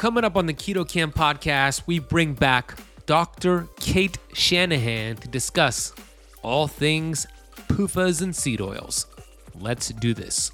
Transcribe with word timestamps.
coming 0.00 0.24
up 0.24 0.34
on 0.34 0.46
the 0.46 0.54
Keto 0.54 0.88
Kamp 0.88 1.14
podcast, 1.14 1.82
we 1.86 1.98
bring 1.98 2.32
back 2.32 2.74
Dr. 3.04 3.68
Cate 3.80 4.16
Shanahan 4.32 5.16
to 5.16 5.28
discuss 5.28 5.92
all 6.42 6.66
things 6.66 7.26
PUFAs 7.68 8.22
and 8.22 8.34
seed 8.34 8.62
oils. 8.62 9.04
Let's 9.54 9.90
do 9.90 10.14
this. 10.14 10.52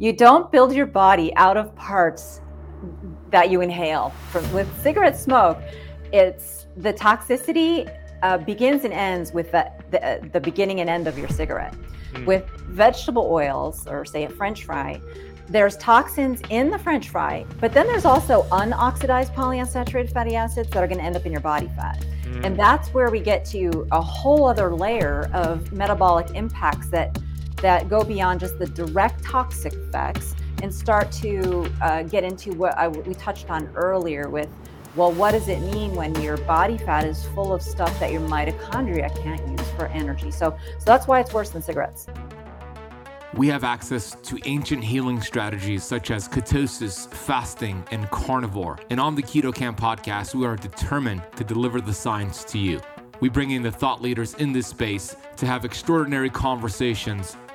You 0.00 0.14
don't 0.14 0.50
build 0.50 0.74
your 0.74 0.86
body 0.86 1.30
out 1.36 1.58
of 1.58 1.76
parts 1.76 2.40
that 3.28 3.50
you 3.50 3.60
inhale. 3.60 4.14
From, 4.30 4.50
with 4.50 4.66
cigarette 4.82 5.14
smoke, 5.18 5.58
it's 6.10 6.66
the 6.78 6.94
toxicity 6.94 7.94
uh, 8.22 8.38
begins 8.38 8.84
and 8.84 8.94
ends 8.94 9.32
with 9.32 9.52
the, 9.52 9.70
the, 9.90 10.26
the, 10.32 10.40
beginning 10.40 10.80
and 10.80 10.88
end 10.88 11.06
of 11.06 11.18
your 11.18 11.28
cigarette. 11.28 11.74
Mm. 12.14 12.24
With 12.24 12.48
vegetable 12.68 13.28
oils, 13.30 13.86
or 13.86 14.06
say 14.06 14.24
a 14.24 14.30
French 14.30 14.64
fry, 14.64 15.02
there's 15.50 15.76
toxins 15.76 16.40
in 16.48 16.70
the 16.70 16.78
French 16.78 17.10
fry, 17.10 17.44
but 17.60 17.74
then 17.74 17.86
there's 17.86 18.06
also 18.06 18.44
unoxidized 18.52 19.34
polyunsaturated 19.34 20.14
fatty 20.14 20.34
acids 20.34 20.70
that 20.70 20.82
are 20.82 20.86
going 20.86 21.00
to 21.00 21.04
end 21.04 21.16
up 21.16 21.26
in 21.26 21.32
your 21.32 21.42
body 21.42 21.70
fat. 21.76 22.02
Mm. 22.22 22.46
And 22.46 22.58
that's 22.58 22.88
where 22.94 23.10
we 23.10 23.20
get 23.20 23.44
to 23.46 23.86
a 23.92 24.00
whole 24.00 24.46
other 24.46 24.74
layer 24.74 25.28
of 25.34 25.70
metabolic 25.72 26.30
impacts 26.34 26.88
that 26.88 27.18
that 27.62 27.88
go 27.88 28.02
beyond 28.02 28.40
just 28.40 28.58
the 28.58 28.66
direct 28.66 29.22
toxic 29.22 29.72
effects 29.72 30.34
and 30.62 30.74
start 30.74 31.10
to 31.12 31.70
uh, 31.80 32.02
get 32.02 32.24
into 32.24 32.52
what 32.52 32.76
I, 32.76 32.88
we 32.88 33.14
touched 33.14 33.50
on 33.50 33.68
earlier 33.74 34.28
with 34.28 34.48
well, 34.96 35.12
what 35.12 35.30
does 35.30 35.46
it 35.46 35.60
mean 35.72 35.94
when 35.94 36.20
your 36.20 36.36
body 36.38 36.76
fat 36.76 37.04
is 37.04 37.24
full 37.26 37.54
of 37.54 37.62
stuff 37.62 37.98
that 38.00 38.10
your 38.10 38.22
mitochondria 38.22 39.14
can't 39.22 39.46
use 39.48 39.70
for 39.72 39.86
energy? 39.86 40.32
So, 40.32 40.56
so 40.78 40.84
that's 40.84 41.06
why 41.06 41.20
it's 41.20 41.32
worse 41.32 41.50
than 41.50 41.62
cigarettes. 41.62 42.08
We 43.34 43.46
have 43.46 43.62
access 43.62 44.16
to 44.24 44.38
ancient 44.46 44.82
healing 44.82 45.20
strategies 45.20 45.84
such 45.84 46.10
as 46.10 46.28
ketosis, 46.28 47.08
fasting, 47.08 47.84
and 47.92 48.10
carnivore. 48.10 48.80
And 48.90 48.98
on 48.98 49.14
the 49.14 49.22
Keto 49.22 49.54
Kamp 49.54 49.78
podcast, 49.78 50.34
we 50.34 50.44
are 50.44 50.56
determined 50.56 51.22
to 51.36 51.44
deliver 51.44 51.80
the 51.80 51.94
science 51.94 52.42
to 52.44 52.58
you. 52.58 52.80
We 53.20 53.28
bring 53.28 53.52
in 53.52 53.62
the 53.62 53.70
thought 53.70 54.02
leaders 54.02 54.34
in 54.34 54.52
this 54.52 54.66
space 54.66 55.14
to 55.36 55.46
have 55.46 55.64
extraordinary 55.64 56.30
conversations 56.30 57.36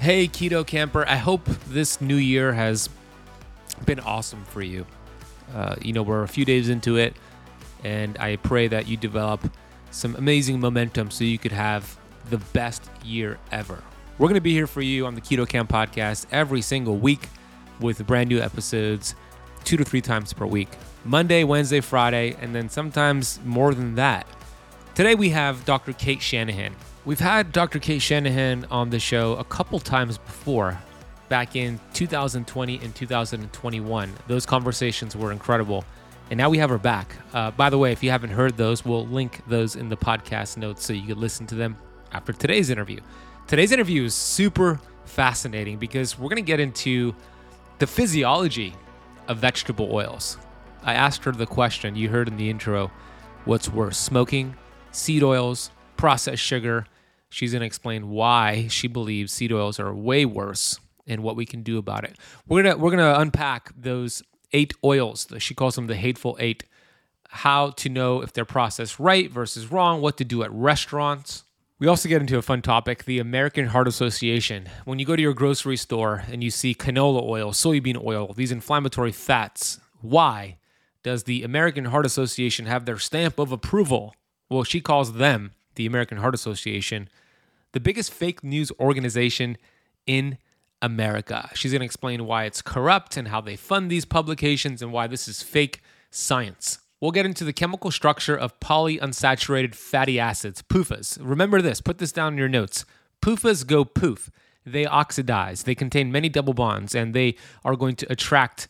Hey, 0.00 0.28
Keto 0.28 0.66
Kamper. 0.66 1.06
I 1.06 1.16
hope 1.16 1.44
this 1.68 2.00
new 2.00 2.16
year 2.16 2.54
has 2.54 2.88
been 3.84 4.00
awesome 4.00 4.46
for 4.46 4.62
you. 4.62 4.86
Uh, 5.54 5.76
you 5.82 5.92
know, 5.92 6.02
we're 6.02 6.22
a 6.22 6.28
few 6.28 6.46
days 6.46 6.70
into 6.70 6.96
it, 6.96 7.14
and 7.84 8.16
I 8.16 8.36
pray 8.36 8.66
that 8.68 8.88
you 8.88 8.96
develop 8.96 9.42
some 9.90 10.16
amazing 10.16 10.58
momentum 10.58 11.10
so 11.10 11.24
you 11.24 11.36
could 11.36 11.52
have 11.52 11.98
the 12.30 12.38
best 12.38 12.88
year 13.04 13.38
ever. 13.52 13.82
We're 14.16 14.28
going 14.28 14.36
to 14.36 14.40
be 14.40 14.54
here 14.54 14.66
for 14.66 14.80
you 14.80 15.04
on 15.04 15.16
the 15.16 15.20
Keto 15.20 15.46
Kamp 15.46 15.68
podcast 15.68 16.24
every 16.32 16.62
single 16.62 16.96
week 16.96 17.28
with 17.78 18.06
brand 18.06 18.30
new 18.30 18.40
episodes 18.40 19.14
two 19.64 19.76
to 19.76 19.84
three 19.84 20.00
times 20.00 20.32
per 20.32 20.46
week 20.46 20.70
Monday, 21.04 21.44
Wednesday, 21.44 21.82
Friday, 21.82 22.38
and 22.40 22.54
then 22.54 22.70
sometimes 22.70 23.38
more 23.44 23.74
than 23.74 23.96
that. 23.96 24.26
Today 24.94 25.14
we 25.14 25.28
have 25.28 25.66
Dr. 25.66 25.92
Cate 25.92 26.22
Shanahan. 26.22 26.74
We've 27.06 27.20
had 27.20 27.52
Dr. 27.52 27.78
Cate 27.78 28.02
Shanahan 28.02 28.66
on 28.70 28.90
the 28.90 29.00
show 29.00 29.34
a 29.36 29.44
couple 29.44 29.78
times 29.78 30.18
before, 30.18 30.78
back 31.30 31.56
in 31.56 31.80
2020 31.94 32.78
and 32.78 32.94
2021. 32.94 34.12
Those 34.26 34.44
conversations 34.44 35.16
were 35.16 35.32
incredible. 35.32 35.82
And 36.28 36.36
now 36.36 36.50
we 36.50 36.58
have 36.58 36.68
her 36.68 36.76
back. 36.76 37.16
Uh, 37.32 37.52
by 37.52 37.70
the 37.70 37.78
way, 37.78 37.92
if 37.92 38.02
you 38.02 38.10
haven't 38.10 38.30
heard 38.30 38.58
those, 38.58 38.84
we'll 38.84 39.06
link 39.06 39.40
those 39.48 39.76
in 39.76 39.88
the 39.88 39.96
podcast 39.96 40.58
notes 40.58 40.84
so 40.84 40.92
you 40.92 41.06
can 41.06 41.18
listen 41.18 41.46
to 41.46 41.54
them 41.54 41.78
after 42.12 42.34
today's 42.34 42.68
interview. 42.68 43.00
Today's 43.46 43.72
interview 43.72 44.04
is 44.04 44.14
super 44.14 44.78
fascinating 45.06 45.78
because 45.78 46.18
we're 46.18 46.28
going 46.28 46.36
to 46.36 46.42
get 46.42 46.60
into 46.60 47.14
the 47.78 47.86
physiology 47.86 48.74
of 49.26 49.38
vegetable 49.38 49.88
oils. 49.90 50.36
I 50.82 50.92
asked 50.92 51.24
her 51.24 51.32
the 51.32 51.46
question 51.46 51.96
you 51.96 52.10
heard 52.10 52.28
in 52.28 52.36
the 52.36 52.50
intro 52.50 52.90
what's 53.46 53.70
worse, 53.70 53.96
smoking, 53.96 54.54
seed 54.92 55.22
oils, 55.22 55.70
processed 56.00 56.42
sugar. 56.42 56.86
She's 57.28 57.52
going 57.52 57.60
to 57.60 57.66
explain 57.66 58.08
why 58.08 58.66
she 58.68 58.88
believes 58.88 59.32
seed 59.32 59.52
oils 59.52 59.78
are 59.78 59.94
way 59.94 60.24
worse 60.24 60.80
and 61.06 61.22
what 61.22 61.36
we 61.36 61.44
can 61.44 61.62
do 61.62 61.76
about 61.76 62.04
it. 62.04 62.16
We're 62.48 62.62
going 62.62 62.74
to 62.74 62.82
we're 62.82 62.90
going 62.90 63.14
to 63.14 63.20
unpack 63.20 63.70
those 63.76 64.22
eight 64.52 64.72
oils. 64.82 65.26
She 65.38 65.54
calls 65.54 65.74
them 65.74 65.86
the 65.86 65.96
hateful 65.96 66.36
eight. 66.40 66.64
How 67.28 67.70
to 67.70 67.88
know 67.88 68.22
if 68.22 68.32
they're 68.32 68.44
processed 68.44 68.98
right 68.98 69.30
versus 69.30 69.70
wrong, 69.70 70.00
what 70.00 70.16
to 70.16 70.24
do 70.24 70.42
at 70.42 70.50
restaurants. 70.50 71.44
We 71.78 71.86
also 71.86 72.08
get 72.08 72.20
into 72.20 72.38
a 72.38 72.42
fun 72.42 72.60
topic 72.62 73.04
the 73.04 73.20
American 73.20 73.66
Heart 73.66 73.86
Association. 73.86 74.68
When 74.84 74.98
you 74.98 75.06
go 75.06 75.16
to 75.16 75.22
your 75.22 75.34
grocery 75.34 75.76
store 75.76 76.24
and 76.30 76.42
you 76.42 76.50
see 76.50 76.74
canola 76.74 77.22
oil, 77.22 77.52
soybean 77.52 78.02
oil, 78.04 78.34
these 78.34 78.50
inflammatory 78.50 79.12
fats, 79.12 79.78
why 80.00 80.58
does 81.02 81.24
the 81.24 81.44
American 81.44 81.86
Heart 81.86 82.06
Association 82.06 82.66
have 82.66 82.84
their 82.84 82.98
stamp 82.98 83.38
of 83.38 83.52
approval? 83.52 84.14
Well, 84.48 84.64
she 84.64 84.80
calls 84.80 85.14
them 85.14 85.52
the 85.80 85.86
American 85.86 86.18
Heart 86.18 86.34
Association, 86.34 87.08
the 87.72 87.80
biggest 87.80 88.12
fake 88.12 88.44
news 88.44 88.70
organization 88.78 89.56
in 90.06 90.36
America. 90.82 91.48
She's 91.54 91.72
going 91.72 91.80
to 91.80 91.86
explain 91.86 92.26
why 92.26 92.44
it's 92.44 92.60
corrupt 92.60 93.16
and 93.16 93.28
how 93.28 93.40
they 93.40 93.56
fund 93.56 93.90
these 93.90 94.04
publications 94.04 94.82
and 94.82 94.92
why 94.92 95.06
this 95.06 95.26
is 95.26 95.42
fake 95.42 95.80
science. 96.10 96.80
We'll 97.00 97.12
get 97.12 97.24
into 97.24 97.44
the 97.44 97.54
chemical 97.54 97.90
structure 97.90 98.36
of 98.36 98.60
polyunsaturated 98.60 99.74
fatty 99.74 100.20
acids, 100.20 100.60
PUFAs. 100.60 101.16
Remember 101.18 101.62
this, 101.62 101.80
put 101.80 101.96
this 101.96 102.12
down 102.12 102.34
in 102.34 102.38
your 102.38 102.48
notes. 102.48 102.84
PUFAs 103.22 103.66
go 103.66 103.86
poof. 103.86 104.30
They 104.66 104.84
oxidize. 104.84 105.62
They 105.62 105.74
contain 105.74 106.12
many 106.12 106.28
double 106.28 106.52
bonds 106.52 106.94
and 106.94 107.14
they 107.14 107.36
are 107.64 107.74
going 107.74 107.96
to 107.96 108.12
attract 108.12 108.68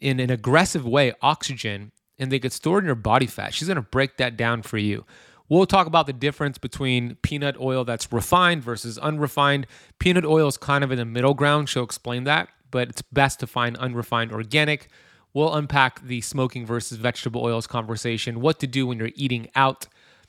in 0.00 0.20
an 0.20 0.30
aggressive 0.30 0.86
way 0.86 1.12
oxygen 1.22 1.90
and 2.20 2.30
they 2.30 2.38
get 2.38 2.52
stored 2.52 2.84
in 2.84 2.86
your 2.86 2.94
body 2.94 3.26
fat. 3.26 3.52
She's 3.52 3.66
going 3.66 3.82
to 3.82 3.82
break 3.82 4.16
that 4.18 4.36
down 4.36 4.62
for 4.62 4.78
you. 4.78 5.04
We'll 5.52 5.66
talk 5.66 5.86
about 5.86 6.06
the 6.06 6.14
difference 6.14 6.56
between 6.56 7.16
peanut 7.16 7.60
oil 7.60 7.84
that's 7.84 8.10
refined 8.10 8.62
versus 8.62 8.96
unrefined. 8.96 9.66
Peanut 9.98 10.24
oil 10.24 10.48
is 10.48 10.56
kind 10.56 10.82
of 10.82 10.90
in 10.90 10.96
the 10.96 11.04
middle 11.04 11.34
ground. 11.34 11.68
She'll 11.68 11.84
explain 11.84 12.24
that, 12.24 12.48
but 12.70 12.88
it's 12.88 13.02
best 13.02 13.38
to 13.40 13.46
find 13.46 13.76
unrefined 13.76 14.32
organic. 14.32 14.88
We'll 15.34 15.52
unpack 15.52 16.06
the 16.06 16.22
smoking 16.22 16.64
versus 16.64 16.96
vegetable 16.96 17.42
oils 17.42 17.66
conversation, 17.66 18.40
what 18.40 18.60
to 18.60 18.66
do 18.66 18.86
when 18.86 18.98
you're 18.98 19.10
eating 19.14 19.50
out. 19.54 19.88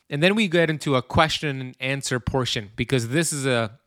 And 0.09 0.21
then 0.21 0.35
we 0.35 0.49
get 0.49 0.69
into 0.69 0.97
a 0.97 1.01
question 1.01 1.61
and 1.61 1.75
answer 1.79 2.19
portion 2.19 2.71
because 2.75 3.07
this 3.07 3.31
is 3.31 3.45
a 3.45 3.79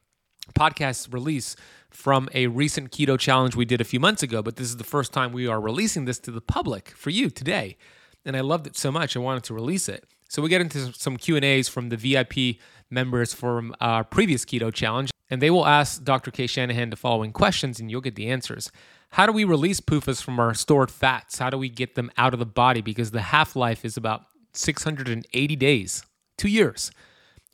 podcast 0.59 1.13
release 1.13 1.55
from 1.91 2.31
a 2.33 2.47
recent 2.47 2.93
keto 2.93 3.19
challenge 3.19 3.55
we 3.55 3.67
did 3.67 3.83
a 3.83 3.85
few 3.85 4.01
months 4.01 4.23
ago, 4.23 4.41
but 4.41 4.57
this 4.57 4.69
is 4.69 4.79
the 4.79 4.85
first 4.85 5.13
time 5.13 5.33
we 5.33 5.47
are 5.47 5.61
releasing 5.61 6.07
this 6.07 6.19
to 6.21 6.31
the 6.31 6.41
public 6.41 6.93
for 6.97 7.11
you 7.11 7.29
today. 7.29 7.77
And 8.25 8.39
I 8.39 8.41
loved 8.41 8.67
it 8.67 8.75
so 8.75 8.91
much, 8.91 9.15
I 9.19 9.21
wanted 9.21 9.45
to 9.45 9.53
release 9.53 9.87
it. 9.87 10.07
So 10.29 10.43
we 10.43 10.49
get 10.49 10.61
into 10.61 10.93
some 10.93 11.17
Q 11.17 11.37
and 11.37 11.45
A's 11.45 11.69
from 11.69 11.89
the 11.89 11.97
VIP 11.97 12.59
members 12.91 13.33
from 13.33 13.75
our 13.81 14.05
previous 14.05 14.45
keto 14.45 14.73
challenge, 14.73 15.11
and 15.31 15.41
they 15.41 15.51
will 15.51 15.67
ask 15.67 16.03
Dr. 16.05 16.31
Cate 16.31 16.51
Shanahan 16.51 16.91
the 16.91 16.97
following 16.97 17.33
questions, 17.33 17.81
and 17.81 17.91
you'll 17.91 18.01
get 18.01 18.17
the 18.17 18.29
answers. 18.29 18.71
How 19.11 19.27
do 19.27 19.33
we 19.33 19.45
release 19.45 19.81
PUFAs 19.81 20.23
from 20.23 20.39
our 20.39 20.53
stored 20.55 20.91
fats? 20.91 21.39
How 21.39 21.51
do 21.51 21.59
we 21.59 21.69
get 21.69 21.95
them 21.95 22.11
out 22.17 22.33
of 22.33 22.39
the 22.39 22.47
body? 22.47 22.81
Because 22.81 23.13
the 23.13 23.23
half 23.23 23.57
life 23.57 23.85
is 23.85 23.97
about 23.97 24.23
680 24.53 25.57
days, 25.57 26.05
two 26.37 26.49
years. 26.49 26.91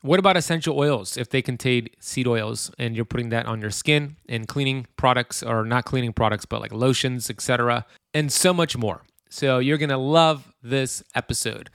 What 0.00 0.18
about 0.18 0.36
essential 0.36 0.76
oils 0.76 1.16
if 1.16 1.28
they 1.28 1.42
contain 1.42 1.88
seed 2.00 2.26
oils 2.26 2.72
and 2.76 2.96
you're 2.96 3.04
putting 3.04 3.28
that 3.28 3.46
on 3.46 3.60
your 3.60 3.70
skin 3.70 4.16
and 4.28 4.48
cleaning 4.48 4.86
products 4.96 5.44
or 5.44 5.64
not 5.64 5.84
cleaning 5.84 6.12
products 6.12 6.44
but 6.44 6.60
like 6.60 6.72
lotions, 6.72 7.30
etc. 7.30 7.86
and 8.12 8.32
so 8.32 8.52
much 8.52 8.76
more. 8.76 9.02
So 9.30 9.60
you're 9.60 9.78
going 9.78 9.90
to 9.90 9.96
love 9.96 10.52
this 10.62 11.04
episode. 11.14 11.70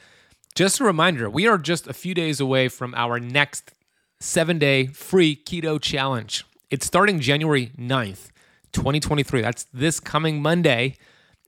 Just 0.58 0.80
a 0.80 0.84
reminder, 0.84 1.30
we 1.30 1.46
are 1.46 1.60
just 1.60 1.86
a 1.86 1.94
few 1.94 2.16
days 2.16 2.40
away 2.40 2.68
from 2.68 2.96
our 2.96 3.20
next 3.20 3.74
seven 4.20 4.58
day 4.58 4.88
free 4.88 5.36
keto 5.36 5.80
challenge. 5.80 6.46
It's 6.72 6.84
starting 6.84 7.20
January 7.20 7.68
9th. 7.78 8.30
2023. 8.72 9.42
That's 9.42 9.66
this 9.72 10.00
coming 10.00 10.42
Monday. 10.42 10.98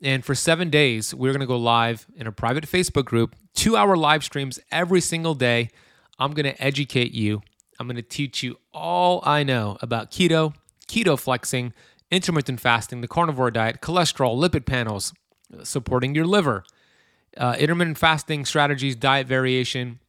And 0.03 0.23
for 0.23 0.35
seven 0.35 0.69
days, 0.69 1.11
we're 1.11 1.31
going 1.31 1.39
to 1.39 1.47
go 1.47 1.57
live 1.57 2.05
in 2.15 2.27
a 2.27 2.31
private 2.31 2.67
Facebook 2.67 3.05
group, 3.05 3.35
two 3.55 3.75
hour 3.75 3.97
live 3.97 4.23
streams 4.23 4.59
every 4.71 5.01
single 5.01 5.33
day. 5.33 5.71
I'm 6.19 6.33
going 6.33 6.45
to 6.45 6.63
educate 6.63 7.11
you. 7.11 7.41
I'm 7.79 7.87
going 7.87 7.95
to 7.95 8.03
teach 8.03 8.43
you 8.43 8.59
all 8.75 9.23
I 9.23 9.41
know 9.41 9.79
about 9.81 10.11
keto, 10.11 10.53
keto 10.87 11.19
flexing, 11.19 11.73
intermittent 12.11 12.59
fasting, 12.59 13.01
the 13.01 13.07
carnivore 13.07 13.49
diet, 13.49 13.81
cholesterol, 13.81 14.37
lipid 14.37 14.67
panels, 14.67 15.13
supporting 15.63 16.13
your 16.13 16.27
liver, 16.27 16.63
uh, 17.37 17.55
intermittent 17.57 17.97
fasting 17.97 18.45
strategies, 18.45 18.95
diet 18.95 19.27
variation, 19.27 19.99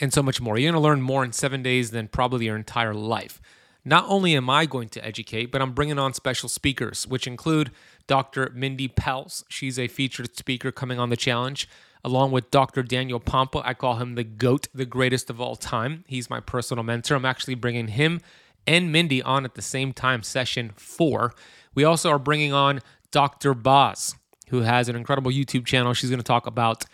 and 0.00 0.12
so 0.12 0.22
much 0.22 0.40
more. 0.40 0.58
You're 0.58 0.72
going 0.72 0.80
to 0.80 0.86
learn 0.86 1.02
more 1.02 1.24
in 1.24 1.32
seven 1.32 1.62
days 1.62 1.90
than 1.90 2.08
probably 2.08 2.46
your 2.46 2.56
entire 2.56 2.94
life. 2.94 3.40
Not 3.84 4.04
only 4.08 4.36
am 4.36 4.50
I 4.50 4.66
going 4.66 4.88
to 4.90 5.04
educate, 5.04 5.46
but 5.50 5.62
I'm 5.62 5.72
bringing 5.72 5.98
on 5.98 6.12
special 6.12 6.48
speakers, 6.48 7.06
which 7.06 7.26
include 7.26 7.70
Dr. 8.06 8.50
Mindy 8.54 8.88
Pelz. 8.88 9.44
She's 9.48 9.78
a 9.78 9.88
featured 9.88 10.36
speaker 10.36 10.70
coming 10.70 10.98
on 10.98 11.10
the 11.10 11.16
challenge, 11.16 11.68
along 12.04 12.32
with 12.32 12.50
Dr. 12.50 12.82
Daniel 12.82 13.20
Pompa. 13.20 13.62
I 13.64 13.74
call 13.74 13.96
him 13.96 14.14
the 14.14 14.24
GOAT, 14.24 14.68
the 14.74 14.84
greatest 14.84 15.30
of 15.30 15.40
all 15.40 15.56
time. 15.56 16.04
He's 16.06 16.28
my 16.28 16.40
personal 16.40 16.84
mentor. 16.84 17.14
I'm 17.14 17.24
actually 17.24 17.54
bringing 17.54 17.88
him 17.88 18.20
and 18.66 18.92
Mindy 18.92 19.22
on 19.22 19.46
at 19.46 19.54
the 19.54 19.62
same 19.62 19.94
time, 19.94 20.22
session 20.22 20.72
four. 20.76 21.32
We 21.74 21.84
also 21.84 22.10
are 22.10 22.18
bringing 22.18 22.52
on 22.52 22.80
Dr. 23.10 23.54
Boz, 23.54 24.16
who 24.50 24.62
has 24.62 24.88
an 24.88 24.96
incredible 24.96 25.30
YouTube 25.30 25.66
channel. 25.66 25.94
She's 25.94 26.10
going 26.10 26.18
to 26.18 26.24
talk 26.24 26.46
about 26.46 26.84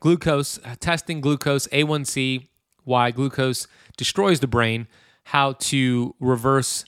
glucose, 0.00 0.58
testing 0.80 1.20
glucose, 1.20 1.66
A1C, 1.68 2.48
why 2.84 3.10
glucose 3.10 3.66
destroys 3.96 4.40
the 4.40 4.46
brain, 4.46 4.88
how 5.24 5.52
to 5.52 6.14
reverse 6.18 6.84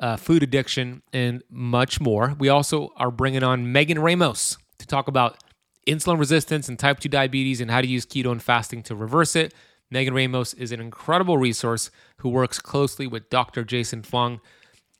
uh, 0.00 0.16
food 0.16 0.42
addiction, 0.42 1.02
and 1.12 1.42
much 1.50 2.00
more. 2.00 2.34
We 2.38 2.48
also 2.48 2.92
are 2.96 3.10
bringing 3.10 3.42
on 3.42 3.72
Megan 3.72 3.98
Ramos 3.98 4.58
to 4.78 4.86
talk 4.86 5.08
about 5.08 5.42
insulin 5.86 6.18
resistance 6.18 6.68
and 6.68 6.78
type 6.78 7.00
2 7.00 7.08
diabetes 7.08 7.60
and 7.60 7.70
how 7.70 7.80
to 7.80 7.86
use 7.86 8.04
keto 8.04 8.30
and 8.30 8.42
fasting 8.42 8.82
to 8.84 8.94
reverse 8.94 9.34
it. 9.34 9.54
Megan 9.90 10.14
Ramos 10.14 10.52
is 10.54 10.70
an 10.70 10.80
incredible 10.80 11.38
resource 11.38 11.90
who 12.18 12.28
works 12.28 12.58
closely 12.58 13.06
with 13.06 13.30
Dr. 13.30 13.64
Jason 13.64 14.02
Fung. 14.02 14.40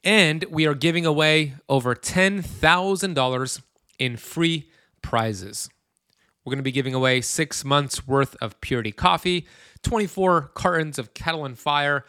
And 0.03 0.45
we 0.49 0.67
are 0.67 0.75
giving 0.75 1.05
away 1.05 1.55
over 1.69 1.95
$10,000 1.95 3.63
in 3.99 4.17
free 4.17 4.71
prizes. 5.03 5.69
We're 6.45 6.53
going 6.53 6.59
to 6.59 6.65
be 6.65 6.73
giving 6.73 6.95
away 6.95 7.21
six 7.21 7.65
months 7.65 8.07
worth 8.07 8.35
of 8.41 8.61
Purity 8.61 8.93
coffee, 8.93 9.47
24 9.83 10.53
cartons 10.55 10.99
of 10.99 11.13
Kettle 11.13 11.45
and 11.45 11.59
Fire, 11.59 12.05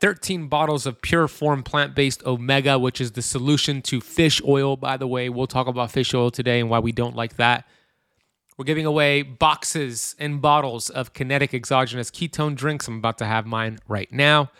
13 0.00 0.48
bottles 0.48 0.86
of 0.86 1.00
pure 1.02 1.28
form 1.28 1.62
plant 1.62 1.94
based 1.94 2.24
omega, 2.24 2.78
which 2.78 3.00
is 3.00 3.12
the 3.12 3.22
solution 3.22 3.82
to 3.82 4.00
fish 4.00 4.40
oil, 4.46 4.76
by 4.76 4.96
the 4.96 5.06
way. 5.06 5.28
We'll 5.28 5.46
talk 5.46 5.66
about 5.66 5.90
fish 5.90 6.14
oil 6.14 6.30
today 6.30 6.58
and 6.60 6.70
why 6.70 6.78
we 6.78 6.92
don't 6.92 7.14
like 7.14 7.36
that. 7.36 7.66
We're 8.56 8.64
giving 8.64 8.86
away 8.86 9.22
boxes 9.22 10.14
and 10.18 10.40
bottles 10.40 10.90
of 10.90 11.12
Kenetik 11.12 11.54
exogenous 11.54 12.10
ketone 12.10 12.54
drinks. 12.54 12.88
I'm 12.88 12.98
about 12.98 13.18
to 13.18 13.26
have 13.26 13.46
mine 13.46 13.78
right 13.88 14.10
now. 14.12 14.50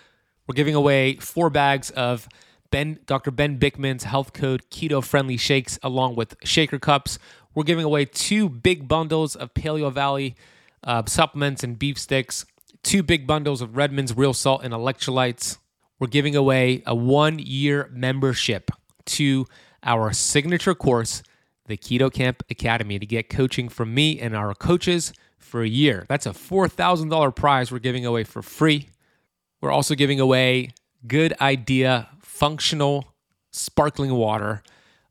We're 0.46 0.55
giving 0.55 0.75
away 0.75 1.17
four 1.17 1.50
bags 1.50 1.90
of 1.90 2.29
Ben, 2.73 2.99
Dr. 3.07 3.31
Ben 3.31 3.61
Bikman's 3.61 4.05
Health 4.05 4.33
Code 4.33 4.63
Keto 4.71 5.05
Friendly 5.05 5.37
Shakes, 5.37 5.79
along 5.83 6.17
with 6.17 6.35
shaker 6.43 6.81
cups. 6.81 7.21
We're 7.55 7.63
giving 7.63 7.85
away 7.85 8.07
two 8.07 8.49
big 8.49 8.89
bundles 8.89 9.37
of 9.37 9.55
Paleo 9.55 9.93
Valley 9.93 10.35
uh, 10.83 11.05
supplements 11.07 11.63
and 11.63 11.79
beef 11.79 11.99
sticks, 11.99 12.45
two 12.83 13.03
big 13.03 13.27
bundles 13.27 13.61
of 13.61 13.77
Redmond's 13.77 14.17
Real 14.17 14.35
Salt 14.35 14.65
and 14.65 14.75
electrolytes. 14.75 15.59
We're 16.01 16.09
giving 16.09 16.35
away 16.35 16.83
a 16.87 16.95
one 16.95 17.39
year 17.39 17.89
membership 17.93 18.71
to 19.05 19.47
our 19.85 20.13
signature 20.13 20.75
course, 20.75 21.23
the 21.67 21.77
Keto 21.77 22.13
Kamp 22.13 22.43
Academy, 22.51 22.99
to 22.99 23.07
get 23.07 23.29
coaching 23.29 23.69
from 23.69 23.95
me 23.95 24.19
and 24.19 24.35
our 24.35 24.55
coaches 24.55 25.13
for 25.39 25.63
a 25.63 25.69
year. 25.69 26.07
That's 26.09 26.27
a 26.27 26.31
$4,000 26.31 27.37
prize 27.37 27.71
we're 27.71 27.79
giving 27.79 28.07
away 28.07 28.25
for 28.25 28.43
free. 28.43 28.89
We're 29.61 29.71
also 29.71 29.95
giving 29.95 30.19
away 30.19 30.71
good 31.07 31.35
idea, 31.41 32.09
functional, 32.32 33.12
sparkling 33.50 34.14
water 34.14 34.62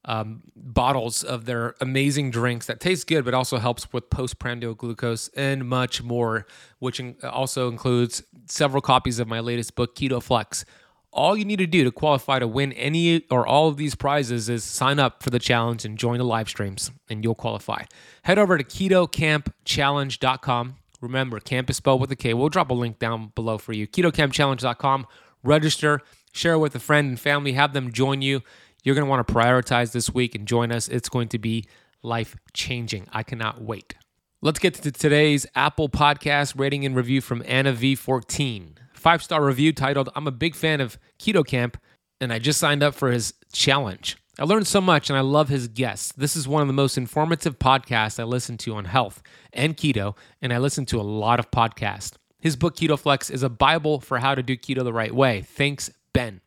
um, 0.05 0.41
bottles 0.55 1.23
of 1.23 1.45
their 1.45 1.75
amazing 1.79 2.31
drinks 2.31 2.65
that 2.65 2.79
taste 2.79 3.05
good, 3.05 3.23
but 3.23 3.35
also 3.35 3.57
helps 3.57 3.93
with 3.93 4.09
postprandial 4.09 4.73
glucose 4.73 5.27
and 5.35 5.69
much 5.69 6.01
more, 6.01 6.47
which 6.79 6.99
in- 6.99 7.15
also 7.23 7.69
includes 7.69 8.23
several 8.47 8.81
copies 8.81 9.19
of 9.19 9.27
my 9.27 9.39
latest 9.39 9.75
book, 9.75 9.95
Keto 9.95 10.21
Flex. 10.21 10.65
All 11.13 11.37
you 11.37 11.45
need 11.45 11.59
to 11.59 11.67
do 11.67 11.83
to 11.83 11.91
qualify 11.91 12.39
to 12.39 12.47
win 12.47 12.73
any 12.73 13.23
or 13.29 13.45
all 13.45 13.67
of 13.67 13.77
these 13.77 13.95
prizes 13.95 14.49
is 14.49 14.63
sign 14.63 14.97
up 14.97 15.21
for 15.21 15.29
the 15.29 15.39
challenge 15.39 15.85
and 15.85 15.97
join 15.97 16.17
the 16.17 16.23
live 16.23 16.49
streams, 16.49 16.89
and 17.09 17.23
you'll 17.23 17.35
qualify. 17.35 17.83
Head 18.23 18.39
over 18.39 18.57
to 18.57 18.63
ketokampchallenge.com. 18.63 20.75
Remember, 21.01 21.39
camp 21.39 21.69
is 21.69 21.77
spelled 21.77 22.01
with 22.01 22.11
a 22.11 22.15
K. 22.15 22.33
We'll 22.33 22.49
drop 22.49 22.71
a 22.71 22.73
link 22.73 22.97
down 22.97 23.31
below 23.35 23.57
for 23.57 23.73
you. 23.73 23.87
Ketokampchallenge.com. 23.87 25.05
Register, 25.43 26.01
share 26.31 26.57
with 26.57 26.75
a 26.75 26.79
friend 26.79 27.09
and 27.09 27.19
family, 27.19 27.53
have 27.53 27.73
them 27.73 27.91
join 27.91 28.21
you. 28.21 28.41
You're 28.83 28.95
going 28.95 29.05
to 29.05 29.09
want 29.09 29.27
to 29.27 29.33
prioritize 29.33 29.91
this 29.91 30.09
week 30.13 30.35
and 30.35 30.47
join 30.47 30.71
us. 30.71 30.87
It's 30.87 31.09
going 31.09 31.27
to 31.29 31.39
be 31.39 31.65
life 32.01 32.35
changing. 32.53 33.07
I 33.11 33.23
cannot 33.23 33.61
wait. 33.61 33.95
Let's 34.41 34.59
get 34.59 34.73
to 34.75 34.91
today's 34.91 35.45
Apple 35.53 35.87
Podcast 35.87 36.57
rating 36.57 36.83
and 36.85 36.95
review 36.95 37.21
from 37.21 37.43
Anna 37.45 37.73
V14. 37.73 38.77
Five 38.93 39.21
star 39.21 39.43
review 39.45 39.71
titled, 39.71 40.09
I'm 40.15 40.27
a 40.27 40.31
big 40.31 40.55
fan 40.55 40.81
of 40.81 40.97
Keto 41.19 41.45
Kamp 41.45 41.77
and 42.19 42.31
I 42.31 42.39
just 42.39 42.59
signed 42.59 42.83
up 42.83 42.95
for 42.95 43.11
his 43.11 43.33
challenge. 43.51 44.17
I 44.39 44.43
learned 44.43 44.67
so 44.67 44.79
much 44.79 45.09
and 45.09 45.17
I 45.17 45.21
love 45.21 45.49
his 45.49 45.67
guests. 45.67 46.13
This 46.13 46.35
is 46.35 46.47
one 46.47 46.61
of 46.61 46.67
the 46.67 46.73
most 46.73 46.97
informative 46.97 47.59
podcasts 47.59 48.19
I 48.19 48.23
listen 48.23 48.57
to 48.59 48.75
on 48.75 48.85
health 48.85 49.21
and 49.51 49.75
keto, 49.75 50.15
and 50.41 50.53
I 50.53 50.57
listen 50.57 50.85
to 50.87 50.99
a 50.99 51.03
lot 51.03 51.39
of 51.39 51.51
podcasts. 51.51 52.13
His 52.39 52.55
book, 52.55 52.75
Keto 52.75 52.97
Flex, 52.97 53.29
is 53.29 53.43
a 53.43 53.49
Bible 53.49 53.99
for 53.99 54.17
how 54.17 54.33
to 54.33 54.41
do 54.41 54.57
keto 54.57 54.83
the 54.83 54.93
right 54.93 55.13
way. 55.13 55.41
Thanks, 55.41 55.91
Ben. 56.13 56.41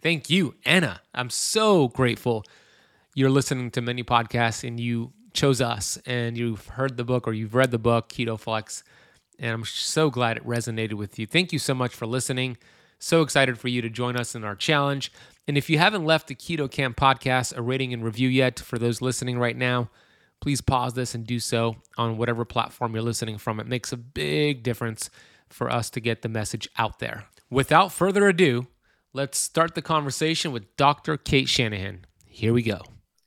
Thank 0.00 0.30
you, 0.30 0.54
Anna. 0.64 1.02
I'm 1.14 1.30
so 1.30 1.88
grateful 1.88 2.44
you're 3.14 3.30
listening 3.30 3.70
to 3.72 3.80
many 3.80 4.02
podcasts 4.02 4.66
and 4.66 4.78
you 4.78 5.12
chose 5.32 5.60
us 5.60 5.98
and 6.06 6.36
you've 6.36 6.66
heard 6.68 6.96
the 6.96 7.04
book 7.04 7.26
or 7.26 7.32
you've 7.32 7.54
read 7.54 7.70
the 7.70 7.78
book, 7.78 8.08
Keto 8.08 8.38
Flex. 8.38 8.82
And 9.38 9.52
I'm 9.52 9.64
so 9.64 10.10
glad 10.10 10.36
it 10.36 10.46
resonated 10.46 10.94
with 10.94 11.18
you. 11.18 11.26
Thank 11.26 11.52
you 11.52 11.58
so 11.58 11.74
much 11.74 11.94
for 11.94 12.06
listening. 12.06 12.56
So 12.98 13.22
excited 13.22 13.58
for 13.58 13.68
you 13.68 13.80
to 13.82 13.88
join 13.88 14.16
us 14.16 14.34
in 14.34 14.44
our 14.44 14.54
challenge. 14.54 15.12
And 15.48 15.56
if 15.56 15.70
you 15.70 15.78
haven't 15.78 16.04
left 16.04 16.28
the 16.28 16.34
Keto 16.34 16.70
Kamp 16.70 16.96
podcast 16.96 17.56
a 17.56 17.62
rating 17.62 17.92
and 17.92 18.04
review 18.04 18.28
yet, 18.28 18.60
for 18.60 18.78
those 18.78 19.00
listening 19.00 19.38
right 19.38 19.56
now, 19.56 19.90
please 20.40 20.60
pause 20.60 20.94
this 20.94 21.14
and 21.14 21.26
do 21.26 21.38
so 21.38 21.76
on 21.96 22.18
whatever 22.18 22.44
platform 22.44 22.94
you're 22.94 23.02
listening 23.02 23.38
from. 23.38 23.58
It 23.58 23.66
makes 23.66 23.92
a 23.92 23.96
big 23.96 24.62
difference 24.62 25.10
for 25.48 25.70
us 25.70 25.90
to 25.90 26.00
get 26.00 26.22
the 26.22 26.28
message 26.28 26.68
out 26.78 26.98
there. 26.98 27.24
Without 27.50 27.92
further 27.92 28.28
ado, 28.28 28.66
let's 29.12 29.38
start 29.38 29.74
the 29.74 29.82
conversation 29.82 30.52
with 30.52 30.76
Dr. 30.76 31.16
Cate 31.16 31.48
Shanahan. 31.48 32.04
Here 32.24 32.52
we 32.52 32.62
go. 32.62 32.80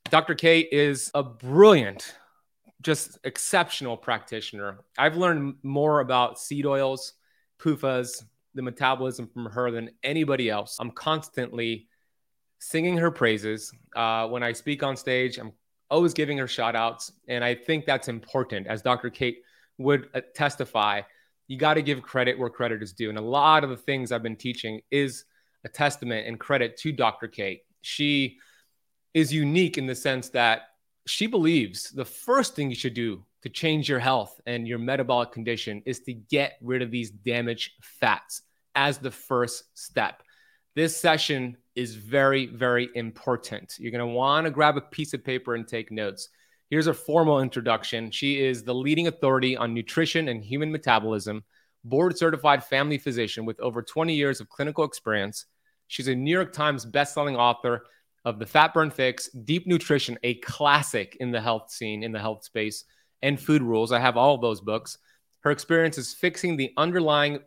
Dr. 0.09 0.35
Cate 0.35 0.69
is 0.71 1.11
a 1.13 1.23
brilliant, 1.23 2.15
just 2.81 3.17
exceptional 3.23 3.97
practitioner. 3.97 4.79
I've 4.97 5.17
learned 5.17 5.55
more 5.63 5.99
about 5.99 6.39
seed 6.39 6.65
oils, 6.65 7.13
PUFAs, 7.59 8.23
the 8.53 8.61
metabolism 8.61 9.27
from 9.27 9.47
her 9.47 9.71
than 9.71 9.89
anybody 10.03 10.49
else. 10.49 10.77
I'm 10.79 10.91
constantly 10.91 11.87
singing 12.59 12.97
her 12.97 13.11
praises. 13.11 13.73
Uh, 13.95 14.27
when 14.27 14.43
I 14.43 14.53
speak 14.53 14.83
on 14.83 14.95
stage, 14.95 15.37
I'm 15.37 15.51
always 15.89 16.13
giving 16.13 16.37
her 16.37 16.47
shout 16.47 16.75
outs. 16.75 17.11
And 17.27 17.43
I 17.43 17.55
think 17.55 17.85
that's 17.85 18.07
important. 18.07 18.67
As 18.67 18.81
Dr. 18.81 19.09
Cate 19.09 19.39
would 19.79 20.07
uh, 20.13 20.21
testify, 20.33 21.01
you 21.47 21.57
got 21.57 21.73
to 21.73 21.81
give 21.81 22.01
credit 22.01 22.39
where 22.39 22.49
credit 22.49 22.81
is 22.81 22.93
due. 22.93 23.09
And 23.09 23.17
a 23.17 23.21
lot 23.21 23.63
of 23.63 23.69
the 23.69 23.77
things 23.77 24.11
I've 24.11 24.23
been 24.23 24.37
teaching 24.37 24.79
is 24.91 25.25
a 25.65 25.69
testament 25.69 26.27
and 26.27 26.39
credit 26.39 26.77
to 26.77 26.91
Dr. 26.91 27.27
Cate. 27.27 27.61
She 27.81 28.37
is 29.13 29.33
unique 29.33 29.77
in 29.77 29.85
the 29.85 29.95
sense 29.95 30.29
that 30.29 30.61
she 31.05 31.27
believes 31.27 31.91
the 31.91 32.05
first 32.05 32.55
thing 32.55 32.69
you 32.69 32.75
should 32.75 32.93
do 32.93 33.25
to 33.43 33.49
change 33.49 33.89
your 33.89 33.99
health 33.99 34.39
and 34.45 34.67
your 34.67 34.79
metabolic 34.79 35.31
condition 35.31 35.83
is 35.85 35.99
to 35.99 36.13
get 36.13 36.53
rid 36.61 36.81
of 36.81 36.91
these 36.91 37.11
damaged 37.11 37.71
fats 37.81 38.41
as 38.75 38.97
the 38.97 39.11
first 39.11 39.65
step. 39.73 40.23
This 40.75 40.97
session 40.97 41.57
is 41.75 41.95
very, 41.95 42.47
very 42.47 42.89
important. 42.95 43.75
You're 43.77 43.91
going 43.91 43.99
to 43.99 44.07
want 44.07 44.45
to 44.45 44.51
grab 44.51 44.77
a 44.77 44.81
piece 44.81 45.13
of 45.13 45.23
paper 45.23 45.55
and 45.55 45.67
take 45.67 45.91
notes. 45.91 46.29
Here's 46.69 46.87
a 46.87 46.93
formal 46.93 47.41
introduction. 47.41 48.09
She 48.09 48.43
is 48.43 48.63
the 48.63 48.73
leading 48.73 49.07
authority 49.07 49.55
on 49.55 49.73
nutrition 49.73 50.29
and 50.29 50.43
human 50.43 50.71
metabolism, 50.71 51.43
board 51.83 52.17
certified 52.17 52.63
family 52.63 52.97
physician 52.97 53.45
with 53.45 53.59
over 53.59 53.83
20 53.83 54.15
years 54.15 54.39
of 54.39 54.49
clinical 54.49 54.83
experience. 54.83 55.45
She's 55.87 56.07
a 56.07 56.15
New 56.15 56.31
York 56.31 56.53
Times 56.53 56.85
bestselling 56.85 57.37
author 57.37 57.83
of 58.25 58.39
The 58.39 58.45
Fat 58.45 58.73
Burn 58.73 58.89
Fix, 58.89 59.29
Deep 59.29 59.67
Nutrition, 59.67 60.17
a 60.23 60.35
classic 60.35 61.17
in 61.19 61.31
the 61.31 61.41
health 61.41 61.69
scene, 61.71 62.03
in 62.03 62.11
the 62.11 62.19
health 62.19 62.43
space, 62.43 62.85
and 63.21 63.39
Food 63.39 63.61
Rules. 63.61 63.91
I 63.91 63.99
have 63.99 64.17
all 64.17 64.35
of 64.35 64.41
those 64.41 64.61
books. 64.61 64.97
Her 65.41 65.51
experience 65.51 65.97
is 65.97 66.13
fixing 66.13 66.55
the 66.55 66.71
underlying 66.77 67.39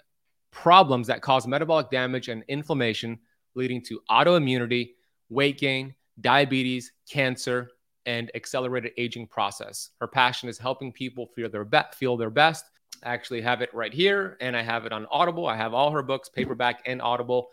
problems 0.51 1.07
that 1.07 1.23
cause 1.23 1.47
metabolic 1.47 1.91
damage 1.91 2.29
and 2.29 2.45
inflammation, 2.49 3.19
leading 3.55 3.83
to 3.85 4.01
autoimmunity, 4.11 4.91
weight 5.29 5.59
gain, 5.59 5.95
diabetes, 6.21 6.93
cancer, 7.11 7.71
and 8.05 8.31
accelerated 8.35 8.93
aging 8.97 9.27
process. 9.27 9.91
Her 10.01 10.07
passion 10.07 10.49
is 10.49 10.59
helping 10.59 10.93
people 10.93 11.27
feel 11.35 11.49
their 11.49 11.65
be- 11.65 11.79
feel 11.95 12.17
their 12.17 12.31
best. 12.31 12.65
I 13.03 13.13
actually 13.13 13.43
have 13.43 13.63
it 13.63 13.75
right 13.75 13.93
here, 13.93 14.37
and 14.41 14.57
I 14.57 14.63
have 14.63 14.87
it 14.87 14.93
on 14.93 15.07
Audible. 15.11 15.47
I 15.47 15.57
have 15.57 15.75
all 15.75 15.91
her 15.91 16.03
books, 16.03 16.29
paperback 16.29 16.83
and 16.87 17.03
Audible. 17.03 17.49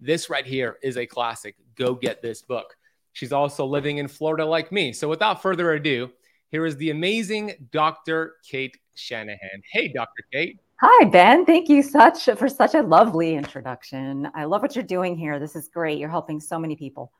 This 0.00 0.28
right 0.28 0.46
here 0.46 0.78
is 0.82 0.96
a 0.96 1.06
classic. 1.06 1.56
Go 1.76 1.94
get 1.94 2.22
this 2.22 2.42
book. 2.42 2.76
She's 3.12 3.32
also 3.32 3.64
living 3.64 3.98
in 3.98 4.08
Florida 4.08 4.44
like 4.44 4.72
me. 4.72 4.92
So 4.92 5.08
without 5.08 5.40
further 5.40 5.72
ado, 5.72 6.10
here 6.50 6.66
is 6.66 6.76
the 6.76 6.90
amazing 6.90 7.68
Dr. 7.70 8.34
Cate 8.48 8.76
Shanahan. 8.94 9.62
Hey, 9.72 9.88
Dr. 9.88 10.24
Cate. 10.32 10.60
Hi, 10.80 11.04
Ben. 11.06 11.46
Thank 11.46 11.68
you 11.68 11.82
such 11.82 12.24
for 12.36 12.48
such 12.48 12.74
a 12.74 12.82
lovely 12.82 13.34
introduction. 13.34 14.28
I 14.34 14.44
love 14.44 14.62
what 14.62 14.74
you're 14.74 14.84
doing 14.84 15.16
here. 15.16 15.38
This 15.38 15.56
is 15.56 15.68
great. 15.68 15.98
You're 15.98 16.08
helping 16.08 16.40
so 16.40 16.58
many 16.58 16.76
people. 16.76 17.12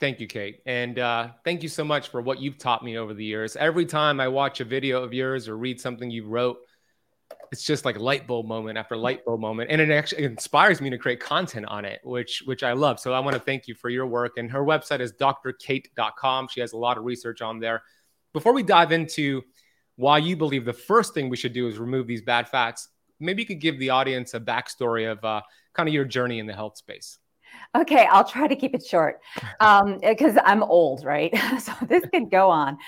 Thank 0.00 0.20
you, 0.20 0.26
Cate. 0.26 0.60
And 0.66 0.98
uh, 0.98 1.28
thank 1.44 1.62
you 1.62 1.68
so 1.68 1.84
much 1.84 2.08
for 2.08 2.20
what 2.20 2.40
you've 2.40 2.58
taught 2.58 2.84
me 2.84 2.98
over 2.98 3.14
the 3.14 3.24
years. 3.24 3.56
Every 3.56 3.86
time 3.86 4.20
I 4.20 4.28
watch 4.28 4.60
a 4.60 4.64
video 4.64 5.02
of 5.02 5.12
yours 5.12 5.48
or 5.48 5.56
read 5.56 5.80
something 5.80 6.10
you 6.10 6.26
wrote, 6.26 6.58
it's 7.52 7.64
just 7.64 7.84
like 7.84 7.98
light 7.98 8.26
bulb 8.26 8.46
moment 8.46 8.78
after 8.78 8.96
light 8.96 9.24
bulb 9.24 9.40
moment 9.40 9.70
and 9.70 9.80
it 9.80 9.90
actually 9.90 10.24
inspires 10.24 10.80
me 10.80 10.90
to 10.90 10.98
create 10.98 11.20
content 11.20 11.66
on 11.66 11.84
it 11.84 12.00
which 12.04 12.42
which 12.44 12.62
i 12.62 12.72
love. 12.72 13.00
So 13.00 13.12
i 13.12 13.20
want 13.20 13.34
to 13.34 13.40
thank 13.40 13.68
you 13.68 13.74
for 13.74 13.88
your 13.88 14.06
work 14.06 14.36
and 14.36 14.50
her 14.50 14.64
website 14.64 15.00
is 15.00 15.12
drcate.com 15.12 16.48
she 16.48 16.60
has 16.60 16.72
a 16.72 16.76
lot 16.76 16.98
of 16.98 17.04
research 17.04 17.40
on 17.42 17.60
there. 17.60 17.82
Before 18.32 18.52
we 18.52 18.62
dive 18.62 18.92
into 18.92 19.42
why 19.96 20.18
you 20.18 20.36
believe 20.36 20.64
the 20.64 20.72
first 20.72 21.14
thing 21.14 21.28
we 21.28 21.36
should 21.36 21.52
do 21.52 21.66
is 21.66 21.78
remove 21.78 22.06
these 22.06 22.22
bad 22.22 22.48
fats 22.48 22.88
maybe 23.20 23.42
you 23.42 23.46
could 23.46 23.60
give 23.60 23.78
the 23.78 23.90
audience 23.90 24.34
a 24.34 24.40
backstory 24.40 25.10
of 25.10 25.24
uh, 25.24 25.40
kind 25.74 25.88
of 25.88 25.94
your 25.94 26.04
journey 26.04 26.38
in 26.38 26.46
the 26.46 26.54
health 26.54 26.76
space 26.76 27.18
Okay, 27.74 28.06
I'll 28.10 28.24
try 28.24 28.48
to 28.48 28.56
keep 28.56 28.74
it 28.74 28.84
short 28.84 29.20
because 29.60 30.36
um, 30.36 30.42
I'm 30.44 30.62
old, 30.62 31.04
right? 31.04 31.36
so 31.60 31.72
this 31.86 32.04
could 32.12 32.30
go 32.30 32.48
on, 32.48 32.78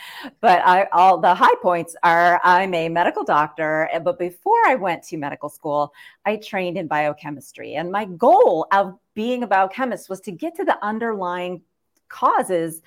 but 0.40 0.62
I, 0.64 0.87
all 0.93 1.19
the 1.19 1.35
high 1.35 1.55
points 1.61 1.95
are 2.02 2.40
I'm 2.43 2.73
a 2.73 2.88
medical 2.88 3.23
doctor, 3.23 3.88
eh, 3.93 3.99
but 3.99 4.19
before 4.19 4.59
I 4.67 4.76
went 4.76 5.02
to 5.05 5.19
medical 5.19 5.50
school, 5.50 5.93
I 6.25 6.37
trained 6.37 6.79
in 6.79 6.87
biochemistry, 6.87 7.75
and 7.75 7.93
my 7.93 8.07
goal 8.07 8.67
of 8.73 8.99
being 9.14 9.43
a 9.43 9.47
biochemist 9.47 10.09
was 10.09 10.21
to 10.23 10.33
get 10.33 10.57
to 10.57 10.64
the 10.64 10.83
underlying 10.83 11.62
causes 12.09 12.83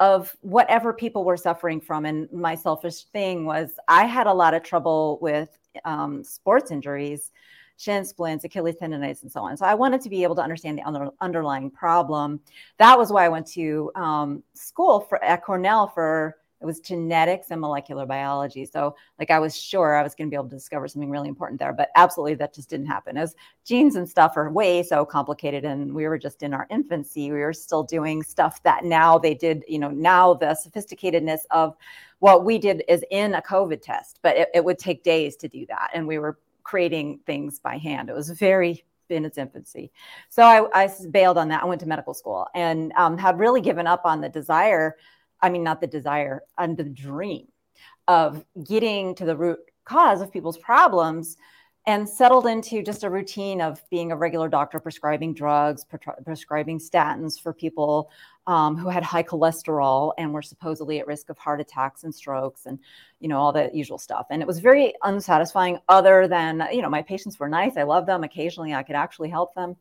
of 0.00 0.36
whatever 0.42 0.92
people 0.92 1.24
were 1.24 1.36
suffering 1.36 1.80
from. 1.80 2.04
And 2.04 2.30
my 2.32 2.54
selfish 2.54 3.04
thing 3.04 3.44
was 3.44 3.72
I 3.88 4.04
had 4.04 4.26
a 4.26 4.32
lot 4.32 4.54
of 4.54 4.62
trouble 4.62 5.18
with 5.20 5.48
um, 5.84 6.22
sports 6.22 6.70
injuries 6.70 7.32
shin 7.78 8.04
splints, 8.04 8.44
Achilles 8.44 8.76
tendonitis, 8.76 9.22
and 9.22 9.32
so 9.32 9.40
on. 9.40 9.56
So 9.56 9.64
I 9.64 9.74
wanted 9.74 10.02
to 10.02 10.10
be 10.10 10.22
able 10.24 10.34
to 10.34 10.42
understand 10.42 10.76
the 10.76 10.82
under, 10.82 11.08
underlying 11.20 11.70
problem. 11.70 12.40
That 12.76 12.98
was 12.98 13.10
why 13.10 13.24
I 13.24 13.28
went 13.28 13.46
to 13.52 13.90
um, 13.94 14.42
school 14.52 15.00
for, 15.00 15.22
at 15.24 15.42
Cornell 15.42 15.86
for 15.86 16.36
it 16.60 16.66
was 16.66 16.80
genetics 16.80 17.50
and 17.50 17.60
molecular 17.60 18.04
biology. 18.04 18.64
So 18.64 18.96
like 19.18 19.30
I 19.30 19.38
was 19.38 19.56
sure 19.56 19.96
I 19.96 20.02
was 20.02 20.14
going 20.14 20.26
to 20.26 20.30
be 20.30 20.34
able 20.34 20.48
to 20.48 20.56
discover 20.56 20.88
something 20.88 21.10
really 21.10 21.28
important 21.28 21.60
there, 21.60 21.72
but 21.72 21.90
absolutely 21.94 22.34
that 22.36 22.52
just 22.52 22.68
didn't 22.68 22.86
happen. 22.86 23.16
As 23.16 23.36
genes 23.64 23.94
and 23.94 24.08
stuff 24.08 24.36
are 24.36 24.50
way 24.50 24.82
so 24.82 25.04
complicated, 25.04 25.64
and 25.64 25.94
we 25.94 26.08
were 26.08 26.18
just 26.18 26.42
in 26.42 26.52
our 26.52 26.66
infancy. 26.70 27.30
We 27.30 27.38
were 27.38 27.52
still 27.52 27.84
doing 27.84 28.22
stuff 28.24 28.60
that 28.64 28.84
now 28.84 29.18
they 29.18 29.34
did. 29.34 29.64
You 29.68 29.78
know, 29.78 29.90
now 29.90 30.34
the 30.34 30.46
sophisticatedness 30.46 31.40
of 31.52 31.76
what 32.18 32.44
we 32.44 32.58
did 32.58 32.82
is 32.88 33.04
in 33.12 33.34
a 33.34 33.42
COVID 33.42 33.80
test, 33.80 34.18
but 34.22 34.36
it, 34.36 34.48
it 34.52 34.64
would 34.64 34.80
take 34.80 35.04
days 35.04 35.36
to 35.36 35.48
do 35.48 35.64
that, 35.66 35.90
and 35.94 36.08
we 36.08 36.18
were 36.18 36.38
creating 36.68 37.18
things 37.24 37.58
by 37.58 37.78
hand. 37.78 38.10
It 38.10 38.14
was 38.14 38.28
very 38.28 38.84
in 39.08 39.24
its 39.24 39.38
infancy. 39.38 39.90
So 40.28 40.42
I, 40.42 40.84
I 40.84 40.90
bailed 41.10 41.38
on 41.38 41.48
that. 41.48 41.62
I 41.62 41.66
went 41.66 41.80
to 41.80 41.88
medical 41.88 42.12
school 42.12 42.46
and 42.54 42.92
um, 42.92 43.16
had 43.16 43.38
really 43.38 43.62
given 43.62 43.86
up 43.86 44.02
on 44.04 44.20
the 44.20 44.28
desire. 44.28 44.96
I 45.40 45.48
mean, 45.48 45.64
not 45.64 45.80
the 45.80 45.86
desire, 45.86 46.42
and 46.58 46.76
the 46.76 46.84
dream 46.84 47.46
of 48.06 48.44
getting 48.64 49.14
to 49.14 49.24
the 49.24 49.34
root 49.34 49.60
cause 49.86 50.20
of 50.20 50.30
people's 50.30 50.58
problems 50.58 51.38
and 51.86 52.06
settled 52.06 52.46
into 52.46 52.82
just 52.82 53.02
a 53.02 53.08
routine 53.08 53.62
of 53.62 53.82
being 53.88 54.12
a 54.12 54.16
regular 54.16 54.48
doctor 54.50 54.78
prescribing 54.78 55.32
drugs, 55.32 55.84
pre- 55.84 55.98
prescribing 56.22 56.78
statins 56.78 57.40
for 57.40 57.54
people 57.54 58.10
um, 58.48 58.76
who 58.76 58.88
had 58.88 59.04
high 59.04 59.22
cholesterol 59.22 60.14
and 60.16 60.32
were 60.32 60.42
supposedly 60.42 60.98
at 60.98 61.06
risk 61.06 61.28
of 61.28 61.36
heart 61.38 61.60
attacks 61.60 62.02
and 62.02 62.12
strokes 62.12 62.64
and 62.66 62.78
you 63.20 63.28
know 63.28 63.38
all 63.38 63.52
the 63.52 63.70
usual 63.72 63.98
stuff. 63.98 64.26
And 64.30 64.42
it 64.42 64.48
was 64.48 64.58
very 64.58 64.94
unsatisfying. 65.04 65.78
Other 65.88 66.26
than 66.26 66.66
you 66.72 66.82
know, 66.82 66.88
my 66.88 67.02
patients 67.02 67.38
were 67.38 67.48
nice. 67.48 67.76
I 67.76 67.84
loved 67.84 68.08
them. 68.08 68.24
Occasionally, 68.24 68.74
I 68.74 68.82
could 68.82 68.96
actually 68.96 69.28
help 69.28 69.54
them. 69.54 69.76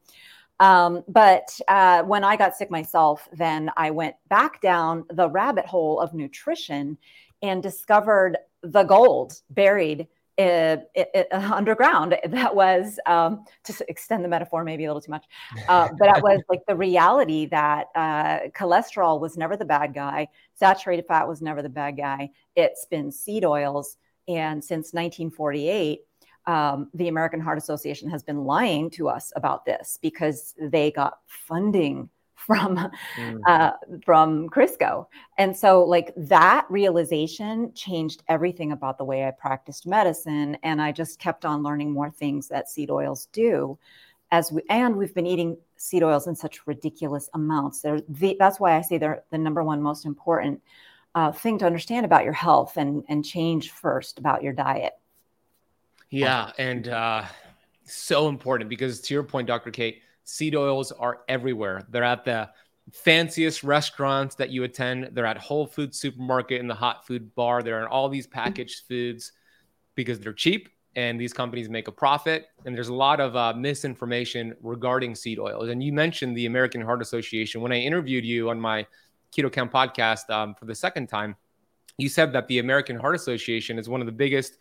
Um, 0.60 1.04
but 1.08 1.58
uh, 1.68 2.04
when 2.04 2.24
I 2.24 2.36
got 2.36 2.56
sick 2.56 2.70
myself, 2.70 3.28
then 3.32 3.72
I 3.78 3.90
went 3.92 4.16
back 4.28 4.60
down 4.60 5.06
the 5.12 5.30
rabbit 5.30 5.66
hole 5.66 6.00
of 6.00 6.14
nutrition 6.14 6.98
and 7.42 7.64
discovered 7.64 8.38
the 8.64 8.84
gold 8.84 9.42
buried 9.52 10.08
it, 10.38 11.10
it, 11.14 11.28
underground. 11.34 12.16
That 12.28 12.56
was 12.56 13.00
um, 13.06 13.46
to 13.64 13.86
extend 13.90 14.24
the 14.24 14.28
metaphor 14.28 14.64
maybe 14.64 14.86
a 14.86 14.88
little 14.88 15.02
too 15.02 15.12
much 15.12 15.26
uh, 15.68 15.90
but 16.00 16.18
it 16.18 16.24
was 16.24 16.42
like 16.50 16.62
the 16.68 16.76
reality 16.76 17.48
that 17.48 17.88
uh, 17.96 18.40
cholesterol 18.56 19.20
was 19.20 19.38
never 19.38 19.58
the 19.58 19.66
bad 19.66 19.94
guy 19.94 20.28
saturated 20.54 21.06
fat 21.08 21.28
was 21.28 21.42
never 21.42 21.62
the 21.62 21.70
bad 21.70 21.98
guy. 21.98 22.30
It's 22.56 22.86
been 22.86 23.12
seed 23.12 23.46
oils 23.46 23.98
and 24.28 24.64
since 24.64 24.94
1948 24.94 26.02
um, 26.46 26.90
the 26.94 27.08
american 27.08 27.40
heart 27.40 27.58
association 27.58 28.10
has 28.10 28.24
been 28.24 28.44
lying 28.44 28.90
to 28.92 29.10
us 29.10 29.32
about 29.36 29.66
this 29.66 29.98
because 30.02 30.54
they 30.60 30.92
got 30.92 31.20
funding 31.28 32.10
from 32.38 32.78
mm. 33.18 33.40
uh, 33.46 33.74
from 34.06 34.48
Crisco. 34.50 35.08
And 35.38 35.56
so 35.56 35.84
like 35.84 36.14
that 36.16 36.66
realization 36.70 37.74
changed 37.74 38.24
everything 38.30 38.72
about 38.72 38.98
the 38.98 39.04
way 39.04 39.28
I 39.28 39.32
practiced 39.32 39.86
medicine. 39.86 40.58
And 40.64 40.82
I 40.82 40.92
just 40.92 41.20
kept 41.20 41.44
on 41.44 41.64
learning 41.64 41.92
more 41.92 42.10
things 42.10 42.48
that 42.48 42.70
seed 42.70 42.90
oils 42.90 43.28
do. 43.34 43.78
As 44.32 44.52
we 44.52 44.62
and 44.70 44.96
we've 44.96 45.14
been 45.14 45.28
eating 45.28 45.58
seed 45.78 46.04
oils 46.04 46.28
in 46.28 46.36
such 46.36 46.66
ridiculous 46.68 47.30
amounts. 47.34 47.82
They're 47.82 48.02
the, 48.08 48.36
that's 48.40 48.60
why 48.60 48.78
I 48.78 48.82
say 48.82 48.98
they're 48.98 49.24
the 49.32 49.38
number 49.38 49.64
one 49.64 49.82
most 49.82 50.06
important 50.06 50.62
uh, 51.16 51.32
thing 51.32 51.58
to 51.60 51.66
understand 51.66 52.06
about 52.06 52.24
your 52.24 52.34
health 52.34 52.78
and 52.78 53.04
and 53.10 53.26
change 53.26 53.72
first 53.72 54.20
about 54.20 54.44
your 54.44 54.54
diet. 54.54 54.94
Yeah, 56.10 56.52
and 56.58 56.88
uh, 56.88 57.26
so 57.84 58.28
important 58.28 58.70
because 58.70 59.02
to 59.02 59.14
your 59.14 59.24
point, 59.24 59.48
Dr. 59.48 59.72
Cate, 59.72 60.02
seed 60.28 60.56
oils 60.56 60.92
are 60.92 61.22
everywhere. 61.30 61.84
They're 61.90 62.04
at 62.04 62.26
the 62.26 62.50
fanciest 62.92 63.64
restaurants 63.64 64.36
that 64.36 64.50
you 64.50 64.64
attend. 64.64 65.10
They're 65.14 65.26
at 65.26 65.38
Whole 65.38 65.66
Foods 65.66 65.98
supermarket 65.98 66.60
in 66.60 66.68
the 66.68 66.76
hot 66.76 67.08
food 67.08 67.34
bar. 67.34 67.64
They're 67.64 67.80
in 67.80 67.88
all 67.88 68.10
these 68.10 68.28
packaged 68.28 68.84
foods 68.88 69.32
because 69.96 70.20
they're 70.20 70.34
cheap 70.34 70.68
and 70.98 71.20
these 71.20 71.32
companies 71.32 71.70
make 71.70 71.88
a 71.88 71.94
profit. 71.94 72.48
And 72.66 72.76
there's 72.76 72.90
a 72.90 72.94
lot 72.94 73.22
of 73.22 73.38
uh, 73.38 73.54
misinformation 73.54 74.54
regarding 74.62 75.16
seed 75.16 75.40
oils. 75.40 75.70
And 75.70 75.82
you 75.82 75.94
mentioned 75.94 76.36
the 76.36 76.46
American 76.46 76.82
Heart 76.82 77.02
Association. 77.02 77.62
When 77.62 77.72
I 77.72 77.80
interviewed 77.80 78.26
you 78.26 78.50
on 78.50 78.60
my 78.60 78.86
Keto 79.36 79.52
Kamp 79.52 79.72
podcast 79.72 80.30
um, 80.30 80.56
for 80.56 80.66
the 80.66 80.76
second 80.76 81.08
time, 81.08 81.38
you 81.98 82.10
said 82.10 82.34
that 82.34 82.48
the 82.48 82.60
American 82.60 82.98
Heart 82.98 83.16
Association 83.16 83.80
is 83.80 83.88
one 83.88 84.02
of 84.02 84.08
the 84.08 84.12
biggest 84.12 84.58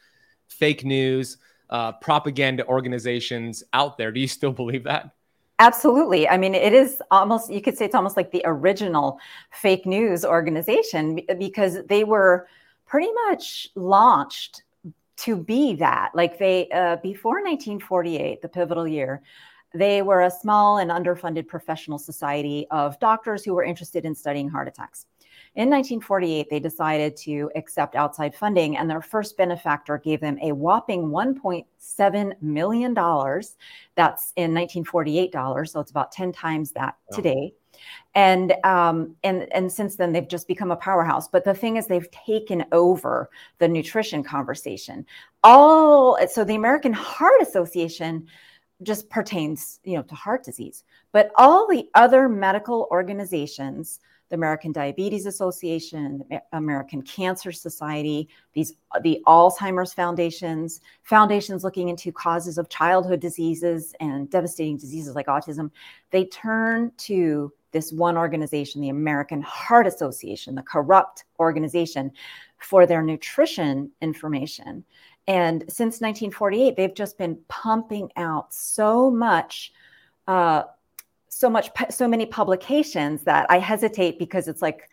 fake 0.49 0.85
news 0.85 1.39
uh, 1.71 1.91
propaganda 1.93 2.65
organizations 2.67 3.65
out 3.73 3.99
there. 3.99 4.13
Do 4.13 4.21
you 4.21 4.29
still 4.29 4.53
believe 4.53 4.85
that? 4.85 5.11
Absolutely. 5.59 6.29
I 6.29 6.37
mean, 6.37 6.55
it 6.55 6.75
is 6.75 7.01
almost, 7.11 7.51
you 7.51 7.63
could 7.63 7.79
say 7.79 7.87
it's 7.87 7.95
almost 7.95 8.17
like 8.17 8.31
the 8.31 8.43
original 8.45 9.19
fake 9.53 9.87
news 9.87 10.25
organization 10.25 11.21
because 11.39 11.79
they 11.89 12.05
were 12.05 12.47
pretty 12.87 13.11
much 13.27 13.69
launched 13.75 14.65
to 15.19 15.37
be 15.37 15.75
that. 15.77 16.11
Like 16.15 16.39
they, 16.39 16.69
uh, 16.71 16.97
before 16.97 17.43
1948, 17.43 18.43
the 18.43 18.49
pivotal 18.49 18.87
year, 18.87 19.23
they 19.75 20.03
were 20.03 20.23
a 20.23 20.31
small 20.31 20.77
and 20.79 20.91
underfunded 20.91 21.49
professional 21.49 21.99
society 21.99 22.67
of 22.71 22.99
doctors 23.01 23.43
who 23.43 23.55
were 23.55 23.65
interested 23.65 24.05
in 24.05 24.15
studying 24.15 24.51
heart 24.51 24.69
attacks. 24.69 25.07
In 25.57 25.71
1948, 25.71 26.51
they 26.51 26.61
decided 26.61 27.17
to 27.17 27.51
accept 27.57 27.97
outside 27.97 28.35
funding, 28.35 28.77
and 28.77 28.91
their 28.91 29.01
first 29.01 29.39
benefactor 29.39 29.97
gave 29.97 30.21
them 30.21 30.39
a 30.43 30.53
whopping 30.53 31.09
$1.7 31.09 32.43
million. 32.43 32.93
That's 32.93 34.33
in 34.37 34.53
1948 34.53 35.33
dollars, 35.33 35.73
so 35.73 35.81
it's 35.81 35.91
about 35.91 36.13
10 36.13 36.33
times 36.33 36.73
that 36.73 36.97
wow. 37.11 37.17
today. 37.17 37.55
And 38.15 38.53
um, 38.65 39.17
and 39.25 39.51
and 39.53 39.73
since 39.73 39.97
then 39.97 40.13
they've 40.13 40.29
just 40.29 40.47
become 40.47 40.71
a 40.71 40.77
powerhouse. 40.77 41.27
But 41.27 41.45
the 41.45 41.55
thing 41.55 41.79
is, 41.79 41.87
they've 41.87 42.11
taken 42.11 42.67
over 42.73 43.31
the 43.59 43.69
nutrition 43.69 44.23
conversation. 44.23 45.07
All 45.43 46.19
so 46.29 46.45
the 46.45 46.55
American 46.55 46.93
Heart 46.93 47.41
Association 47.41 48.27
just 48.83 49.09
pertains, 49.09 49.81
you 49.85 49.97
know, 49.97 50.03
to 50.03 50.15
heart 50.15 50.45
disease, 50.45 50.85
but 51.13 51.31
all 51.37 51.67
the 51.67 51.89
other 51.95 52.29
medical 52.29 52.89
organizations 52.91 54.01
the 54.29 54.35
American 54.35 54.73
Diabetes 54.73 55.27
Association, 55.27 56.25
the 56.31 56.43
American 56.53 57.03
Cancer 57.03 57.53
Society, 57.53 58.29
these 58.55 58.75
the 59.03 59.23
Alzheimer's 59.27 59.93
foundations, 59.93 60.81
foundations 61.03 61.65
looking 61.65 61.89
into 61.89 62.11
causes 62.13 62.59
of 62.59 62.69
childhood 62.69 63.21
diseases 63.21 63.95
and 64.01 64.29
devastating 64.31 64.77
diseases 64.77 65.15
like 65.15 65.27
autism, 65.27 65.71
they 66.11 66.25
turn 66.27 66.91
to 66.99 67.53
this 67.73 67.93
one 67.93 68.17
organization, 68.17 68.81
the 68.81 68.89
American 68.89 69.43
Heart 69.43 69.87
Association, 69.87 70.55
the 70.55 70.63
corrupt 70.63 71.25
organization, 71.39 72.11
for 72.59 72.87
their 72.87 73.03
nutrition 73.03 73.91
information. 74.01 74.85
And 75.27 75.63
since 75.69 76.01
1948, 76.01 76.77
they've 76.77 76.95
just 76.95 77.19
been 77.19 77.39
pumping 77.49 78.11
out 78.17 78.55
so 78.55 79.11
much, 79.11 79.73
uh, 80.27 80.63
so 81.39 81.51
much, 81.51 81.71
so 81.91 82.09
many 82.09 82.27
publications 82.27 83.23
that 83.25 83.47
I 83.51 83.59
hesitate 83.59 84.19
because 84.19 84.49
it's 84.49 84.63
like, 84.63 84.89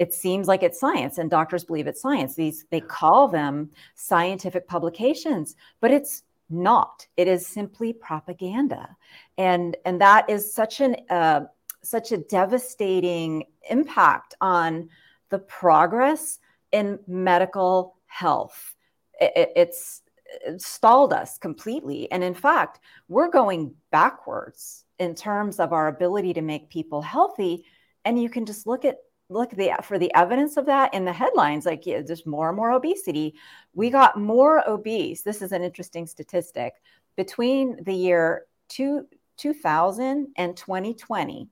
it 0.00 0.12
seems 0.12 0.48
like 0.48 0.64
it's 0.64 0.80
science 0.80 1.18
and 1.18 1.30
doctors 1.30 1.64
believe 1.64 1.86
it's 1.86 2.00
science. 2.00 2.34
These, 2.34 2.66
they 2.70 2.80
call 2.80 3.28
them 3.28 3.70
scientific 3.94 4.66
publications, 4.66 5.54
but 5.80 5.92
it's 5.92 6.24
not. 6.50 7.06
It 7.16 7.28
is 7.28 7.46
simply 7.46 7.92
propaganda. 7.92 8.96
And, 9.38 9.76
and 9.84 10.00
that 10.00 10.28
is 10.28 10.52
such 10.52 10.80
an, 10.80 10.96
uh, 11.10 11.42
such 11.82 12.10
a 12.10 12.18
devastating 12.18 13.44
impact 13.70 14.34
on 14.40 14.88
the 15.30 15.38
progress 15.38 16.40
in 16.72 16.98
medical 17.06 17.96
health. 18.06 18.74
It, 19.20 19.52
it's 19.54 20.02
it 20.44 20.60
stalled 20.60 21.12
us 21.12 21.38
completely. 21.38 22.10
And 22.10 22.24
in 22.24 22.34
fact, 22.34 22.80
we're 23.08 23.30
going 23.30 23.74
backwards 23.92 24.83
in 24.98 25.14
terms 25.14 25.60
of 25.60 25.72
our 25.72 25.88
ability 25.88 26.34
to 26.34 26.42
make 26.42 26.70
people 26.70 27.02
healthy. 27.02 27.64
And 28.04 28.20
you 28.20 28.28
can 28.28 28.46
just 28.46 28.66
look 28.66 28.84
at 28.84 28.98
look 29.30 29.50
the 29.50 29.72
for 29.82 29.98
the 29.98 30.12
evidence 30.14 30.58
of 30.58 30.66
that 30.66 30.92
in 30.92 31.06
the 31.06 31.12
headlines 31.12 31.64
like 31.64 31.86
yeah, 31.86 32.02
just 32.02 32.26
more 32.26 32.48
and 32.48 32.56
more 32.58 32.72
obesity 32.72 33.34
we 33.72 33.88
got 33.88 34.20
more 34.20 34.62
obese 34.68 35.22
this 35.22 35.40
is 35.40 35.50
an 35.50 35.62
interesting 35.62 36.06
statistic 36.06 36.74
between 37.16 37.82
the 37.84 37.94
year 37.94 38.44
two, 38.68 39.06
2000 39.38 40.28
and 40.36 40.54
2020 40.58 41.48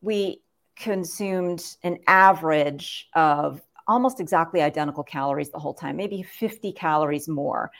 we 0.00 0.40
consumed 0.76 1.76
an 1.82 1.98
average 2.06 3.08
of 3.14 3.60
almost 3.86 4.20
exactly 4.20 4.62
identical 4.62 5.04
calories 5.04 5.50
the 5.50 5.58
whole 5.58 5.74
time, 5.74 5.96
maybe 5.96 6.22
50 6.22 6.72
calories 6.72 7.28
more 7.28 7.70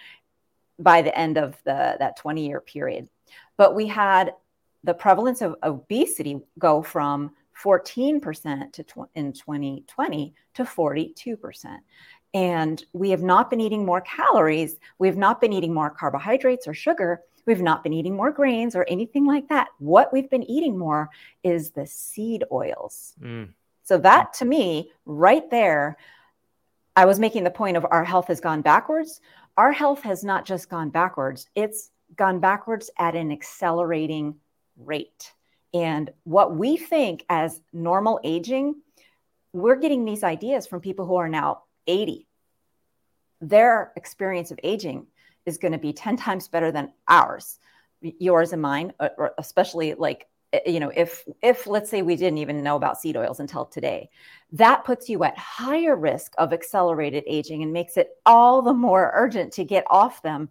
by 0.78 1.02
the 1.02 1.16
end 1.16 1.38
of 1.38 1.56
the 1.64 1.96
that 1.98 2.16
20 2.18 2.46
year 2.46 2.60
period. 2.60 3.08
But 3.56 3.74
we 3.74 3.86
had 3.86 4.32
the 4.84 4.94
prevalence 4.94 5.42
of 5.42 5.56
obesity 5.62 6.40
go 6.58 6.82
from 6.82 7.32
14% 7.62 8.72
to 8.72 8.82
tw- 8.82 9.10
in 9.14 9.32
2020 9.32 10.34
to 10.54 10.64
42%. 10.64 11.78
And 12.32 12.84
we 12.92 13.10
have 13.10 13.22
not 13.22 13.50
been 13.50 13.60
eating 13.60 13.84
more 13.84 14.00
calories. 14.00 14.76
We 14.98 15.08
have 15.08 15.16
not 15.16 15.40
been 15.40 15.52
eating 15.52 15.74
more 15.74 15.90
carbohydrates 15.90 16.68
or 16.68 16.74
sugar. 16.74 17.22
We've 17.46 17.62
not 17.62 17.82
been 17.82 17.92
eating 17.92 18.14
more 18.14 18.30
grains 18.30 18.76
or 18.76 18.84
anything 18.88 19.26
like 19.26 19.48
that. 19.48 19.68
What 19.78 20.12
we've 20.12 20.30
been 20.30 20.48
eating 20.48 20.78
more 20.78 21.10
is 21.42 21.70
the 21.70 21.86
seed 21.86 22.44
oils. 22.52 23.14
Mm. 23.20 23.54
So, 23.82 23.98
that 23.98 24.34
to 24.34 24.44
me, 24.44 24.92
right 25.04 25.50
there, 25.50 25.96
I 26.94 27.06
was 27.06 27.18
making 27.18 27.44
the 27.44 27.50
point 27.50 27.76
of 27.76 27.86
our 27.90 28.04
health 28.04 28.28
has 28.28 28.40
gone 28.40 28.62
backwards. 28.62 29.20
Our 29.56 29.72
health 29.72 30.02
has 30.02 30.22
not 30.22 30.44
just 30.44 30.68
gone 30.68 30.90
backwards, 30.90 31.48
it's 31.54 31.90
gone 32.16 32.40
backwards 32.40 32.90
at 32.98 33.16
an 33.16 33.32
accelerating 33.32 34.36
rate. 34.84 35.32
And 35.72 36.10
what 36.24 36.56
we 36.56 36.76
think 36.76 37.24
as 37.28 37.60
normal 37.72 38.20
aging, 38.24 38.76
we're 39.52 39.76
getting 39.76 40.04
these 40.04 40.24
ideas 40.24 40.66
from 40.66 40.80
people 40.80 41.06
who 41.06 41.16
are 41.16 41.28
now 41.28 41.62
80. 41.86 42.26
Their 43.40 43.92
experience 43.96 44.50
of 44.50 44.60
aging 44.62 45.06
is 45.46 45.58
going 45.58 45.72
to 45.72 45.78
be 45.78 45.92
10 45.92 46.16
times 46.16 46.48
better 46.48 46.72
than 46.72 46.92
ours 47.08 47.58
yours 48.00 48.52
and 48.52 48.62
mine 48.62 48.92
uh, 49.00 49.08
especially 49.38 49.94
like 49.94 50.26
eh, 50.52 50.60
you 50.66 50.80
know 50.80 50.90
if 50.94 51.24
if 51.42 51.66
let's 51.66 51.90
say 51.90 52.02
we 52.02 52.16
didn't 52.16 52.38
even 52.38 52.62
know 52.62 52.76
about 52.76 52.98
seed 52.98 53.16
oils 53.16 53.40
until 53.40 53.66
today 53.66 54.08
that 54.52 54.84
puts 54.84 55.08
you 55.08 55.22
at 55.24 55.36
higher 55.36 55.96
risk 55.96 56.32
of 56.38 56.52
accelerated 56.52 57.24
aging 57.26 57.62
and 57.62 57.72
makes 57.72 57.96
it 57.96 58.10
all 58.24 58.62
the 58.62 58.72
more 58.72 59.10
urgent 59.14 59.52
to 59.52 59.64
get 59.64 59.84
off 59.90 60.22
them 60.22 60.48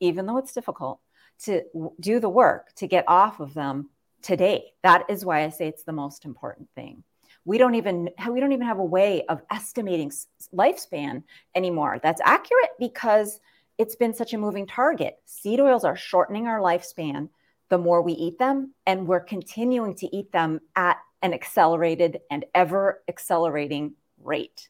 even 0.00 0.26
though 0.26 0.36
it's 0.36 0.52
difficult 0.52 1.00
to 1.38 1.62
do 2.00 2.20
the 2.20 2.28
work 2.28 2.72
to 2.74 2.86
get 2.86 3.04
off 3.08 3.40
of 3.40 3.54
them 3.54 3.88
today 4.22 4.72
that 4.82 5.04
is 5.08 5.24
why 5.24 5.44
i 5.44 5.48
say 5.48 5.68
it's 5.68 5.84
the 5.84 5.92
most 5.92 6.24
important 6.24 6.68
thing 6.74 7.02
we 7.44 7.58
don't 7.58 7.74
even 7.74 8.08
we 8.30 8.40
don't 8.40 8.52
even 8.52 8.66
have 8.66 8.78
a 8.78 8.84
way 8.84 9.24
of 9.28 9.42
estimating 9.50 10.10
lifespan 10.54 11.22
anymore 11.54 12.00
that's 12.02 12.20
accurate 12.24 12.70
because 12.78 13.40
it's 13.78 13.96
been 13.96 14.14
such 14.14 14.32
a 14.32 14.38
moving 14.38 14.66
target. 14.66 15.18
Seed 15.26 15.60
oils 15.60 15.84
are 15.84 15.96
shortening 15.96 16.46
our 16.46 16.60
lifespan 16.60 17.28
the 17.68 17.78
more 17.78 18.00
we 18.00 18.12
eat 18.12 18.38
them, 18.38 18.72
and 18.86 19.08
we're 19.08 19.20
continuing 19.20 19.96
to 19.96 20.16
eat 20.16 20.30
them 20.30 20.60
at 20.76 20.98
an 21.20 21.34
accelerated 21.34 22.20
and 22.30 22.44
ever 22.54 23.02
accelerating 23.08 23.94
rate. 24.22 24.68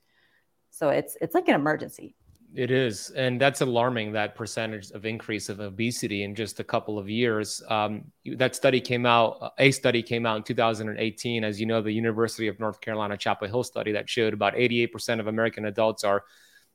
So 0.70 0.88
it's 0.88 1.16
it's 1.20 1.34
like 1.34 1.48
an 1.48 1.54
emergency. 1.54 2.14
It 2.56 2.70
is, 2.70 3.10
and 3.10 3.38
that's 3.38 3.60
alarming. 3.60 4.12
That 4.12 4.34
percentage 4.34 4.90
of 4.92 5.04
increase 5.04 5.50
of 5.50 5.60
obesity 5.60 6.22
in 6.22 6.34
just 6.34 6.58
a 6.58 6.64
couple 6.64 6.98
of 6.98 7.06
years. 7.06 7.62
Um, 7.68 8.10
that 8.36 8.56
study 8.56 8.80
came 8.80 9.04
out. 9.04 9.52
A 9.58 9.70
study 9.70 10.02
came 10.02 10.24
out 10.24 10.38
in 10.38 10.42
2018, 10.42 11.44
as 11.44 11.60
you 11.60 11.66
know, 11.66 11.82
the 11.82 11.92
University 11.92 12.48
of 12.48 12.58
North 12.58 12.80
Carolina 12.80 13.18
Chapel 13.18 13.46
Hill 13.46 13.62
study 13.62 13.92
that 13.92 14.08
showed 14.08 14.32
about 14.32 14.54
88% 14.54 15.20
of 15.20 15.26
American 15.26 15.66
adults 15.66 16.02
are 16.02 16.24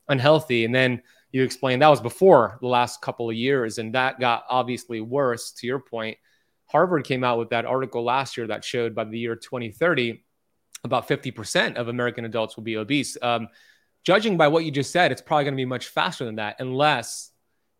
unhealthy, 0.07 0.65
and 0.65 0.75
then 0.75 1.01
you 1.31 1.41
explained 1.41 1.81
that 1.81 1.87
was 1.87 1.99
before 1.99 2.59
the 2.61 2.67
last 2.67 3.01
couple 3.01 3.27
of 3.27 3.35
years, 3.35 3.79
and 3.79 3.95
that 3.95 4.19
got 4.19 4.43
obviously 4.51 5.01
worse. 5.01 5.51
To 5.53 5.65
your 5.65 5.79
point, 5.79 6.19
Harvard 6.67 7.05
came 7.05 7.23
out 7.23 7.39
with 7.39 7.49
that 7.49 7.65
article 7.65 8.03
last 8.03 8.37
year 8.37 8.45
that 8.45 8.63
showed 8.63 8.93
by 8.93 9.05
the 9.05 9.17
year 9.17 9.35
2030, 9.35 10.23
about 10.83 11.07
50% 11.07 11.77
of 11.77 11.87
American 11.87 12.25
adults 12.25 12.55
will 12.55 12.63
be 12.63 12.77
obese. 12.77 13.17
Um, 13.19 13.47
judging 14.03 14.37
by 14.37 14.47
what 14.47 14.65
you 14.65 14.71
just 14.71 14.91
said, 14.91 15.11
it's 15.11 15.21
probably 15.21 15.45
going 15.45 15.53
to 15.53 15.61
be 15.61 15.65
much 15.65 15.87
faster 15.87 16.25
than 16.25 16.35
that, 16.35 16.57
unless 16.59 17.31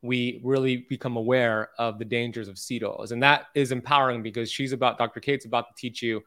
we 0.01 0.41
really 0.43 0.77
become 0.89 1.15
aware 1.15 1.69
of 1.77 1.99
the 1.99 2.05
dangers 2.05 2.47
of 2.47 2.57
seed 2.57 2.84
oils. 2.84 3.12
And 3.12 3.21
that 3.21 3.45
is 3.53 3.71
empowering 3.71 4.23
because 4.23 4.51
she's 4.51 4.71
about, 4.71 4.97
Dr. 4.97 5.19
Cate's 5.19 5.45
about 5.45 5.67
to 5.67 5.73
teach 5.79 6.01
you 6.01 6.23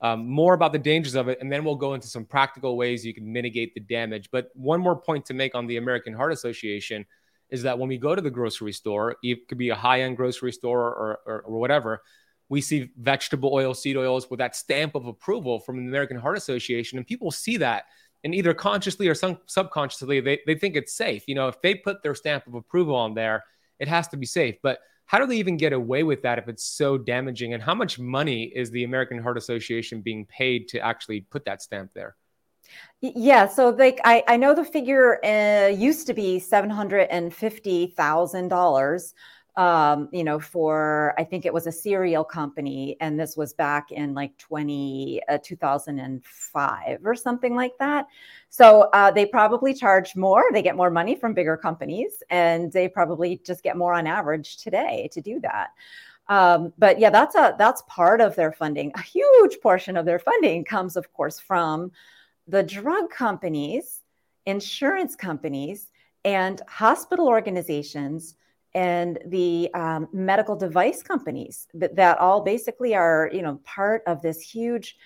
um, 0.00 0.26
more 0.26 0.54
about 0.54 0.72
the 0.72 0.78
dangers 0.78 1.14
of 1.14 1.28
it, 1.28 1.38
and 1.40 1.50
then 1.50 1.64
we'll 1.64 1.74
go 1.74 1.94
into 1.94 2.06
some 2.06 2.24
practical 2.24 2.76
ways 2.76 3.04
you 3.04 3.14
can 3.14 3.32
mitigate 3.32 3.74
the 3.74 3.80
damage. 3.80 4.30
But 4.30 4.50
one 4.54 4.80
more 4.80 4.96
point 4.96 5.24
to 5.26 5.34
make 5.34 5.54
on 5.54 5.66
the 5.66 5.78
American 5.78 6.12
Heart 6.12 6.32
Association 6.32 7.06
is 7.48 7.62
that 7.62 7.78
when 7.78 7.88
we 7.88 7.96
go 7.96 8.14
to 8.14 8.20
the 8.20 8.30
grocery 8.30 8.72
store, 8.72 9.16
it 9.22 9.48
could 9.48 9.58
be 9.58 9.70
a 9.70 9.74
high 9.74 10.02
end 10.02 10.16
grocery 10.16 10.52
store 10.52 10.80
or, 10.80 11.20
or, 11.26 11.42
or, 11.46 11.58
whatever, 11.58 12.02
we 12.48 12.60
see 12.60 12.90
vegetable 12.98 13.50
oil, 13.52 13.72
seed 13.72 13.96
oils 13.96 14.28
with 14.28 14.38
that 14.38 14.54
stamp 14.54 14.94
of 14.94 15.06
approval 15.06 15.60
from 15.60 15.76
the 15.76 15.88
American 15.88 16.16
Heart 16.16 16.36
Association. 16.36 16.98
And 16.98 17.06
people 17.06 17.30
see 17.30 17.56
that 17.58 17.84
and 18.26 18.34
either 18.34 18.52
consciously 18.52 19.06
or 19.06 19.14
some, 19.14 19.38
subconsciously, 19.46 20.18
they, 20.18 20.40
they 20.48 20.56
think 20.56 20.74
it's 20.74 20.92
safe. 20.92 21.22
You 21.28 21.36
know, 21.36 21.46
if 21.46 21.62
they 21.62 21.76
put 21.76 22.02
their 22.02 22.16
stamp 22.16 22.44
of 22.48 22.54
approval 22.54 22.96
on 22.96 23.14
there, 23.14 23.44
it 23.78 23.86
has 23.86 24.08
to 24.08 24.16
be 24.16 24.26
safe. 24.26 24.56
But 24.64 24.80
how 25.04 25.20
do 25.20 25.26
they 25.26 25.36
even 25.36 25.56
get 25.56 25.72
away 25.72 26.02
with 26.02 26.22
that 26.22 26.36
if 26.36 26.48
it's 26.48 26.64
so 26.64 26.98
damaging? 26.98 27.54
And 27.54 27.62
how 27.62 27.72
much 27.72 28.00
money 28.00 28.42
is 28.52 28.72
the 28.72 28.82
American 28.82 29.18
Heart 29.22 29.38
Association 29.38 30.00
being 30.00 30.26
paid 30.26 30.66
to 30.70 30.80
actually 30.80 31.20
put 31.20 31.44
that 31.44 31.62
stamp 31.62 31.92
there? 31.94 32.16
Yeah, 33.00 33.46
so 33.46 33.68
like 33.68 34.00
I, 34.02 34.24
I 34.26 34.36
know 34.36 34.52
the 34.52 34.64
figure 34.64 35.24
uh, 35.24 35.68
used 35.68 36.08
to 36.08 36.14
be 36.14 36.40
seven 36.40 36.68
hundred 36.68 37.06
and 37.12 37.32
fifty 37.32 37.94
thousand 37.96 38.48
dollars 38.48 39.14
um, 39.56 40.08
you 40.12 40.22
know, 40.22 40.38
for 40.38 41.14
I 41.16 41.24
think 41.24 41.46
it 41.46 41.54
was 41.54 41.66
a 41.66 41.72
cereal 41.72 42.24
company, 42.24 42.96
and 43.00 43.18
this 43.18 43.36
was 43.36 43.54
back 43.54 43.90
in 43.90 44.12
like 44.12 44.36
20, 44.36 45.22
uh, 45.28 45.38
2005 45.42 46.98
or 47.04 47.14
something 47.14 47.54
like 47.54 47.72
that. 47.78 48.06
So 48.50 48.90
uh, 48.92 49.10
they 49.10 49.24
probably 49.24 49.72
charge 49.72 50.14
more. 50.14 50.44
They 50.52 50.62
get 50.62 50.76
more 50.76 50.90
money 50.90 51.14
from 51.14 51.32
bigger 51.32 51.56
companies, 51.56 52.22
and 52.28 52.70
they 52.70 52.88
probably 52.88 53.40
just 53.46 53.62
get 53.62 53.78
more 53.78 53.94
on 53.94 54.06
average 54.06 54.58
today 54.58 55.08
to 55.12 55.22
do 55.22 55.40
that. 55.40 55.70
Um, 56.28 56.72
but 56.76 56.98
yeah, 56.98 57.10
that's 57.10 57.34
a 57.34 57.54
that's 57.58 57.82
part 57.88 58.20
of 58.20 58.36
their 58.36 58.52
funding. 58.52 58.92
A 58.94 59.00
huge 59.00 59.60
portion 59.62 59.96
of 59.96 60.04
their 60.04 60.18
funding 60.18 60.64
comes, 60.64 60.96
of 60.96 61.10
course, 61.14 61.38
from 61.38 61.92
the 62.46 62.62
drug 62.62 63.10
companies, 63.10 64.02
insurance 64.44 65.16
companies, 65.16 65.90
and 66.24 66.60
hospital 66.68 67.26
organizations 67.26 68.34
and 68.76 69.18
the 69.24 69.70
um, 69.74 70.06
medical 70.12 70.54
device 70.54 71.02
companies 71.02 71.66
that, 71.72 71.96
that 71.96 72.18
all 72.18 72.42
basically 72.42 72.94
are 72.94 73.30
you 73.32 73.42
know 73.42 73.58
part 73.64 74.02
of 74.06 74.22
this 74.22 74.40
huge 74.40 74.96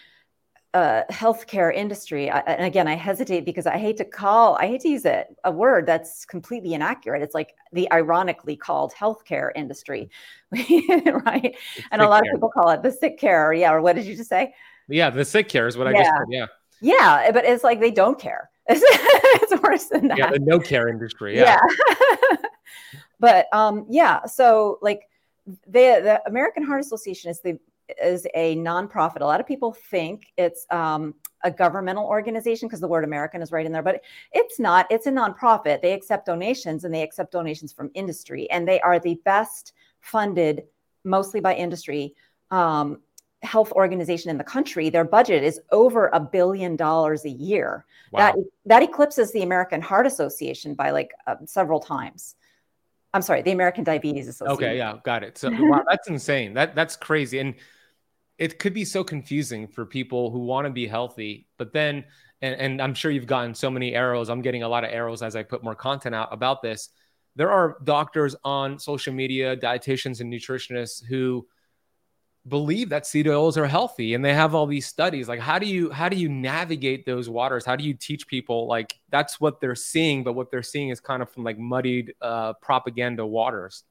uh, 0.75 1.03
healthcare 1.11 1.75
industry. 1.75 2.31
I, 2.31 2.41
and 2.41 2.65
again, 2.65 2.87
I 2.87 2.95
hesitate 2.95 3.45
because 3.45 3.67
I 3.67 3.77
hate 3.79 3.97
to 3.97 4.05
call, 4.05 4.57
I 4.57 4.67
hate 4.67 4.81
to 4.83 4.89
use 4.89 5.05
it, 5.05 5.35
a 5.45 5.51
word 5.51 5.87
that's 5.87 6.25
completely 6.25 6.75
inaccurate. 6.75 7.23
It's 7.23 7.35
like 7.35 7.55
the 7.73 7.91
ironically 7.93 8.57
called 8.57 8.93
healthcare 8.93 9.51
industry, 9.57 10.11
right? 10.53 11.57
It's 11.77 11.87
and 11.91 12.03
a 12.03 12.09
lot 12.09 12.23
care. 12.23 12.33
of 12.33 12.37
people 12.37 12.51
call 12.51 12.71
it 12.71 12.83
the 12.83 12.93
sick 12.93 13.19
care. 13.19 13.53
Yeah. 13.53 13.73
Or 13.73 13.81
what 13.81 13.97
did 13.97 14.05
you 14.05 14.17
just 14.17 14.29
say? 14.29 14.55
Yeah. 14.89 15.11
The 15.11 15.25
sick 15.25 15.49
care 15.49 15.67
is 15.67 15.77
what 15.77 15.89
yeah. 15.89 15.99
I 15.99 16.03
just 16.03 16.11
said. 16.11 16.27
Yeah. 16.29 16.47
Yeah. 16.81 17.31
But 17.33 17.45
it's 17.45 17.65
like 17.65 17.81
they 17.81 17.91
don't 17.91 18.19
care. 18.19 18.51
It's, 18.69 18.81
it's 19.43 19.63
worse 19.63 19.87
than 19.87 20.07
that. 20.09 20.19
Yeah. 20.19 20.31
The 20.31 20.39
no 20.39 20.61
care 20.61 20.89
industry. 20.89 21.37
Yeah. 21.37 21.59
yeah. 22.31 22.37
But 23.21 23.47
um, 23.53 23.87
yeah, 23.89 24.25
so 24.27 24.79
like 24.83 25.03
the 25.47 26.01
the 26.03 26.23
American 26.27 26.65
Heart 26.65 26.81
Association 26.81 27.31
is 27.31 27.41
the 27.41 27.59
is 28.03 28.27
a 28.35 28.57
nonprofit. 28.57 29.21
A 29.21 29.25
lot 29.25 29.41
of 29.41 29.47
people 29.47 29.73
think 29.73 30.33
it's 30.37 30.67
um, 30.71 31.15
a 31.43 31.51
governmental 31.51 32.07
organization 32.07 32.69
because 32.69 32.81
the 32.81 32.89
word 32.89 33.05
American 33.05 33.43
is 33.43 33.53
right 33.53 33.67
in 33.67 33.73
there, 33.73 33.83
but 33.83 34.03
it's 34.33 34.59
not. 34.59 34.87
It's 34.91 35.07
a 35.07 35.13
nonprofit. 35.13 35.83
They 35.83 35.93
accept 35.93 36.27
donations 36.27 36.85
and 36.85 36.95
they 36.95 37.03
accept 37.03 37.33
donations 37.33 37.73
from 37.73 37.91
industry, 37.95 38.51
and 38.51 38.67
they 38.67 38.81
are 38.81 38.99
the 38.99 39.21
best 39.25 39.73
funded, 40.01 40.65
mostly 41.05 41.41
by 41.41 41.55
industry, 41.55 42.15
um, 42.51 43.01
health 43.43 43.73
organization 43.73 44.31
in 44.31 44.39
the 44.39 44.45
country. 44.45 44.91
Their 44.91 45.05
budget 45.05 45.43
is 45.43 45.61
over 45.71 46.11
a 46.13 46.21
billion 46.21 46.77
dollars 46.77 47.25
a 47.25 47.31
year. 47.31 47.85
Wow. 48.13 48.19
That 48.19 48.37
that 48.67 48.83
eclipses 48.83 49.33
the 49.33 49.43
American 49.43 49.81
Heart 49.81 50.07
Association 50.07 50.75
by 50.75 50.91
like 50.91 51.11
uh, 51.27 51.37
several 51.47 51.81
times. 51.81 52.35
I'm 53.13 53.23
sorry, 53.23 53.43
the 53.43 53.51
American 53.53 53.85
Diabetes 53.85 54.29
Association. 54.29 54.65
Okay, 54.65 54.77
yeah, 54.77 54.97
got 55.05 55.25
it. 55.25 55.37
So 55.37 55.51
wow, 55.51 55.83
that's 55.91 56.09
insane. 56.09 56.55
That 56.55 56.75
that's 56.75 56.97
crazy, 56.97 57.39
and 57.39 57.55
it 58.39 58.59
could 58.59 58.73
be 58.73 58.85
so 58.85 59.05
confusing 59.05 59.69
for 59.69 59.85
people 59.85 60.31
who 60.31 60.39
want 60.39 60.65
to 60.65 60.71
be 60.71 60.87
healthy, 60.87 61.47
but 61.59 61.75
then, 61.75 62.05
and, 62.41 62.55
and 62.59 62.83
I'm 62.83 62.95
sure 62.95 63.11
you've 63.11 63.27
gotten 63.27 63.55
so 63.55 63.71
many 63.71 63.95
arrows. 63.95 64.31
I'm 64.31 64.41
getting 64.41 64.63
a 64.63 64.69
lot 64.69 64.83
of 64.83 64.91
arrows 64.91 65.23
as 65.23 65.37
I 65.37 65.43
put 65.43 65.63
more 65.63 65.75
content 65.75 66.15
out 66.15 66.29
about 66.33 66.63
this. 66.63 66.89
There 67.37 67.51
are 67.51 67.77
doctors 67.85 68.35
on 68.43 68.79
social 68.79 69.13
media, 69.13 69.57
dietitians 69.57 70.21
and 70.21 70.33
nutritionists 70.33 71.05
who 71.05 71.47
believe 72.49 72.89
that 72.89 73.07
seed 73.07 73.29
oils 73.29 73.59
are 73.59 73.67
healthy 73.67 74.15
and 74.15 74.25
they 74.25 74.33
have 74.33 74.55
all 74.55 74.67
these 74.67 74.87
studies 74.87 75.29
like 75.29 75.39
how 75.41 75.59
do 75.59 75.67
you 75.67 75.91
how 75.91 76.09
do 76.09 76.17
you 76.17 76.29
navigate 76.29 77.05
those 77.05 77.29
waters? 77.29 77.67
How 77.67 77.77
do 77.77 77.85
you 77.85 77.93
teach 77.93 78.27
people 78.27 78.67
like 78.67 78.99
that's 79.11 79.41
what 79.41 79.61
they're 79.61 79.75
seeing 79.75 80.25
but 80.25 80.33
what 80.33 80.51
they're 80.51 80.63
seeing 80.63 80.89
is 80.89 81.01
kind 81.01 81.23
of 81.23 81.31
from 81.31 81.45
like 81.45 81.59
muddied 81.59 82.15
uh, 82.23 82.55
propaganda 82.55 83.27
waters 83.27 83.85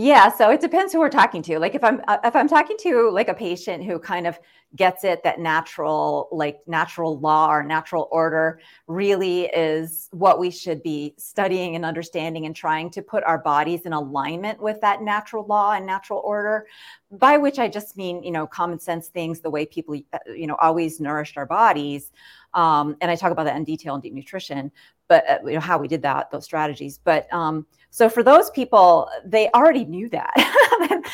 yeah, 0.00 0.30
so 0.30 0.48
it 0.48 0.60
depends 0.60 0.92
who 0.92 1.00
we're 1.00 1.08
talking 1.08 1.42
to. 1.42 1.58
Like 1.58 1.74
if 1.74 1.82
I'm 1.82 2.00
uh, 2.06 2.18
if 2.22 2.36
I'm 2.36 2.46
talking 2.46 2.76
to 2.82 3.10
like 3.10 3.26
a 3.26 3.34
patient 3.34 3.82
who 3.82 3.98
kind 3.98 4.28
of 4.28 4.38
gets 4.76 5.02
it 5.02 5.24
that 5.24 5.40
natural 5.40 6.28
like 6.30 6.60
natural 6.68 7.18
law 7.18 7.50
or 7.50 7.64
natural 7.64 8.08
order 8.12 8.60
really 8.86 9.46
is 9.46 10.08
what 10.12 10.38
we 10.38 10.52
should 10.52 10.84
be 10.84 11.14
studying 11.18 11.74
and 11.74 11.84
understanding 11.84 12.46
and 12.46 12.54
trying 12.54 12.90
to 12.90 13.02
put 13.02 13.24
our 13.24 13.38
bodies 13.38 13.80
in 13.86 13.92
alignment 13.92 14.62
with 14.62 14.80
that 14.82 15.02
natural 15.02 15.44
law 15.46 15.72
and 15.72 15.84
natural 15.84 16.20
order 16.24 16.66
by 17.10 17.36
which 17.36 17.58
I 17.58 17.66
just 17.66 17.96
mean, 17.96 18.22
you 18.22 18.30
know, 18.30 18.46
common 18.46 18.78
sense 18.78 19.08
things, 19.08 19.40
the 19.40 19.50
way 19.50 19.66
people, 19.66 19.98
uh, 20.12 20.18
you 20.32 20.46
know, 20.46 20.56
always 20.60 21.00
nourished 21.00 21.36
our 21.36 21.46
bodies. 21.46 22.12
Um, 22.54 22.96
and 23.00 23.10
I 23.10 23.16
talk 23.16 23.30
about 23.30 23.44
that 23.44 23.56
in 23.56 23.64
detail 23.64 23.94
in 23.94 24.00
deep 24.00 24.14
nutrition, 24.14 24.72
but 25.08 25.28
uh, 25.28 25.38
you 25.44 25.54
know, 25.54 25.60
how 25.60 25.78
we 25.78 25.88
did 25.88 26.02
that, 26.02 26.30
those 26.30 26.44
strategies. 26.44 26.98
But 27.02 27.32
um, 27.32 27.66
so 27.90 28.08
for 28.08 28.22
those 28.22 28.50
people, 28.50 29.08
they 29.24 29.50
already 29.50 29.84
knew 29.84 30.08
that. 30.10 30.32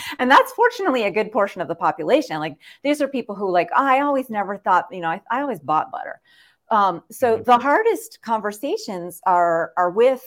and 0.18 0.31
that's 0.31 0.53
fortunately 0.53 1.05
a 1.05 1.11
good 1.11 1.33
portion 1.33 1.61
of 1.61 1.68
the 1.68 1.75
population. 1.75 2.38
Like 2.38 2.57
these 2.83 3.01
are 3.01 3.09
people 3.09 3.35
who 3.35 3.51
like, 3.51 3.68
oh, 3.77 3.85
I 3.85 4.01
always 4.01 4.31
never 4.31 4.59
thought, 4.59 4.87
you 4.90 5.01
know, 5.01 5.09
I, 5.09 5.20
I 5.31 5.40
always 5.40 5.61
bought 5.61 5.90
butter. 5.90 6.20
Um, 6.70 7.03
so 7.11 7.35
mm-hmm. 7.35 7.44
the 7.44 7.59
hardest 7.59 8.20
conversations 8.23 9.20
are 9.27 9.73
are 9.77 9.90
with 9.90 10.23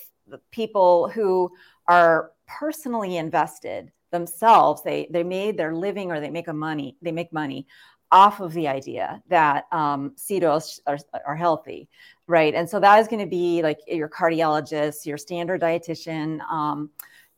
people 0.52 1.10
who 1.10 1.52
are 1.88 2.32
personally 2.48 3.18
invested 3.18 3.92
themselves. 4.12 4.84
They 4.84 5.08
they 5.12 5.24
made 5.24 5.58
their 5.58 5.76
living 5.76 6.12
or 6.12 6.20
they 6.20 6.30
make 6.30 6.48
a 6.48 6.54
money, 6.54 6.98
they 7.02 7.12
make 7.12 7.34
money 7.34 7.68
off 8.12 8.40
of 8.40 8.54
the 8.54 8.68
idea 8.68 9.22
that 9.30 9.66
um, 9.72 10.14
seed 10.16 10.44
oils 10.44 10.82
are, 10.88 10.98
are 11.26 11.36
healthy, 11.36 11.90
right? 12.28 12.54
And 12.54 12.70
so 12.70 12.80
that 12.80 13.00
is 13.00 13.08
going 13.08 13.20
to 13.20 13.30
be 13.30 13.62
like 13.62 13.80
your 13.88 14.10
cardiologist, 14.10 15.06
your 15.06 15.18
standard 15.18 15.62
dietitian, 15.62 16.40
um, 16.50 16.90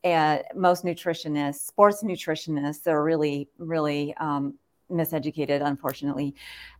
and 0.03 0.43
most 0.55 0.85
nutritionists, 0.85 1.65
sports 1.67 2.03
nutritionists. 2.03 2.83
They're 2.83 3.03
really, 3.03 3.49
really 3.57 4.13
um, 4.17 4.53
miseducated, 4.89 5.65
unfortunately. 5.65 6.35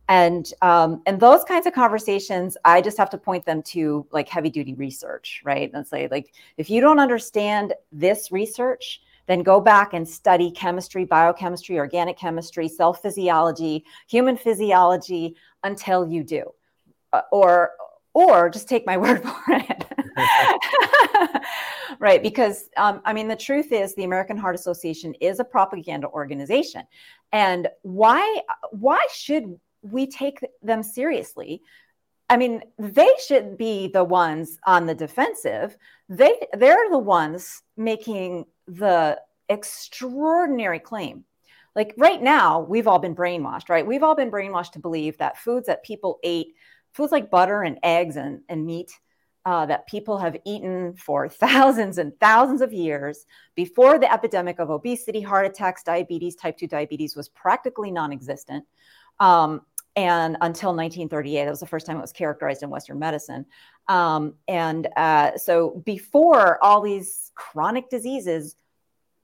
And 0.08 0.52
um, 0.62 1.02
and 1.06 1.20
those 1.20 1.44
kinds 1.44 1.66
of 1.66 1.72
conversations, 1.72 2.56
I 2.64 2.80
just 2.80 2.98
have 2.98 3.10
to 3.10 3.18
point 3.18 3.44
them 3.44 3.62
to 3.64 4.06
like 4.10 4.28
heavy 4.28 4.50
duty 4.50 4.74
research, 4.74 5.40
right? 5.44 5.70
And 5.72 5.86
say 5.86 6.08
like, 6.10 6.34
if 6.56 6.68
you 6.70 6.80
don't 6.80 6.98
understand 6.98 7.74
this 7.92 8.32
research, 8.32 9.02
then 9.30 9.42
go 9.42 9.60
back 9.60 9.94
and 9.94 10.08
study 10.08 10.50
chemistry, 10.50 11.04
biochemistry, 11.04 11.78
organic 11.78 12.18
chemistry, 12.18 12.68
cell 12.68 12.92
physiology, 12.92 13.84
human 14.08 14.36
physiology 14.36 15.36
until 15.62 16.06
you 16.06 16.24
do. 16.24 16.42
Uh, 17.12 17.22
or 17.30 17.70
or 18.12 18.50
just 18.50 18.68
take 18.68 18.84
my 18.86 18.96
word 19.04 19.22
for 19.22 19.34
it. 19.48 19.84
right. 22.00 22.22
Because, 22.22 22.68
um, 22.76 23.00
I 23.04 23.12
mean, 23.12 23.28
the 23.28 23.36
truth 23.36 23.72
is 23.72 23.94
the 23.94 24.04
American 24.04 24.36
Heart 24.36 24.56
Association 24.56 25.14
is 25.20 25.38
a 25.38 25.44
propaganda 25.44 26.08
organization. 26.08 26.82
And 27.32 27.68
why, 27.82 28.40
why 28.72 29.06
should 29.12 29.58
we 29.82 30.08
take 30.08 30.40
them 30.62 30.82
seriously? 30.82 31.62
I 32.28 32.36
mean, 32.36 32.62
they 32.78 33.10
should 33.26 33.58
be 33.58 33.88
the 33.88 34.04
ones 34.04 34.58
on 34.64 34.86
the 34.86 34.94
defensive. 34.94 35.76
They, 36.10 36.34
they're 36.52 36.90
the 36.90 36.98
ones 36.98 37.62
making 37.76 38.46
the 38.66 39.20
extraordinary 39.48 40.80
claim. 40.80 41.24
Like 41.76 41.94
right 41.96 42.20
now, 42.20 42.60
we've 42.60 42.88
all 42.88 42.98
been 42.98 43.14
brainwashed, 43.14 43.68
right? 43.68 43.86
We've 43.86 44.02
all 44.02 44.16
been 44.16 44.30
brainwashed 44.30 44.72
to 44.72 44.80
believe 44.80 45.16
that 45.18 45.38
foods 45.38 45.68
that 45.68 45.84
people 45.84 46.18
ate, 46.24 46.54
foods 46.92 47.12
like 47.12 47.30
butter 47.30 47.62
and 47.62 47.78
eggs 47.84 48.16
and, 48.16 48.40
and 48.48 48.66
meat, 48.66 48.90
uh, 49.46 49.66
that 49.66 49.86
people 49.86 50.18
have 50.18 50.36
eaten 50.44 50.94
for 50.96 51.28
thousands 51.28 51.98
and 51.98 52.18
thousands 52.18 52.60
of 52.60 52.72
years 52.72 53.24
before 53.54 53.98
the 53.98 54.12
epidemic 54.12 54.58
of 54.58 54.68
obesity, 54.68 55.20
heart 55.20 55.46
attacks, 55.46 55.84
diabetes, 55.84 56.34
type 56.34 56.58
2 56.58 56.66
diabetes 56.66 57.14
was 57.14 57.28
practically 57.28 57.92
non 57.92 58.12
existent. 58.12 58.64
Um, 59.20 59.60
and 60.00 60.38
until 60.40 60.70
1938, 60.70 61.44
that 61.44 61.50
was 61.50 61.60
the 61.60 61.66
first 61.66 61.84
time 61.84 61.98
it 61.98 62.00
was 62.00 62.12
characterized 62.12 62.62
in 62.62 62.70
Western 62.70 62.98
medicine. 62.98 63.44
Um, 63.86 64.34
and 64.48 64.88
uh, 64.96 65.36
so 65.36 65.82
before 65.84 66.62
all 66.64 66.80
these 66.80 67.32
chronic 67.34 67.90
diseases, 67.90 68.56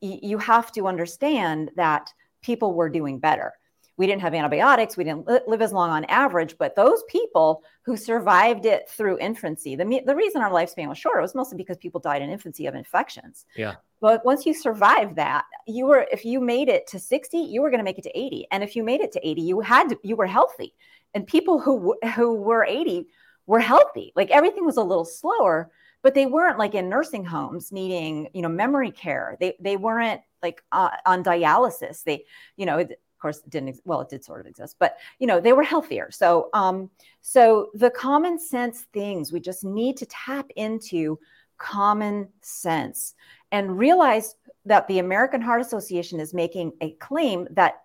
y- 0.03 0.21
you 0.23 0.37
have 0.37 0.71
to 0.73 0.87
understand 0.87 1.71
that 1.77 2.13
people 2.43 2.75
were 2.75 2.91
doing 2.91 3.19
better. 3.19 3.55
We 3.97 4.07
didn't 4.07 4.23
have 4.23 4.35
antibiotics. 4.35 4.97
We 4.97 5.05
didn't 5.05 5.27
li- 5.27 5.41
live 5.47 5.63
as 5.63 5.73
long 5.73 5.91
on 5.91 6.05
average, 6.05 6.57
but 6.59 6.77
those 6.77 7.03
people 7.09 7.63
who 7.83 7.97
survived 7.97 8.67
it 8.67 8.89
through 8.89 9.19
infancy, 9.19 9.77
the, 9.77 10.03
the 10.05 10.15
reason 10.15 10.43
our 10.43 10.51
lifespan 10.51 10.89
was 10.89 10.99
shorter 10.99 11.21
was 11.21 11.35
mostly 11.35 11.57
because 11.57 11.79
people 11.79 12.01
died 12.01 12.23
in 12.23 12.31
infancy 12.31 12.67
of 12.67 12.75
infections. 12.75 13.47
Yeah. 13.57 13.75
But 14.01 14.25
once 14.25 14.45
you 14.45 14.53
survived 14.53 15.17
that, 15.17 15.45
you 15.67 15.87
were, 15.87 16.07
if 16.13 16.25
you 16.25 16.41
made 16.41 16.69
it 16.69 16.87
to 16.89 16.99
60, 16.99 17.39
you 17.39 17.63
were 17.63 17.71
going 17.71 17.81
to 17.81 17.85
make 17.85 17.99
it 17.99 18.05
to 18.05 18.19
80. 18.19 18.47
And 18.51 18.63
if 18.63 18.77
you 18.77 18.85
made 18.85 19.01
it 19.01 19.13
to 19.13 19.27
80, 19.27 19.43
you 19.43 19.61
had 19.61 19.89
to, 19.89 19.99
you 20.03 20.17
were 20.17 20.27
healthy. 20.27 20.75
And 21.15 21.27
people 21.27 21.59
who, 21.59 21.97
who 22.15 22.35
were 22.35 22.65
80 22.65 23.07
were 23.47 23.61
healthy. 23.61 24.13
Like 24.15 24.31
everything 24.31 24.67
was 24.67 24.77
a 24.77 24.83
little 24.83 25.05
slower, 25.05 25.71
but 26.03 26.15
they 26.15 26.27
weren't 26.27 26.59
like 26.59 26.77
in 26.77 26.89
nursing 26.89 27.25
homes 27.25 27.73
needing 27.73 28.29
you 28.33 28.41
know 28.41 28.49
memory 28.49 28.93
care 28.93 29.37
they 29.41 29.57
they 29.59 29.77
weren't 29.77 30.21
like 30.41 30.63
uh, 30.71 30.91
on 31.05 31.25
dialysis 31.25 32.05
they 32.05 32.25
you 32.57 32.65
know 32.65 32.87
course 33.27 33.41
didn't 33.49 33.81
well 33.85 34.01
it 34.01 34.09
did 34.09 34.25
sort 34.25 34.41
of 34.41 34.47
exist 34.47 34.77
but 34.79 34.97
you 35.19 35.27
know 35.27 35.41
they 35.41 35.53
were 35.53 35.63
healthier 35.63 36.11
so 36.11 36.49
um 36.55 36.91
so 37.21 37.71
the 37.75 37.91
common 37.91 38.39
sense 38.39 38.87
things 38.93 39.33
we 39.33 39.41
just 39.41 39.65
need 39.65 39.97
to 39.97 40.07
tap 40.07 40.47
into 40.57 41.19
common 41.59 42.29
sense 42.41 43.15
and 43.53 43.79
realize 43.79 44.37
that 44.65 44.87
the 44.89 44.99
american 44.99 45.41
heart 45.41 45.61
association 45.61 46.21
is 46.21 46.33
making 46.35 46.73
a 46.81 46.91
claim 46.93 47.47
that 47.51 47.83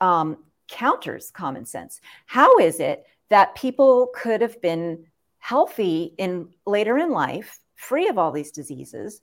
um, 0.00 0.36
counters 0.68 1.30
common 1.30 1.64
sense 1.64 2.00
how 2.26 2.58
is 2.58 2.80
it 2.80 3.06
that 3.30 3.54
people 3.54 4.10
could 4.14 4.40
have 4.40 4.60
been 4.60 5.04
healthy 5.44 6.14
in 6.16 6.48
later 6.66 6.96
in 6.96 7.10
life, 7.10 7.60
free 7.74 8.08
of 8.08 8.16
all 8.16 8.32
these 8.32 8.50
diseases, 8.50 9.20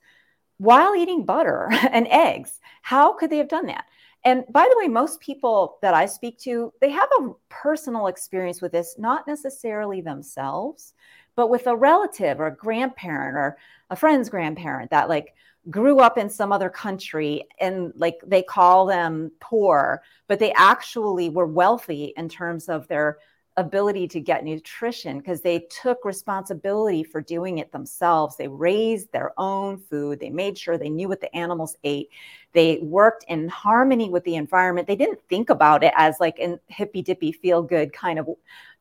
while 0.58 0.96
eating 0.96 1.26
butter 1.26 1.68
and 1.92 2.08
eggs. 2.10 2.60
How 2.84 3.14
could 3.14 3.32
they 3.32 3.38
have 3.38 3.48
done 3.48 3.66
that? 3.66 3.86
And 4.24 4.44
by 4.50 4.68
the 4.70 4.78
way, 4.78 4.88
most 4.88 5.20
people 5.20 5.80
that 5.82 5.94
I 5.94 6.06
speak 6.06 6.38
to, 6.40 6.72
they 6.80 6.92
have 6.92 7.10
a 7.20 7.32
personal 7.50 8.08
experience 8.08 8.62
with 8.62 8.72
this, 8.72 8.96
not 9.00 9.28
necessarily 9.28 10.02
themselves, 10.02 10.94
but 11.36 11.50
with 11.50 11.66
a 11.68 11.76
relative 11.76 12.40
or 12.40 12.48
a 12.48 12.56
grandparent 12.56 13.36
or 13.36 13.58
a 13.90 13.96
friend's 13.96 14.30
grandparent 14.30 14.92
that 14.92 15.10
like 15.10 15.34
grew 15.70 16.00
up 16.00 16.18
in 16.18 16.30
some 16.30 16.52
other 16.52 16.70
country 16.70 17.48
and 17.60 17.94
like 17.96 18.20
they 18.26 18.44
call 18.44 18.86
them 18.86 19.32
poor, 19.40 20.02
but 20.28 20.40
they 20.40 20.54
actually 20.54 21.30
were 21.30 21.48
wealthy 21.48 22.14
in 22.18 22.30
terms 22.30 22.70
of 22.70 22.88
their 22.88 23.18
ability 23.62 24.08
to 24.10 24.20
get 24.20 24.44
nutrition 24.44 25.20
because 25.20 25.42
they 25.42 25.68
took 25.82 26.04
responsibility 26.04 27.04
for 27.04 27.22
doing 27.22 27.60
it 27.60 27.72
themselves. 27.72 28.36
They 28.36 28.48
raised 28.48 29.12
their 29.12 29.34
own 29.38 29.78
food. 29.78 30.20
They 30.20 30.30
made 30.30 30.58
sure 30.58 30.78
they 30.78 30.90
knew 30.90 31.08
what 31.08 31.22
the 31.22 31.34
animals 31.36 31.78
ate. 31.84 32.10
They 32.54 32.80
worked 32.82 33.24
in 33.30 33.48
harmony 33.48 34.10
with 34.10 34.26
the 34.26 34.36
environment. 34.36 34.88
They 34.88 34.96
didn't 34.98 35.22
think 35.30 35.50
about 35.50 35.84
it 35.84 35.94
as 35.96 36.20
like 36.20 36.38
a 36.40 36.60
hippy 36.68 37.02
dippy 37.02 37.32
feel 37.32 37.64
good 37.64 37.94
kind 37.94 38.20
of 38.20 38.28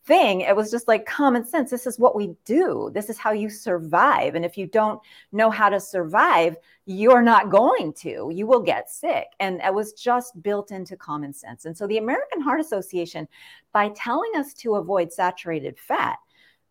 thing. 0.04 0.40
It 0.40 0.56
was 0.56 0.70
just 0.70 0.88
like 0.88 1.06
common 1.06 1.44
sense. 1.44 1.70
This 1.70 1.86
is 1.86 1.98
what 1.98 2.16
we 2.16 2.34
do. 2.44 2.90
This 2.92 3.10
is 3.10 3.18
how 3.18 3.32
you 3.32 3.50
survive. 3.50 4.34
And 4.34 4.44
if 4.44 4.56
you 4.56 4.66
don't 4.66 5.00
know 5.32 5.50
how 5.50 5.68
to 5.68 5.78
survive, 5.80 6.56
you're 6.86 7.22
not 7.22 7.50
going 7.50 7.92
to. 7.94 8.30
You 8.32 8.46
will 8.46 8.60
get 8.60 8.90
sick. 8.90 9.26
And 9.40 9.60
it 9.60 9.72
was 9.72 9.92
just 9.92 10.42
built 10.42 10.70
into 10.70 10.96
common 10.96 11.32
sense. 11.32 11.64
And 11.64 11.76
so 11.76 11.86
the 11.86 11.98
American 11.98 12.40
Heart 12.40 12.60
Association, 12.60 13.28
by 13.72 13.90
telling 13.90 14.32
us 14.36 14.54
to 14.54 14.76
avoid 14.76 15.12
saturated 15.12 15.78
fat, 15.78 16.18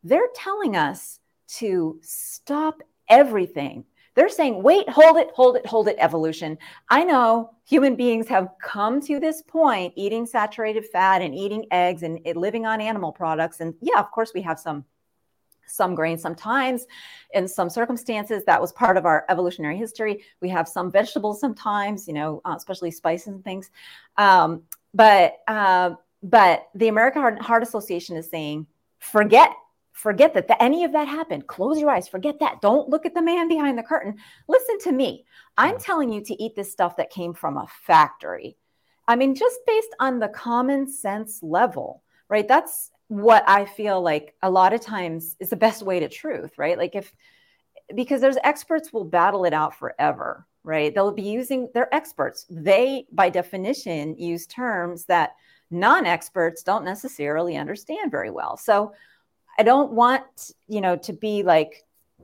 they're 0.04 0.30
telling 0.36 0.76
us 0.76 1.20
to 1.58 2.00
stop 2.02 2.82
everything 3.10 3.84
they're 4.16 4.30
saying, 4.30 4.62
wait, 4.64 4.90
hold 4.90 5.18
it, 5.18 5.30
hold 5.34 5.56
it, 5.56 5.66
hold 5.66 5.88
it, 5.88 5.96
evolution. 6.00 6.58
I 6.90 7.04
know 7.04 7.52
human 7.66 7.96
beings 7.96 8.28
have 8.28 8.50
come 8.62 9.02
to 9.02 9.20
this 9.20 9.42
point 9.42 9.94
eating 9.96 10.26
saturated 10.26 10.86
fat 10.88 11.22
and 11.22 11.34
eating 11.36 11.66
eggs 11.72 12.04
and 12.04 12.20
living 12.36 12.66
on 12.66 12.82
animal 12.82 13.12
products. 13.12 13.60
And 13.60 13.74
yeah, 13.82 14.00
of 14.00 14.12
course, 14.12 14.32
we 14.34 14.42
have 14.42 14.60
some 14.60 14.86
some 15.72 15.96
grain 15.96 16.18
sometimes 16.18 16.88
in 17.34 17.48
some 17.48 17.70
circumstances 17.70 18.44
that 18.46 18.60
was 18.60 18.72
part 18.72 18.98
of 18.98 19.06
our 19.06 19.26
evolutionary 19.30 19.78
history 19.78 20.24
we 20.42 20.50
have 20.50 20.68
some 20.68 20.92
vegetables 20.92 21.40
sometimes 21.40 22.08
you 22.08 22.14
know 22.14 22.42
uh, 22.46 22.56
especially 22.58 22.90
spices 22.92 23.28
and 23.28 23.44
things 23.44 23.70
um, 24.18 24.64
but 24.94 25.38
uh, 25.48 25.92
but 26.24 26.68
the 26.76 26.88
american 26.88 27.22
heart, 27.22 27.40
heart 27.40 27.64
association 27.64 28.18
is 28.18 28.28
saying 28.30 28.66
forget 29.00 29.52
forget 30.00 30.34
that 30.34 30.48
the, 30.48 30.62
any 30.64 30.86
of 30.86 30.94
that 30.94 31.10
happened. 31.10 31.46
Close 31.48 31.78
your 31.78 31.90
eyes, 31.90 32.08
forget 32.08 32.40
that. 32.40 32.62
Don't 32.62 32.88
look 32.88 33.06
at 33.06 33.14
the 33.14 33.22
man 33.22 33.50
behind 33.50 33.78
the 33.78 33.84
curtain. 33.84 34.16
Listen 34.48 34.80
to 34.80 34.92
me. 34.94 35.26
I'm 35.58 35.78
telling 35.78 36.12
you 36.12 36.24
to 36.24 36.42
eat 36.42 36.56
this 36.56 36.72
stuff 36.72 36.96
that 36.96 37.10
came 37.10 37.34
from 37.34 37.58
a 37.58 37.68
factory. 37.82 38.56
I 39.08 39.18
mean, 39.18 39.36
just 39.36 39.60
based 39.68 39.94
on 40.00 40.20
the 40.20 40.30
common 40.30 40.90
sense 40.90 41.44
level, 41.44 42.02
right? 42.30 42.48
That's 42.48 42.92
what 43.10 43.44
I 43.46 43.66
feel 43.66 44.02
like 44.02 44.36
a 44.42 44.50
lot 44.50 44.72
of 44.72 44.80
times 44.80 45.36
is 45.40 45.50
the 45.50 45.58
best 45.58 45.82
way 45.82 46.00
to 46.00 46.08
truth, 46.08 46.58
right? 46.58 46.78
Like 46.78 46.96
if 46.96 47.14
because 47.94 48.22
there's 48.22 48.38
experts 48.44 48.94
will 48.94 49.04
battle 49.04 49.46
it 49.46 49.54
out 49.54 49.76
forever, 49.76 50.48
right? 50.64 50.94
They'll 50.94 51.12
be 51.12 51.24
using 51.24 51.70
they're 51.74 51.94
experts. 51.94 52.46
They 52.50 53.06
by 53.12 53.30
definition 53.30 54.16
use 54.18 54.48
terms 54.48 55.06
that 55.06 55.32
non-experts 55.72 56.64
don't 56.64 56.86
necessarily 56.86 57.58
understand 57.58 58.12
very 58.12 58.32
well. 58.32 58.56
So 58.56 58.94
I 59.60 59.64
don't 59.64 59.92
want, 59.92 60.24
you 60.70 60.80
know, 60.80 60.96
to 60.96 61.12
be 61.12 61.44
like 61.44 61.84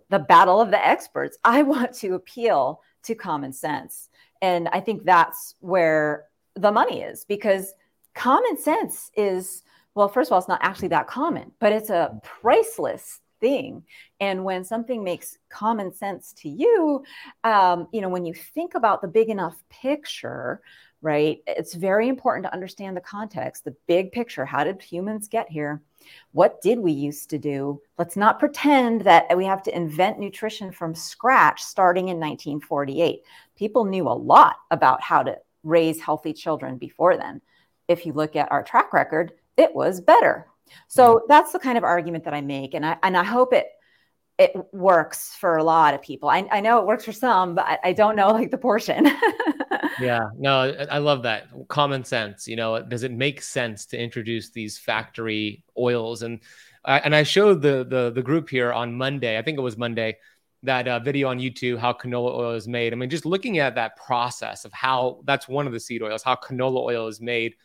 the 0.09 0.19
battle 0.19 0.61
of 0.61 0.71
the 0.71 0.83
experts. 0.83 1.37
I 1.43 1.61
want 1.73 1.93
to 1.95 2.15
appeal 2.15 2.81
to 3.03 3.13
common 3.13 3.51
sense. 3.51 4.09
And 4.41 4.69
I 4.69 4.79
think 4.79 5.03
that's 5.03 5.55
where 5.59 6.25
the 6.55 6.71
money 6.71 7.01
is 7.01 7.25
because 7.25 7.73
common 8.13 8.57
sense 8.57 9.11
is, 9.15 9.63
well, 9.93 10.07
first 10.07 10.29
of 10.29 10.33
all, 10.33 10.39
it's 10.39 10.47
not 10.47 10.63
actually 10.63 10.87
that 10.89 11.07
common, 11.07 11.51
but 11.59 11.73
it's 11.73 11.89
a 11.89 12.19
priceless 12.23 13.19
thing. 13.41 13.83
And 14.21 14.45
when 14.45 14.63
something 14.63 15.03
makes 15.03 15.37
common 15.49 15.93
sense 15.93 16.33
to 16.37 16.49
you, 16.49 17.03
um, 17.43 17.87
you 17.91 17.99
know, 17.99 18.09
when 18.09 18.25
you 18.25 18.33
think 18.33 18.75
about 18.75 19.01
the 19.01 19.07
big 19.09 19.29
enough 19.29 19.61
picture, 19.69 20.61
right, 21.05 21.43
it's 21.45 21.75
very 21.75 22.09
important 22.09 22.43
to 22.45 22.53
understand 22.53 22.97
the 22.97 23.01
context, 23.01 23.63
the 23.63 23.75
big 23.85 24.11
picture. 24.11 24.43
How 24.43 24.63
did 24.63 24.81
humans 24.81 25.27
get 25.27 25.47
here? 25.47 25.83
What 26.31 26.61
did 26.61 26.79
we 26.79 26.93
used 26.93 27.29
to 27.29 27.37
do? 27.37 27.79
Let's 27.99 28.17
not 28.17 28.39
pretend 28.39 29.01
that 29.01 29.37
we 29.37 29.45
have 29.45 29.61
to 29.63 29.75
invent 29.75 30.17
nutrition 30.17 30.71
from 30.71 30.95
scratch 30.95 31.61
starting 31.61 32.07
in 32.07 32.17
1948. 32.17 33.21
People 33.55 33.85
knew 33.85 34.07
a 34.07 34.09
lot 34.09 34.55
about 34.71 34.99
how 34.99 35.21
to 35.21 35.37
raise 35.63 36.01
healthy 36.01 36.33
children 36.33 36.77
before 36.77 37.17
then. 37.17 37.39
If 37.87 38.07
you 38.07 38.13
look 38.13 38.35
at 38.35 38.51
our 38.51 38.63
track 38.63 38.91
record, 38.91 39.33
it 39.57 39.75
was 39.75 40.01
better. 40.01 40.47
So 40.87 41.17
mm-hmm. 41.17 41.25
that's 41.29 41.51
the 41.51 41.59
kind 41.59 41.77
of 41.77 41.83
argument 41.83 42.23
that 42.23 42.33
I 42.33 42.41
make. 42.41 42.73
And 42.73 42.83
I, 42.83 42.97
and 43.03 43.15
I 43.15 43.23
hope 43.23 43.53
it 43.53 43.67
it 44.37 44.51
works 44.73 45.33
for 45.35 45.55
a 45.55 45.63
lot 45.63 45.93
of 45.93 46.01
people. 46.01 46.27
I, 46.27 46.45
I 46.51 46.59
know 46.59 46.79
it 46.79 46.85
works 46.85 47.05
for 47.05 47.13
some, 47.13 47.55
but 47.55 47.65
I, 47.65 47.79
I 47.85 47.93
don't 47.93 48.17
know 48.17 48.31
like 48.31 48.51
the 48.51 48.57
portion. 48.57 49.09
yeah, 49.99 50.29
no, 50.37 50.73
I 50.89 50.97
love 50.97 51.23
that 51.23 51.47
common 51.67 52.03
sense. 52.03 52.47
You 52.47 52.55
know, 52.55 52.81
does 52.81 53.03
it 53.03 53.11
make 53.11 53.41
sense 53.41 53.85
to 53.87 53.97
introduce 53.97 54.49
these 54.49 54.77
factory 54.77 55.63
oils? 55.77 56.21
And 56.21 56.39
I, 56.83 56.99
and 56.99 57.15
I 57.15 57.23
showed 57.23 57.61
the 57.61 57.85
the 57.87 58.11
the 58.11 58.21
group 58.21 58.49
here 58.49 58.71
on 58.71 58.95
Monday. 58.95 59.37
I 59.37 59.41
think 59.41 59.57
it 59.57 59.61
was 59.61 59.77
Monday 59.77 60.17
that 60.63 60.87
uh, 60.87 60.99
video 60.99 61.29
on 61.29 61.39
YouTube 61.39 61.77
how 61.77 61.93
canola 61.93 62.33
oil 62.35 62.51
is 62.51 62.67
made. 62.67 62.93
I 62.93 62.95
mean, 62.95 63.09
just 63.09 63.25
looking 63.25 63.59
at 63.59 63.75
that 63.75 63.95
process 63.97 64.65
of 64.65 64.73
how 64.73 65.21
that's 65.25 65.47
one 65.47 65.67
of 65.67 65.73
the 65.73 65.79
seed 65.79 66.01
oils, 66.01 66.23
how 66.23 66.35
canola 66.35 66.81
oil 66.81 67.07
is 67.07 67.21
made 67.21 67.55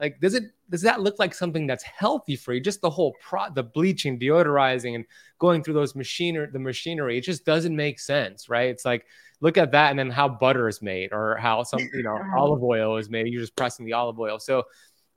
like 0.00 0.18
does 0.20 0.34
it 0.34 0.44
does 0.70 0.82
that 0.82 1.00
look 1.00 1.18
like 1.18 1.34
something 1.34 1.66
that's 1.66 1.84
healthy 1.84 2.34
for 2.34 2.54
you 2.54 2.60
just 2.60 2.80
the 2.80 2.90
whole 2.90 3.14
pro 3.20 3.44
the 3.54 3.62
bleaching 3.62 4.18
deodorizing 4.18 4.94
and 4.94 5.04
going 5.38 5.62
through 5.62 5.74
those 5.74 5.94
machinery 5.94 6.48
the 6.52 6.58
machinery 6.58 7.18
it 7.18 7.22
just 7.22 7.44
doesn't 7.44 7.76
make 7.76 8.00
sense 8.00 8.48
right 8.48 8.70
it's 8.70 8.84
like 8.84 9.04
look 9.40 9.56
at 9.56 9.72
that 9.72 9.90
and 9.90 9.98
then 9.98 10.10
how 10.10 10.28
butter 10.28 10.68
is 10.68 10.82
made 10.82 11.12
or 11.12 11.36
how 11.36 11.62
some 11.62 11.80
you 11.94 12.02
know 12.02 12.18
olive 12.36 12.62
oil 12.62 12.96
is 12.96 13.08
made 13.08 13.26
you're 13.28 13.40
just 13.40 13.56
pressing 13.56 13.86
the 13.86 13.92
olive 13.92 14.18
oil. 14.18 14.38
So 14.38 14.64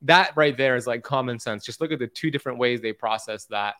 that 0.03 0.33
right 0.35 0.55
there 0.55 0.75
is 0.75 0.85
like 0.85 1.03
common 1.03 1.39
sense. 1.39 1.65
Just 1.65 1.81
look 1.81 1.91
at 1.91 1.99
the 1.99 2.07
two 2.07 2.29
different 2.29 2.59
ways 2.59 2.81
they 2.81 2.93
process 2.93 3.45
that. 3.45 3.75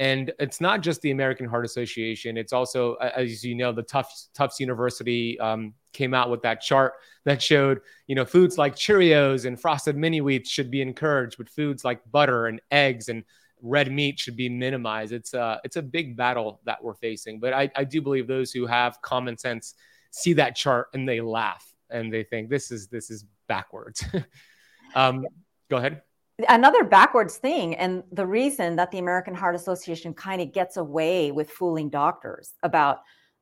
And 0.00 0.32
it's 0.38 0.60
not 0.60 0.80
just 0.80 1.00
the 1.02 1.10
American 1.10 1.46
Heart 1.46 1.64
Association. 1.64 2.36
It's 2.36 2.52
also, 2.52 2.94
as 2.94 3.44
you 3.44 3.56
know, 3.56 3.72
the 3.72 3.82
Tufts, 3.82 4.28
Tufts 4.32 4.60
University 4.60 5.38
um, 5.40 5.74
came 5.92 6.14
out 6.14 6.30
with 6.30 6.42
that 6.42 6.60
chart 6.60 6.94
that 7.24 7.42
showed, 7.42 7.80
you 8.06 8.14
know, 8.14 8.24
foods 8.24 8.58
like 8.58 8.76
Cheerios 8.76 9.44
and 9.44 9.60
frosted 9.60 9.96
mini 9.96 10.20
wheats 10.20 10.48
should 10.48 10.70
be 10.70 10.82
encouraged, 10.82 11.36
but 11.36 11.48
foods 11.48 11.84
like 11.84 12.00
butter 12.12 12.46
and 12.46 12.60
eggs 12.70 13.08
and 13.08 13.24
red 13.62 13.90
meat 13.90 14.18
should 14.18 14.36
be 14.36 14.48
minimized. 14.48 15.12
It's 15.12 15.34
a, 15.34 15.60
it's 15.64 15.76
a 15.76 15.82
big 15.82 16.16
battle 16.16 16.60
that 16.64 16.82
we're 16.82 16.94
facing. 16.94 17.40
But 17.40 17.52
I, 17.52 17.70
I 17.76 17.84
do 17.84 18.00
believe 18.02 18.26
those 18.26 18.52
who 18.52 18.66
have 18.66 19.00
common 19.02 19.36
sense 19.36 19.74
see 20.10 20.34
that 20.34 20.56
chart 20.56 20.88
and 20.94 21.08
they 21.08 21.20
laugh 21.20 21.64
and 21.90 22.12
they 22.12 22.22
think 22.22 22.50
this 22.50 22.70
is 22.70 22.88
this 22.88 23.10
is 23.10 23.24
backwards. 23.48 24.04
um, 24.94 25.26
go 25.70 25.76
ahead 25.76 26.02
another 26.48 26.84
backwards 26.84 27.36
thing 27.36 27.74
and 27.76 28.02
the 28.12 28.24
reason 28.24 28.76
that 28.76 28.90
the 28.90 28.98
american 28.98 29.34
heart 29.34 29.54
association 29.54 30.14
kind 30.14 30.40
of 30.40 30.52
gets 30.52 30.76
away 30.76 31.32
with 31.32 31.50
fooling 31.50 31.88
doctors 31.88 32.54
about 32.62 33.00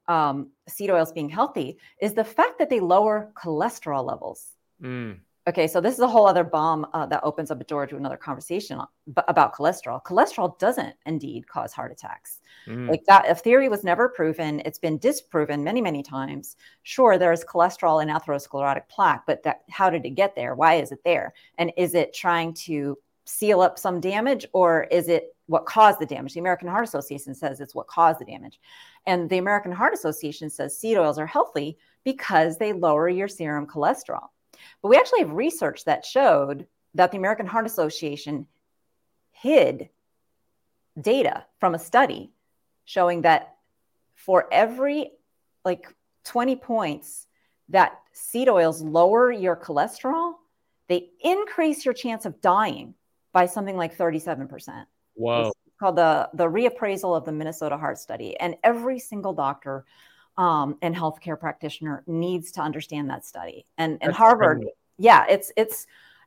um, 0.08 0.52
seed 0.68 0.90
oils 0.90 1.10
being 1.10 1.28
healthy 1.28 1.78
is 2.00 2.14
the 2.14 2.24
fact 2.24 2.58
that 2.58 2.70
they 2.70 2.80
lower 2.80 3.32
cholesterol 3.36 4.06
levels 4.06 4.52
mm. 4.82 5.18
Okay, 5.48 5.68
so 5.68 5.80
this 5.80 5.94
is 5.94 6.00
a 6.00 6.08
whole 6.08 6.26
other 6.26 6.42
bomb 6.42 6.88
uh, 6.92 7.06
that 7.06 7.20
opens 7.22 7.52
up 7.52 7.60
a 7.60 7.64
door 7.64 7.86
to 7.86 7.96
another 7.96 8.16
conversation 8.16 8.80
about 9.28 9.54
cholesterol. 9.54 10.02
Cholesterol 10.02 10.58
doesn't 10.58 10.96
indeed 11.06 11.46
cause 11.46 11.72
heart 11.72 11.92
attacks. 11.92 12.40
Mm. 12.66 12.90
Like 12.90 13.04
that, 13.06 13.30
a 13.30 13.34
theory 13.36 13.68
was 13.68 13.84
never 13.84 14.08
proven. 14.08 14.60
It's 14.64 14.80
been 14.80 14.98
disproven 14.98 15.62
many, 15.62 15.80
many 15.80 16.02
times. 16.02 16.56
Sure, 16.82 17.16
there 17.16 17.30
is 17.30 17.44
cholesterol 17.44 18.02
in 18.02 18.08
atherosclerotic 18.08 18.88
plaque, 18.88 19.24
but 19.24 19.44
that, 19.44 19.62
how 19.70 19.88
did 19.88 20.04
it 20.04 20.16
get 20.16 20.34
there? 20.34 20.56
Why 20.56 20.74
is 20.74 20.90
it 20.90 21.04
there? 21.04 21.32
And 21.58 21.72
is 21.76 21.94
it 21.94 22.12
trying 22.12 22.52
to 22.54 22.98
seal 23.24 23.60
up 23.60 23.78
some 23.78 24.00
damage, 24.00 24.46
or 24.52 24.84
is 24.90 25.08
it 25.08 25.36
what 25.46 25.64
caused 25.64 26.00
the 26.00 26.06
damage? 26.06 26.34
The 26.34 26.40
American 26.40 26.66
Heart 26.66 26.88
Association 26.88 27.36
says 27.36 27.60
it's 27.60 27.74
what 27.74 27.86
caused 27.86 28.18
the 28.18 28.24
damage, 28.24 28.58
and 29.06 29.30
the 29.30 29.38
American 29.38 29.70
Heart 29.70 29.94
Association 29.94 30.50
says 30.50 30.76
seed 30.76 30.96
oils 30.96 31.18
are 31.18 31.26
healthy 31.26 31.78
because 32.02 32.58
they 32.58 32.72
lower 32.72 33.08
your 33.08 33.28
serum 33.28 33.66
cholesterol. 33.66 34.28
But 34.82 34.88
we 34.88 34.96
actually 34.96 35.20
have 35.20 35.32
research 35.32 35.84
that 35.84 36.04
showed 36.04 36.66
that 36.94 37.10
the 37.12 37.18
American 37.18 37.46
Heart 37.46 37.66
Association 37.66 38.46
hid 39.32 39.90
data 41.00 41.44
from 41.60 41.74
a 41.74 41.78
study 41.78 42.32
showing 42.84 43.22
that 43.22 43.56
for 44.14 44.48
every 44.50 45.12
like 45.64 45.94
20 46.24 46.56
points 46.56 47.26
that 47.68 48.00
seed 48.12 48.48
oils 48.48 48.82
lower 48.82 49.30
your 49.30 49.56
cholesterol, 49.56 50.34
they 50.88 51.10
increase 51.20 51.84
your 51.84 51.94
chance 51.94 52.24
of 52.24 52.40
dying 52.40 52.94
by 53.32 53.46
something 53.46 53.76
like 53.76 53.96
37%. 53.96 54.86
Whoa. 55.14 55.48
It's 55.48 55.76
called 55.78 55.96
the, 55.96 56.30
the 56.34 56.44
reappraisal 56.44 57.16
of 57.16 57.24
the 57.24 57.32
Minnesota 57.32 57.76
Heart 57.76 57.98
Study. 57.98 58.38
And 58.38 58.56
every 58.62 58.98
single 58.98 59.32
doctor 59.32 59.84
um, 60.38 60.76
and 60.82 60.94
healthcare 60.94 61.38
practitioner 61.38 62.02
needs 62.06 62.52
to 62.52 62.60
understand 62.60 63.10
that 63.10 63.24
study. 63.24 63.66
And 63.78 63.98
and 64.00 64.12
Harvard, 64.12 64.66
yeah, 64.98 65.24
it's 65.28 65.52
it's 65.56 65.86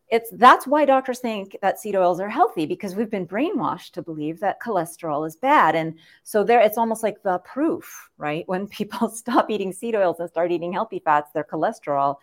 it's 0.10 0.32
that's 0.32 0.66
why 0.66 0.86
doctors 0.86 1.20
think 1.20 1.56
that 1.62 1.80
seed 1.80 1.96
oils 1.96 2.20
are 2.20 2.30
healthy 2.30 2.66
because 2.66 2.96
we've 2.96 3.12
been 3.12 3.28
brainwashed 3.28 3.92
to 3.92 4.02
believe 4.02 4.40
that 4.40 4.60
cholesterol 4.60 5.28
is 5.28 5.36
bad. 5.36 5.76
And 5.76 6.00
so 6.24 6.44
there 6.44 6.60
it's 6.60 6.78
almost 6.78 7.04
like 7.04 7.22
the 7.24 7.40
proof 7.40 8.10
right? 8.18 8.44
When 8.48 8.68
people 8.80 9.10
stop 9.10 9.50
eating 9.50 9.74
seed 9.74 9.96
oils 9.96 10.20
and 10.20 10.30
start 10.30 10.52
eating 10.52 10.74
healthy 10.74 11.02
fats 11.04 11.32
their 11.32 11.44
cholesterol 11.44 12.18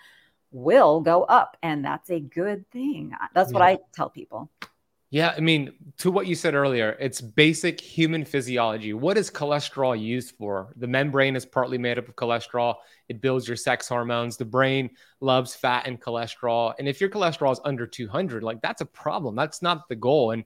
will 0.52 1.00
go 1.00 1.24
up. 1.24 1.56
And 1.62 1.84
that's 1.84 2.10
a 2.10 2.20
good 2.20 2.68
thing. 2.70 3.12
That's 3.34 3.52
what 3.52 3.62
i 3.62 3.78
tell 3.94 4.08
people 4.10 4.50
yeah, 5.10 5.34
I 5.36 5.40
mean, 5.40 5.72
to 5.98 6.10
what 6.10 6.26
you 6.26 6.34
said 6.34 6.54
earlier, 6.54 6.96
it's 6.98 7.20
basic 7.20 7.80
human 7.80 8.24
physiology. 8.24 8.92
What 8.92 9.16
is 9.16 9.30
cholesterol 9.30 9.98
used 9.98 10.34
for? 10.36 10.72
The 10.76 10.88
membrane 10.88 11.36
is 11.36 11.46
partly 11.46 11.78
made 11.78 11.96
up 11.96 12.08
of 12.08 12.16
cholesterol. 12.16 12.74
It 13.08 13.20
builds 13.20 13.46
your 13.46 13.56
sex 13.56 13.88
hormones. 13.88 14.36
The 14.36 14.44
brain 14.44 14.90
loves 15.20 15.54
fat 15.54 15.86
and 15.86 16.00
cholesterol. 16.00 16.74
And 16.78 16.88
if 16.88 17.00
your 17.00 17.08
cholesterol 17.08 17.52
is 17.52 17.60
under 17.64 17.86
200, 17.86 18.42
like 18.42 18.60
that's 18.62 18.80
a 18.80 18.86
problem. 18.86 19.36
That's 19.36 19.62
not 19.62 19.88
the 19.88 19.94
goal. 19.94 20.32
And 20.32 20.44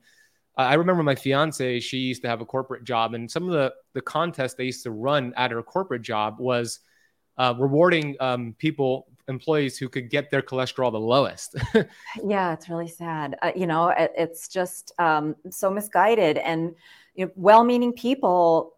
I 0.56 0.74
remember 0.74 1.02
my 1.02 1.14
fiance, 1.14 1.80
she 1.80 1.98
used 1.98 2.22
to 2.22 2.28
have 2.28 2.40
a 2.40 2.46
corporate 2.46 2.84
job, 2.84 3.14
and 3.14 3.30
some 3.30 3.44
of 3.44 3.52
the, 3.52 3.72
the 3.94 4.00
contests 4.00 4.54
they 4.54 4.64
used 4.64 4.82
to 4.82 4.90
run 4.90 5.32
at 5.36 5.52
her 5.52 5.62
corporate 5.62 6.02
job 6.02 6.36
was 6.38 6.80
uh, 7.38 7.54
rewarding 7.58 8.16
um, 8.20 8.54
people, 8.58 9.06
employees 9.28 9.78
who 9.78 9.88
could 9.88 10.10
get 10.10 10.30
their 10.30 10.42
cholesterol 10.42 10.92
the 10.92 11.00
lowest. 11.00 11.56
yeah, 12.24 12.52
it's 12.52 12.68
really 12.68 12.88
sad. 12.88 13.36
Uh, 13.42 13.52
you 13.54 13.66
know, 13.66 13.88
it, 13.88 14.12
it's 14.16 14.48
just 14.48 14.92
um, 14.98 15.36
so 15.50 15.70
misguided. 15.70 16.38
And 16.38 16.74
you 17.14 17.26
know, 17.26 17.32
well 17.36 17.64
meaning 17.64 17.92
people 17.92 18.74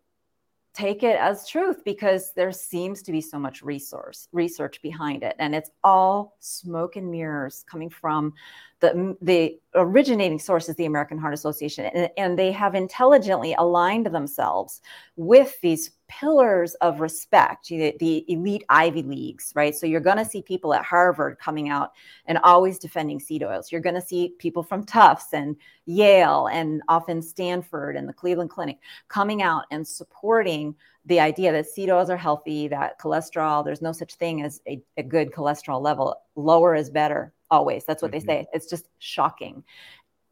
take 0.75 1.03
it 1.03 1.17
as 1.19 1.47
truth 1.47 1.85
because 1.85 2.33
there 2.33 2.51
seems 2.51 3.03
to 3.03 3.13
be 3.13 3.21
so 3.21 3.39
much 3.39 3.63
resource 3.63 4.29
research 4.33 4.81
behind 4.81 5.23
it 5.23 5.37
and 5.39 5.55
it's 5.55 5.71
all 5.85 6.37
smoke 6.41 6.97
and 6.97 7.11
mirrors 7.11 7.65
coming 7.71 7.91
from 7.91 8.33
the 8.81 9.17
the 9.21 9.59
originating 9.75 10.39
source 10.39 10.69
is 10.69 10.77
the 10.77 10.87
American 10.87 11.19
Heart 11.19 11.35
Association 11.35 11.85
and, 11.95 12.11
and 12.17 12.39
they 12.39 12.51
have 12.53 12.75
intelligently 12.75 13.55
aligned 13.59 14.07
themselves 14.07 14.81
with 15.17 15.61
these 15.61 15.91
pillars 16.21 16.75
of 16.75 17.01
respect, 17.01 17.69
the, 17.69 17.95
the 17.99 18.25
elite 18.31 18.65
Ivy 18.69 19.03
Leagues, 19.03 19.53
right? 19.55 19.75
So 19.75 19.87
you're 19.87 20.01
going 20.01 20.19
to 20.19 20.25
see 20.25 20.43
people 20.43 20.75
at 20.75 20.85
Harvard 20.85 21.39
coming 21.39 21.69
out 21.69 21.93
and 22.27 22.39
always 22.39 22.79
defending 22.79 23.19
seed 23.19 23.43
oils. 23.43 23.73
You're 23.73 23.81
going 23.81 23.95
to 23.95 24.03
see 24.03 24.35
people 24.39 24.63
from 24.63 24.85
Tufts 24.85 25.33
and 25.33 25.57
Yale 25.87 26.49
and 26.49 26.83
often 26.89 27.23
Stanford 27.23 27.97
and 27.97 28.09
the 28.09 28.13
Cleveland 28.13 28.51
Clinic 28.51 28.79
coming 29.09 29.43
out 29.43 29.65
and 29.71 29.87
supporting 29.87 30.75
the 31.07 31.19
idea 31.19 31.51
that 31.53 31.67
seed 31.67 31.91
oils 31.91 32.11
are 32.11 32.17
healthy, 32.17 32.69
that 32.69 33.01
cholesterol, 33.01 33.65
there's 33.65 33.83
no 33.83 33.93
such 33.93 34.15
thing 34.15 34.43
as 34.43 34.61
a, 34.69 34.83
a 34.97 35.03
good 35.03 35.33
cholesterol 35.33 35.81
level. 35.81 36.17
Lower 36.37 36.75
is 36.75 36.91
better, 36.91 37.33
always. 37.51 37.85
That's 37.85 38.03
what 38.03 38.13
mm-hmm. 38.13 38.27
they 38.27 38.43
say. 38.43 38.47
It's 38.53 38.69
just 38.69 38.89
shocking. 38.99 39.65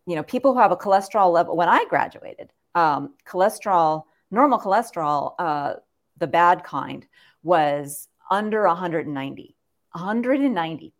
You 0.06 0.16
know, 0.16 0.22
people 0.22 0.52
who 0.52 0.60
have 0.60 0.72
a 0.72 0.76
cholesterol 0.76 1.32
level, 1.32 1.56
when 1.56 1.68
I 1.68 1.84
graduated, 1.88 2.52
um, 2.74 3.14
cholesterol 3.26 4.04
normal 4.30 4.58
cholesterol, 4.58 5.34
uh, 5.38 5.74
the 6.18 6.26
bad 6.26 6.64
kind, 6.64 7.06
was 7.42 8.08
under 8.30 8.66
190. 8.66 9.56
190. 9.92 10.92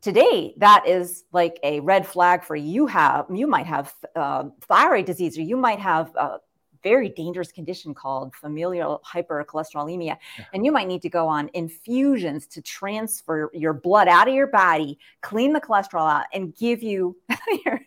Today, 0.00 0.54
that 0.58 0.84
is 0.86 1.24
like 1.32 1.58
a 1.62 1.80
red 1.80 2.06
flag 2.06 2.44
for 2.44 2.56
you. 2.56 2.86
Have 2.86 3.26
you 3.32 3.46
might 3.46 3.66
have 3.66 3.92
uh, 4.14 4.44
thyroid 4.62 5.06
disease, 5.06 5.36
or 5.36 5.42
you 5.42 5.56
might 5.56 5.80
have 5.80 6.14
a 6.14 6.38
very 6.82 7.08
dangerous 7.08 7.50
condition 7.50 7.94
called 7.94 8.34
familial 8.34 9.02
hypercholesterolemia, 9.04 10.16
yeah. 10.38 10.44
and 10.52 10.64
you 10.64 10.72
might 10.72 10.86
need 10.86 11.02
to 11.02 11.08
go 11.08 11.26
on 11.26 11.50
infusions 11.54 12.46
to 12.46 12.62
transfer 12.62 13.50
your 13.52 13.72
blood 13.72 14.08
out 14.08 14.28
of 14.28 14.34
your 14.34 14.46
body, 14.46 14.98
clean 15.20 15.52
the 15.52 15.60
cholesterol 15.60 16.10
out, 16.10 16.26
and 16.32 16.54
give 16.54 16.82
you 16.82 17.16
your 17.64 17.80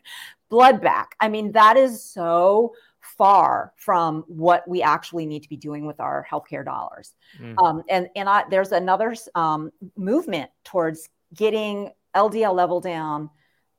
blood 0.49 0.81
back. 0.81 1.15
I 1.19 1.29
mean, 1.29 1.53
that 1.53 1.77
is 1.77 2.03
so 2.03 2.73
far 3.01 3.73
from 3.77 4.23
what 4.27 4.67
we 4.67 4.81
actually 4.81 5.25
need 5.25 5.43
to 5.43 5.49
be 5.49 5.57
doing 5.57 5.85
with 5.85 5.99
our 5.99 6.25
healthcare 6.29 6.63
dollars. 6.63 7.13
Mm. 7.39 7.57
Um, 7.61 7.83
and 7.89 8.07
and 8.15 8.29
I, 8.29 8.43
there's 8.49 8.71
another 8.71 9.15
um, 9.35 9.71
movement 9.97 10.49
towards 10.63 11.09
getting 11.33 11.89
LDL 12.15 12.55
level 12.55 12.79
down 12.79 13.29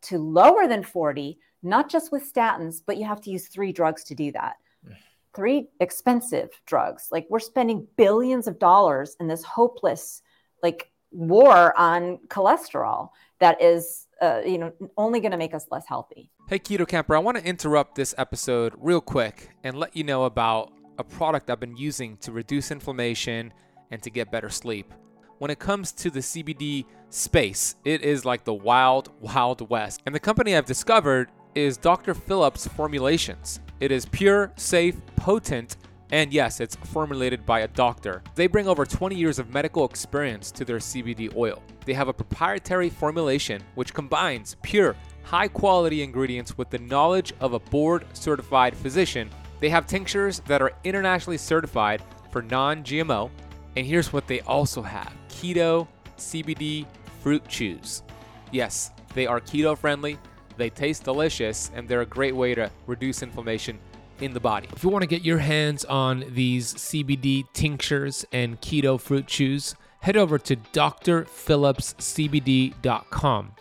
to 0.02 0.18
lower 0.18 0.66
than 0.66 0.82
40, 0.82 1.38
not 1.62 1.88
just 1.88 2.10
with 2.10 2.30
statins, 2.32 2.82
but 2.84 2.96
you 2.96 3.04
have 3.04 3.20
to 3.22 3.30
use 3.30 3.48
three 3.48 3.72
drugs 3.72 4.04
to 4.04 4.14
do 4.14 4.32
that. 4.32 4.56
Mm. 4.86 4.96
Three 5.34 5.68
expensive 5.80 6.50
drugs. 6.66 7.08
Like 7.10 7.26
we're 7.30 7.38
spending 7.38 7.86
billions 7.96 8.46
of 8.46 8.58
dollars 8.58 9.16
in 9.18 9.28
this 9.28 9.42
hopeless, 9.42 10.20
like 10.62 10.92
war 11.10 11.78
on 11.78 12.18
cholesterol 12.28 13.08
that 13.38 13.62
is 13.62 14.06
uh, 14.22 14.40
you 14.46 14.56
know 14.56 14.72
only 14.96 15.20
going 15.20 15.32
to 15.32 15.36
make 15.36 15.52
us 15.52 15.66
less 15.70 15.84
healthy. 15.86 16.30
Hey 16.48 16.58
Keto 16.58 16.86
Kamper, 16.86 17.16
i 17.16 17.18
want 17.18 17.36
to 17.36 17.44
interrupt 17.44 17.96
this 17.96 18.14
episode 18.16 18.72
real 18.78 19.00
quick 19.00 19.50
and 19.64 19.76
let 19.76 19.96
you 19.96 20.04
know 20.04 20.24
about 20.24 20.72
a 20.98 21.04
product 21.04 21.50
i've 21.50 21.60
been 21.60 21.76
using 21.76 22.16
to 22.18 22.32
reduce 22.32 22.70
inflammation 22.70 23.52
and 23.90 24.02
to 24.02 24.10
get 24.10 24.30
better 24.30 24.48
sleep. 24.48 24.94
When 25.38 25.50
it 25.50 25.58
comes 25.58 25.92
to 25.92 26.10
the 26.10 26.20
cbd 26.20 26.86
space 27.10 27.74
it 27.84 28.02
is 28.02 28.24
like 28.24 28.44
the 28.44 28.54
wild 28.54 29.10
wild 29.20 29.68
west. 29.68 30.00
And 30.06 30.14
the 30.14 30.20
company 30.20 30.56
i've 30.56 30.66
discovered 30.66 31.30
is 31.54 31.76
dr 31.76 32.14
phillips 32.14 32.66
formulations. 32.68 33.60
It 33.80 33.90
is 33.90 34.06
pure 34.06 34.52
safe 34.56 34.94
potent 35.16 35.76
and 36.12 36.30
yes, 36.30 36.60
it's 36.60 36.76
formulated 36.76 37.46
by 37.46 37.60
a 37.60 37.68
doctor. 37.68 38.22
They 38.34 38.46
bring 38.46 38.68
over 38.68 38.84
20 38.84 39.16
years 39.16 39.38
of 39.38 39.52
medical 39.52 39.86
experience 39.86 40.50
to 40.52 40.64
their 40.64 40.76
CBD 40.76 41.34
oil. 41.34 41.62
They 41.86 41.94
have 41.94 42.08
a 42.08 42.12
proprietary 42.12 42.90
formulation 42.90 43.62
which 43.76 43.94
combines 43.94 44.56
pure, 44.60 44.94
high 45.22 45.48
quality 45.48 46.02
ingredients 46.02 46.58
with 46.58 46.68
the 46.68 46.78
knowledge 46.78 47.32
of 47.40 47.54
a 47.54 47.58
board 47.58 48.04
certified 48.12 48.76
physician. 48.76 49.30
They 49.58 49.70
have 49.70 49.86
tinctures 49.86 50.40
that 50.40 50.60
are 50.60 50.72
internationally 50.84 51.38
certified 51.38 52.02
for 52.30 52.42
non 52.42 52.84
GMO. 52.84 53.30
And 53.76 53.86
here's 53.86 54.12
what 54.12 54.26
they 54.26 54.40
also 54.40 54.82
have 54.82 55.14
keto 55.30 55.88
CBD 56.18 56.84
fruit 57.22 57.48
chews. 57.48 58.02
Yes, 58.50 58.90
they 59.14 59.26
are 59.26 59.40
keto 59.40 59.78
friendly, 59.78 60.18
they 60.58 60.68
taste 60.68 61.04
delicious, 61.04 61.70
and 61.74 61.88
they're 61.88 62.02
a 62.02 62.06
great 62.06 62.36
way 62.36 62.54
to 62.54 62.70
reduce 62.86 63.22
inflammation 63.22 63.78
in 64.22 64.32
the 64.32 64.40
body. 64.40 64.68
If 64.72 64.84
you 64.84 64.90
want 64.90 65.02
to 65.02 65.08
get 65.08 65.22
your 65.22 65.38
hands 65.38 65.84
on 65.84 66.24
these 66.28 66.74
CBD 66.74 67.44
tinctures 67.52 68.24
and 68.32 68.60
keto 68.60 69.00
fruit 69.00 69.26
chews, 69.26 69.74
head 70.00 70.16
over 70.16 70.38
to 70.38 70.56
drphillipscbd.com. 70.56 73.52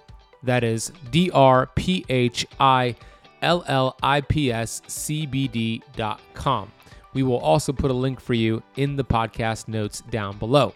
That 0.43 0.63
is 0.63 0.91
D 1.11 1.29
R 1.31 1.67
P 1.75 2.05
H 2.09 2.47
I 2.59 2.95
L 3.41 3.63
L 3.67 3.97
I 4.01 4.21
P 4.21 4.51
S 4.51 4.81
C 4.87 5.25
B 5.25 5.47
D.com. 5.47 6.71
We 7.13 7.23
will 7.23 7.39
also 7.39 7.73
put 7.73 7.91
a 7.91 7.93
link 7.93 8.19
for 8.19 8.33
you 8.33 8.63
in 8.77 8.95
the 8.95 9.03
podcast 9.03 9.67
notes 9.67 10.01
down 10.09 10.37
below. 10.37 10.73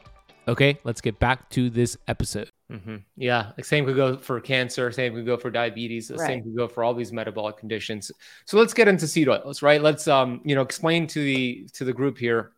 Okay, 0.47 0.77
let's 0.83 1.01
get 1.01 1.17
back 1.17 1.49
to 1.51 1.69
this 1.69 1.97
episode. 2.07 2.51
Mm-hmm. 2.71 2.95
Yeah, 3.15 3.51
like 3.57 3.65
same 3.65 3.85
could 3.85 3.95
go 3.95 4.17
for 4.17 4.39
cancer, 4.41 4.91
same 4.91 5.13
could 5.13 5.25
go 5.25 5.37
for 5.37 5.51
diabetes, 5.51 6.09
right. 6.09 6.19
same 6.19 6.43
could 6.43 6.55
go 6.55 6.67
for 6.67 6.83
all 6.83 6.95
these 6.95 7.11
metabolic 7.11 7.57
conditions. 7.57 8.11
So 8.45 8.57
let's 8.57 8.73
get 8.73 8.87
into 8.87 9.07
seed 9.07 9.29
oils, 9.29 9.61
right? 9.61 9.81
Let's 9.81 10.07
um, 10.07 10.41
you 10.43 10.55
know, 10.55 10.61
explain 10.61 11.05
to 11.07 11.19
the 11.19 11.67
to 11.73 11.85
the 11.85 11.93
group 11.93 12.17
here 12.17 12.53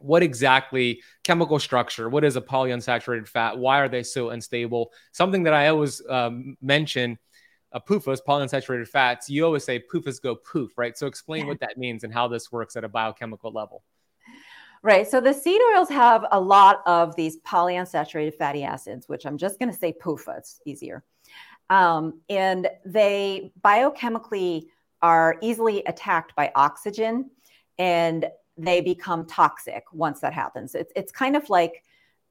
what 0.00 0.22
exactly 0.22 1.02
chemical 1.24 1.58
structure, 1.58 2.08
what 2.08 2.24
is 2.24 2.36
a 2.36 2.40
polyunsaturated 2.40 3.28
fat, 3.28 3.58
why 3.58 3.80
are 3.80 3.88
they 3.88 4.02
so 4.02 4.30
unstable? 4.30 4.92
Something 5.12 5.42
that 5.44 5.54
I 5.54 5.68
always 5.68 6.00
um, 6.08 6.56
mention, 6.62 7.18
uh, 7.72 7.80
PUFAs, 7.80 8.20
polyunsaturated 8.26 8.88
fats. 8.88 9.28
You 9.28 9.44
always 9.44 9.64
say 9.64 9.82
PUFAs 9.92 10.22
go 10.22 10.36
poof, 10.36 10.76
right? 10.76 10.96
So 10.96 11.06
explain 11.06 11.46
what 11.46 11.60
that 11.60 11.76
means 11.76 12.04
and 12.04 12.12
how 12.12 12.28
this 12.28 12.50
works 12.50 12.76
at 12.76 12.84
a 12.84 12.88
biochemical 12.88 13.52
level. 13.52 13.82
Right. 14.82 15.08
So 15.08 15.20
the 15.20 15.32
seed 15.32 15.60
oils 15.74 15.88
have 15.88 16.24
a 16.30 16.40
lot 16.40 16.82
of 16.86 17.16
these 17.16 17.38
polyunsaturated 17.38 18.34
fatty 18.34 18.62
acids, 18.62 19.08
which 19.08 19.26
I'm 19.26 19.36
just 19.36 19.58
going 19.58 19.72
to 19.72 19.76
say 19.76 19.92
PUFA, 19.92 20.38
it's 20.38 20.60
easier. 20.64 21.04
Um, 21.68 22.20
and 22.28 22.68
they 22.84 23.52
biochemically 23.60 24.66
are 25.02 25.36
easily 25.42 25.82
attacked 25.84 26.34
by 26.34 26.52
oxygen 26.54 27.30
and 27.78 28.26
they 28.56 28.80
become 28.80 29.26
toxic 29.26 29.84
once 29.92 30.20
that 30.20 30.32
happens. 30.32 30.74
It's, 30.74 30.92
it's 30.96 31.12
kind 31.12 31.36
of 31.36 31.50
like 31.50 31.84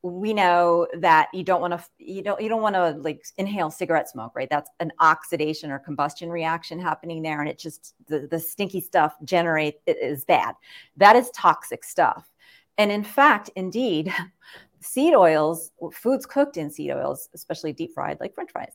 we 0.04 0.34
know 0.34 0.88
that 1.00 1.28
you 1.34 1.44
don't 1.44 1.62
want 1.62 1.74
to 1.74 1.84
you 1.98 2.22
don't 2.22 2.40
you 2.40 2.50
don't 2.50 2.62
want 2.62 2.76
to 2.76 2.92
like 3.02 3.26
inhale 3.38 3.72
cigarette 3.72 4.08
smoke 4.08 4.32
right 4.36 4.50
that's 4.50 4.70
an 4.80 4.92
oxidation 5.00 5.72
or 5.72 5.80
combustion 5.80 6.30
reaction 6.30 6.80
happening 6.80 7.22
there 7.22 7.42
and 7.42 7.50
it 7.50 7.58
just 7.58 7.96
the, 8.08 8.28
the 8.28 8.40
stinky 8.40 8.80
stuff 8.80 9.16
generate 9.24 9.80
is 9.88 10.24
bad 10.24 10.54
that 10.98 11.16
is 11.16 11.32
toxic 11.32 11.84
stuff 11.84 12.32
and 12.78 12.92
in 12.92 13.04
fact, 13.04 13.50
indeed, 13.56 14.14
seed 14.80 15.14
oils, 15.14 15.72
foods 15.94 16.26
cooked 16.26 16.58
in 16.58 16.70
seed 16.70 16.92
oils, 16.92 17.30
especially 17.34 17.74
deep 17.74 17.94
fried 17.94 18.20
like 18.20 18.36
french 18.36 18.52
fries, 18.52 18.74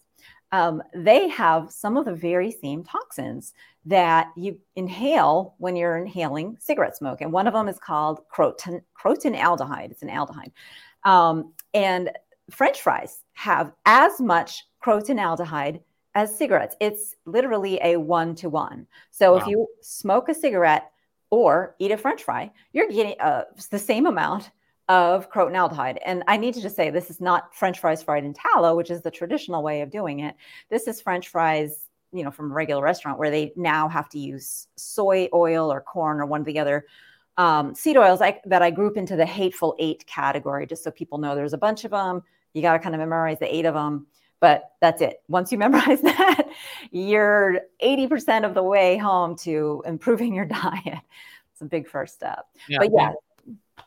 um, 0.52 0.82
they 0.94 1.28
have 1.28 1.70
some 1.70 1.96
of 1.96 2.04
the 2.04 2.14
very 2.14 2.50
same 2.50 2.84
toxins 2.84 3.54
that 3.86 4.28
you 4.36 4.58
inhale 4.76 5.54
when 5.58 5.76
you're 5.76 5.96
inhaling 5.96 6.56
cigarette 6.60 6.96
smoke. 6.96 7.22
And 7.22 7.32
one 7.32 7.46
of 7.46 7.54
them 7.54 7.68
is 7.68 7.78
called 7.78 8.20
croton, 8.28 8.82
croton 8.94 9.34
aldehyde. 9.34 9.90
It's 9.90 10.02
an 10.02 10.10
aldehyde. 10.10 10.52
Um, 11.04 11.54
and 11.72 12.10
french 12.50 12.82
fries 12.82 13.22
have 13.32 13.72
as 13.86 14.20
much 14.20 14.66
croton 14.80 15.16
aldehyde 15.16 15.80
as 16.14 16.36
cigarettes. 16.36 16.76
It's 16.80 17.14
literally 17.24 17.80
a 17.82 17.96
one 17.96 18.34
to 18.36 18.50
one. 18.50 18.86
So 19.10 19.32
wow. 19.32 19.38
if 19.38 19.46
you 19.46 19.66
smoke 19.80 20.28
a 20.28 20.34
cigarette, 20.34 20.92
or 21.32 21.74
eat 21.78 21.90
a 21.90 21.96
french 21.96 22.22
fry, 22.22 22.52
you're 22.74 22.88
getting 22.88 23.18
uh, 23.18 23.44
the 23.70 23.78
same 23.78 24.04
amount 24.04 24.50
of 24.88 25.30
crotonaldehyde. 25.32 25.96
And 26.04 26.22
I 26.28 26.36
need 26.36 26.52
to 26.54 26.60
just 26.60 26.76
say 26.76 26.90
this 26.90 27.08
is 27.08 27.22
not 27.22 27.54
french 27.54 27.80
fries 27.80 28.02
fried 28.02 28.24
in 28.24 28.34
tallow, 28.34 28.76
which 28.76 28.90
is 28.90 29.00
the 29.00 29.10
traditional 29.10 29.62
way 29.62 29.80
of 29.80 29.90
doing 29.90 30.20
it. 30.20 30.36
This 30.68 30.86
is 30.86 31.00
french 31.00 31.28
fries, 31.28 31.86
you 32.12 32.22
know, 32.22 32.30
from 32.30 32.50
a 32.50 32.54
regular 32.54 32.82
restaurant 32.82 33.18
where 33.18 33.30
they 33.30 33.54
now 33.56 33.88
have 33.88 34.10
to 34.10 34.18
use 34.18 34.68
soy 34.76 35.28
oil 35.32 35.72
or 35.72 35.80
corn 35.80 36.20
or 36.20 36.26
one 36.26 36.40
of 36.40 36.46
the 36.46 36.58
other 36.58 36.84
um, 37.38 37.74
seed 37.74 37.96
oils 37.96 38.20
I, 38.20 38.38
that 38.44 38.60
I 38.60 38.70
group 38.70 38.98
into 38.98 39.16
the 39.16 39.24
hateful 39.24 39.74
eight 39.78 40.06
category, 40.06 40.66
just 40.66 40.84
so 40.84 40.90
people 40.90 41.16
know 41.16 41.34
there's 41.34 41.54
a 41.54 41.58
bunch 41.58 41.86
of 41.86 41.92
them. 41.92 42.22
You 42.52 42.60
got 42.60 42.74
to 42.74 42.78
kind 42.78 42.94
of 42.94 42.98
memorize 42.98 43.38
the 43.38 43.52
eight 43.52 43.64
of 43.64 43.72
them. 43.72 44.06
But 44.42 44.72
that's 44.80 45.00
it. 45.00 45.22
Once 45.28 45.52
you 45.52 45.56
memorize 45.66 46.02
that, 46.02 46.48
you're 46.90 47.60
80% 47.82 48.44
of 48.44 48.52
the 48.52 48.62
way 48.62 48.98
home 48.98 49.36
to 49.36 49.82
improving 49.86 50.34
your 50.34 50.44
diet. 50.62 50.98
It's 51.52 51.62
a 51.62 51.64
big 51.64 51.88
first 51.88 52.14
step. 52.14 52.44
Yeah, 52.68 52.78
but 52.80 52.90
yeah. 52.92 53.12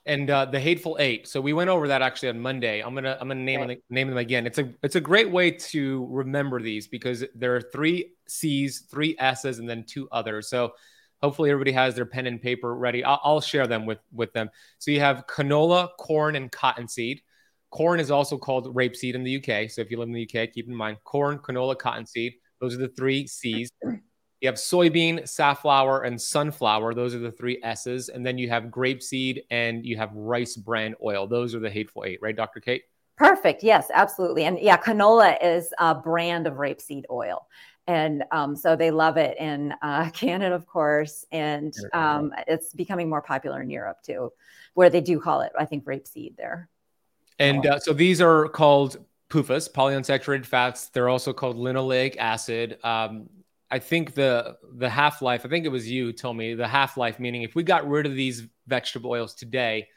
And 0.08 0.30
uh, 0.30 0.46
the 0.46 0.60
hateful 0.60 0.98
eight. 1.00 1.28
So 1.28 1.42
we 1.42 1.54
went 1.54 1.70
over 1.70 1.88
that 1.88 2.02
actually 2.02 2.30
on 2.30 2.40
Monday. 2.40 2.82
I'm 2.82 2.94
gonna 2.94 3.18
I'm 3.20 3.28
gonna 3.28 3.42
name 3.42 3.62
right. 3.62 3.70
them, 3.70 3.78
name 3.90 4.08
them 4.08 4.18
again. 4.18 4.46
It's 4.46 4.60
a 4.60 4.72
it's 4.84 4.96
a 4.96 5.02
great 5.02 5.32
way 5.32 5.50
to 5.50 6.08
remember 6.12 6.62
these 6.62 6.88
because 6.88 7.24
there 7.34 7.56
are 7.56 7.62
three 7.62 8.12
C's, 8.28 8.82
three 8.82 9.16
S's, 9.18 9.58
and 9.58 9.68
then 9.68 9.84
two 9.84 10.08
others. 10.12 10.48
So 10.48 10.74
hopefully 11.24 11.50
everybody 11.50 11.72
has 11.72 11.96
their 11.96 12.06
pen 12.06 12.28
and 12.28 12.40
paper 12.40 12.76
ready. 12.76 13.04
I'll, 13.04 13.20
I'll 13.24 13.42
share 13.42 13.66
them 13.66 13.88
with 13.88 14.00
with 14.12 14.32
them. 14.34 14.52
So 14.78 14.92
you 14.92 15.00
have 15.00 15.26
canola, 15.26 15.90
corn, 15.98 16.36
and 16.36 16.52
cottonseed. 16.52 17.22
Corn 17.76 18.00
is 18.00 18.10
also 18.10 18.38
called 18.38 18.74
rapeseed 18.74 19.16
in 19.16 19.24
the 19.26 19.36
UK. 19.36 19.70
So 19.70 19.82
if 19.82 19.92
you 19.92 20.00
live 20.00 20.08
in 20.08 20.14
the 20.14 20.24
UK, 20.24 20.50
keep 20.54 20.70
in 20.70 20.74
mind 20.74 20.98
corn, 21.04 21.40
canola, 21.40 21.78
cottonseed. 21.78 22.36
Those 22.62 22.74
are 22.74 22.78
the 22.78 22.88
three 22.88 23.28
C's. 23.28 23.70
You 23.84 24.48
have 24.48 24.56
soybean, 24.56 25.28
safflower, 25.28 26.04
and 26.04 26.20
sunflower. 26.22 26.94
Those 26.94 27.14
are 27.14 27.20
the 27.20 27.34
three 27.34 27.60
S's. 27.64 28.08
And 28.08 28.26
then 28.26 28.38
you 28.38 28.48
have 28.48 28.66
grapeseed 28.66 29.42
and 29.52 29.86
you 29.86 29.98
have 29.98 30.14
rice 30.14 30.56
bran 30.56 30.96
oil. 31.04 31.28
Those 31.28 31.54
are 31.54 31.60
the 31.60 31.70
hateful 31.70 32.06
eight, 32.06 32.20
right, 32.22 32.36
Dr. 32.36 32.62
Cate? 32.62 32.84
Perfect. 33.18 33.62
Yes, 33.62 33.88
absolutely. 33.94 34.46
And 34.46 34.58
yeah, 34.58 34.78
canola 34.78 35.38
is 35.44 35.74
a 35.78 35.96
brand 35.96 36.48
of 36.48 36.54
rapeseed 36.54 37.04
oil. 37.12 37.46
And 37.88 38.24
um, 38.32 38.56
so 38.56 38.78
they 38.78 38.90
love 38.90 39.18
it 39.18 39.38
in 39.38 39.74
uh, 39.82 40.10
Canada, 40.14 40.56
of 40.56 40.66
course. 40.66 41.26
And 41.30 41.74
um, 41.92 42.32
it's 42.48 42.72
becoming 42.72 43.10
more 43.10 43.22
popular 43.22 43.62
in 43.62 43.70
Europe 43.70 43.98
too, 44.02 44.32
where 44.76 44.90
they 44.90 45.02
do 45.02 45.20
call 45.20 45.42
it, 45.42 45.52
I 45.60 45.66
think, 45.66 45.84
rapeseed 45.84 46.38
there. 46.38 46.70
And 47.40 47.66
uh, 47.66 47.80
so 47.80 47.94
these 47.94 48.22
are 48.22 48.48
called 48.48 48.98
PUFAs, 49.30 49.72
polyunsaturated 49.72 50.46
fats. 50.46 50.90
They're 50.90 51.10
also 51.10 51.34
called 51.34 51.58
linoleic 51.58 52.18
acid. 52.18 52.78
Um, 52.84 53.30
I 53.72 53.80
think 53.80 54.14
the 54.14 54.58
the 54.76 54.90
half 54.90 55.22
life. 55.22 55.46
I 55.46 55.50
think 55.50 55.66
it 55.66 55.70
was 55.70 55.90
you 55.90 56.14
told 56.14 56.38
me 56.38 56.54
the 56.54 56.68
half 56.68 56.98
life, 56.98 57.20
meaning 57.20 57.42
if 57.42 57.56
we 57.56 57.64
got 57.64 57.88
rid 57.88 58.06
of 58.06 58.16
these 58.16 58.48
vegetable 58.68 59.12
oils 59.12 59.34
today, 59.34 59.88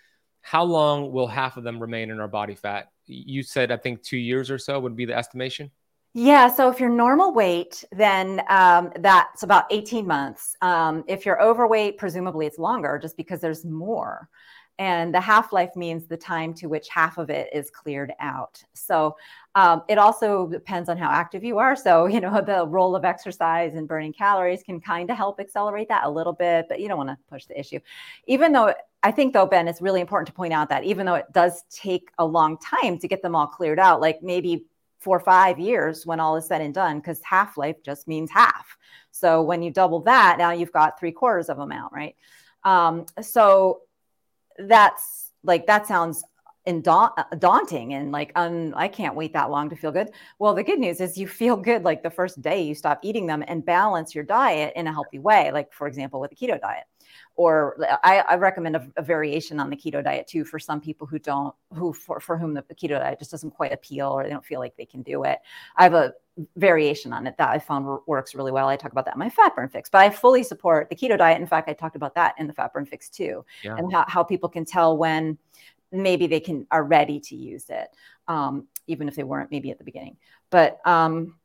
how 0.41 0.65
long 0.65 1.13
will 1.13 1.27
half 1.27 1.57
of 1.57 1.65
them 1.65 1.79
remain 1.79 2.11
in 2.11 2.19
our 2.19 2.29
body 2.29 2.55
fat? 2.55 2.91
You 3.07 3.43
said 3.43 3.71
I 3.71 3.77
think 3.77 4.03
two 4.03 4.17
years 4.17 4.51
or 4.51 4.59
so 4.59 4.81
would 4.81 4.97
be 4.97 5.05
the 5.05 5.17
estimation. 5.17 5.71
Yeah. 6.15 6.49
So 6.49 6.71
if 6.71 6.81
you're 6.81 6.89
normal 6.89 7.33
weight, 7.33 7.85
then 7.93 8.43
um, 8.49 8.91
that's 9.01 9.43
about 9.43 9.67
18 9.71 10.07
months. 10.07 10.57
Um, 10.63 11.05
if 11.07 11.27
you're 11.27 11.41
overweight, 11.41 11.99
presumably 11.99 12.47
it's 12.47 12.59
longer, 12.59 12.99
just 13.01 13.17
because 13.17 13.41
there's 13.41 13.65
more. 13.65 14.29
And 14.79 15.13
the 15.13 15.21
half 15.21 15.53
life 15.53 15.75
means 15.75 16.07
the 16.07 16.17
time 16.17 16.55
to 16.55 16.69
which 16.69 16.89
half 16.89 17.19
of 17.19 17.31
it 17.31 17.49
is 17.53 17.69
cleared 17.69 18.13
out. 18.21 18.63
So 18.75 19.17
um, 19.57 19.83
it 19.89 19.99
also 19.99 20.47
depends 20.47 20.89
on 20.89 20.97
how 20.97 21.11
active 21.11 21.43
you 21.43 21.59
are. 21.59 21.75
So, 21.75 22.07
you 22.07 22.21
know, 22.21 22.41
the 22.41 22.67
role 22.67 22.95
of 22.95 23.05
exercise 23.05 23.75
and 23.75 23.89
burning 23.89 24.13
calories 24.13 24.63
can 24.63 24.81
kind 24.81 25.11
of 25.11 25.17
help 25.17 25.41
accelerate 25.41 25.89
that 25.89 26.05
a 26.05 26.11
little 26.11 26.33
bit, 26.33 26.67
but 26.69 26.81
you 26.81 26.89
don't 26.89 26.99
want 26.99 27.11
to 27.11 27.19
push 27.29 27.47
the 27.47 27.59
issue. 27.59 27.81
Even 28.27 28.53
though 28.53 28.73
I 29.03 29.11
think, 29.13 29.33
though, 29.33 29.47
Ben, 29.47 29.69
it's 29.69 29.81
really 29.81 30.01
important 30.01 30.27
to 30.27 30.33
point 30.33 30.53
out 30.53 30.69
that 30.71 30.85
even 30.85 31.07
though 31.07 31.15
it 31.15 31.33
does 31.33 31.63
take 31.71 32.11
a 32.19 32.25
long 32.25 32.59
time 32.59 32.99
to 32.99 33.09
get 33.09 33.23
them 33.23 33.35
all 33.35 33.47
cleared 33.47 33.79
out, 33.79 34.01
like 34.01 34.23
maybe 34.23 34.65
four 34.99 35.17
or 35.17 35.21
five 35.21 35.59
years 35.61 36.05
when 36.05 36.19
all 36.19 36.37
is 36.37 36.47
said 36.47 36.61
and 36.61 36.75
done, 36.75 36.99
because 36.99 37.21
half 37.23 37.57
life 37.57 37.77
just 37.85 38.09
means 38.09 38.31
half. 38.31 38.77
So 39.13 39.43
when 39.43 39.63
you 39.63 39.71
double 39.71 40.01
that, 40.01 40.37
now 40.39 40.51
you've 40.51 40.73
got 40.73 40.99
three 40.99 41.13
quarters 41.13 41.49
of 41.49 41.61
amount, 41.61 41.93
right? 41.93 42.17
Um, 42.65 43.07
so 43.21 43.83
that's 44.59 45.33
like 45.43 45.67
that 45.67 45.87
sounds 45.87 46.25
daunting 47.39 47.95
and 47.95 48.13
like 48.13 48.33
um, 48.37 48.73
I 48.77 48.89
can't 48.89 49.15
wait 49.15 49.33
that 49.33 49.51
long 49.51 49.69
to 49.71 49.77
feel 49.77 49.93
good. 49.93 50.11
Well, 50.39 50.55
the 50.55 50.63
good 50.63 50.79
news 50.79 51.01
is 51.01 51.17
you 51.17 51.27
feel 51.27 51.57
good 51.57 51.83
like 51.83 52.03
the 52.03 52.11
first 52.11 52.41
day 52.43 52.63
you 52.63 52.75
stop 52.75 53.01
eating 53.03 53.27
them 53.27 53.43
and 53.49 53.65
balance 53.65 54.15
your 54.15 54.25
diet 54.25 54.73
in 54.77 54.87
a 54.87 54.93
healthy 54.93 55.19
way. 55.19 55.51
Like 55.53 55.73
for 55.73 55.87
example, 55.87 56.21
with 56.21 56.31
the 56.31 56.37
keto 56.37 56.61
diet, 56.61 56.85
or 57.37 57.77
I, 58.03 58.19
I 58.21 58.35
recommend 58.35 58.77
a, 58.77 58.87
a, 58.97 59.03
variation 59.03 59.61
on 59.61 59.71
the 59.71 59.77
keto 59.77 60.03
diet 60.03 60.27
too 60.27 60.45
for 60.45 60.59
some 60.59 60.81
people 60.81 61.07
who 61.07 61.19
don't 61.19 61.55
who 61.73 61.93
for, 61.93 62.21
for 62.21 62.37
whom 62.37 62.53
the 62.53 62.63
keto 62.63 62.99
diet 62.99 63.19
just 63.19 63.31
doesn't 63.31 63.53
quite 63.53 63.73
appeal 63.73 64.09
or 64.09 64.25
they 64.25 64.31
don't 64.31 64.45
feel 64.45 64.61
like 64.61 64.77
they 64.77 64.85
can 64.85 65.03
do 65.03 65.25
it. 65.25 65.39
I 65.77 65.85
have 65.85 65.95
a 65.95 66.15
variation 66.57 67.13
on 67.13 67.27
it 67.27 67.37
that 67.39 67.49
I 67.49 67.59
found 67.59 68.01
works 68.07 68.35
really 68.35 68.53
well. 68.53 68.69
I 68.69 68.77
talk 68.77 68.93
about 68.93 69.05
that 69.07 69.15
in 69.15 69.19
my 69.19 69.31
fat 69.31 69.55
burn 69.57 69.69
fix, 69.69 69.89
but 69.89 70.01
I 70.01 70.11
fully 70.11 70.43
support 70.43 70.89
the 70.91 70.97
keto 70.97 71.17
diet. 71.17 71.41
In 71.41 71.47
fact, 71.47 71.69
I 71.69 71.73
talked 71.73 71.97
about 71.97 72.15
that 72.17 72.35
in 72.39 72.47
the 72.47 72.53
fat 72.53 72.73
burn 72.73 72.87
fix 72.87 73.09
too, 73.09 73.45
yeah. 73.63 73.77
and 73.77 73.93
how, 73.93 74.05
how 74.09 74.23
people 74.23 74.49
can 74.49 74.65
tell 74.65 74.97
when 74.97 75.39
maybe 75.93 76.27
they 76.27 76.41
can 76.41 76.67
are 76.71 76.85
ready 76.85 77.21
to 77.21 77.37
use 77.37 77.67
it, 77.69 77.89
um, 78.27 78.67
even 78.87 79.09
if 79.09 79.15
they 79.15 79.25
weren't 79.25 79.51
maybe 79.51 79.71
at 79.71 79.79
the 79.79 79.85
beginning. 79.85 80.17
But 80.51 80.81
um, 80.85 81.37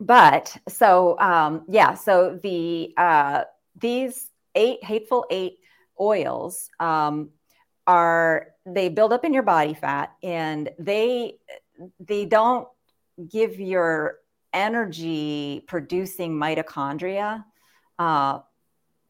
but 0.00 0.56
so 0.68 1.18
um, 1.18 1.64
yeah, 1.68 1.94
so 1.94 2.38
the 2.42 2.92
uh, 2.96 3.44
these 3.78 4.30
eight 4.54 4.82
hateful 4.84 5.26
eight 5.30 5.58
oils 6.00 6.68
um, 6.80 7.30
are 7.86 8.48
they 8.64 8.88
build 8.88 9.12
up 9.12 9.24
in 9.24 9.32
your 9.32 9.42
body 9.42 9.74
fat 9.74 10.12
and 10.22 10.70
they 10.78 11.38
they 12.00 12.24
don't 12.24 12.68
give 13.28 13.60
your 13.60 14.18
energy 14.52 15.62
producing 15.66 16.32
mitochondria 16.32 17.44
uh, 17.98 18.40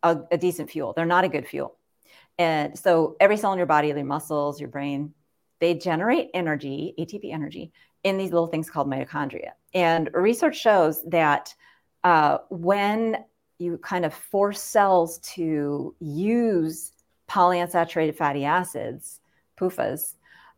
a, 0.02 0.18
a, 0.30 0.38
decent 0.38 0.70
fuel. 0.70 0.92
They're 0.92 1.06
not 1.06 1.24
a 1.24 1.28
good 1.28 1.46
fuel. 1.46 1.76
And 2.38 2.78
so 2.78 3.16
every 3.20 3.36
cell 3.36 3.52
in 3.52 3.58
your 3.58 3.66
body, 3.66 3.88
your 3.88 4.04
muscles, 4.04 4.60
your 4.60 4.68
brain, 4.68 5.14
they 5.58 5.74
generate 5.74 6.30
energy, 6.34 6.94
ATP 6.98 7.32
energy, 7.32 7.72
in 8.04 8.18
these 8.18 8.30
little 8.30 8.46
things 8.46 8.70
called 8.70 8.88
mitochondria. 8.88 9.50
And 9.74 10.10
research 10.12 10.56
shows 10.56 11.02
that 11.04 11.54
uh, 12.04 12.38
when 12.50 13.24
you 13.58 13.78
kind 13.78 14.04
of 14.04 14.12
force 14.14 14.60
cells 14.60 15.18
to 15.18 15.94
use 15.98 16.92
polyunsaturated 17.28 18.16
fatty 18.16 18.44
acids, 18.44 19.20
PUFAs, 19.58 20.14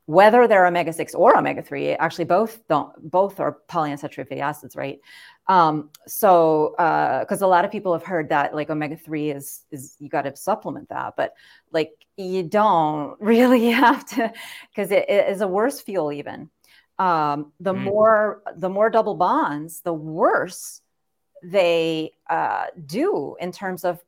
whether 0.08 0.48
they're 0.48 0.66
omega 0.66 0.90
6 0.90 1.14
or 1.14 1.36
omega 1.36 1.60
3 1.60 1.90
actually 1.90 2.24
both 2.24 2.66
don't 2.66 3.10
both 3.10 3.38
are 3.40 3.58
polyunsaturated 3.68 4.26
fatty 4.26 4.40
acids 4.40 4.74
right 4.74 5.00
um, 5.48 5.90
so 6.06 6.74
uh 6.74 7.20
because 7.20 7.42
uh, 7.42 7.46
a 7.46 7.48
lot 7.48 7.64
of 7.64 7.70
people 7.70 7.92
have 7.92 8.04
heard 8.04 8.28
that 8.28 8.54
like 8.54 8.70
omega 8.70 8.96
3 8.96 9.30
is 9.30 9.64
is 9.70 9.96
you 9.98 10.08
got 10.08 10.22
to 10.22 10.36
supplement 10.36 10.88
that 10.90 11.14
but 11.16 11.34
like 11.72 11.92
you 12.16 12.42
don't 12.42 13.20
really 13.20 13.70
have 13.70 14.04
to 14.06 14.32
because 14.70 14.90
it, 14.90 15.08
it 15.08 15.30
is 15.30 15.40
a 15.40 15.48
worse 15.48 15.80
fuel 15.80 16.12
even 16.12 16.50
um, 16.98 17.52
the 17.60 17.72
mm. 17.72 17.82
more 17.82 18.42
the 18.56 18.68
more 18.68 18.90
double 18.90 19.14
bonds 19.14 19.80
the 19.80 19.92
worse 19.92 20.82
they 21.42 22.10
uh, 22.28 22.66
do 22.84 23.36
in 23.40 23.52
terms 23.52 23.84
of 23.84 24.02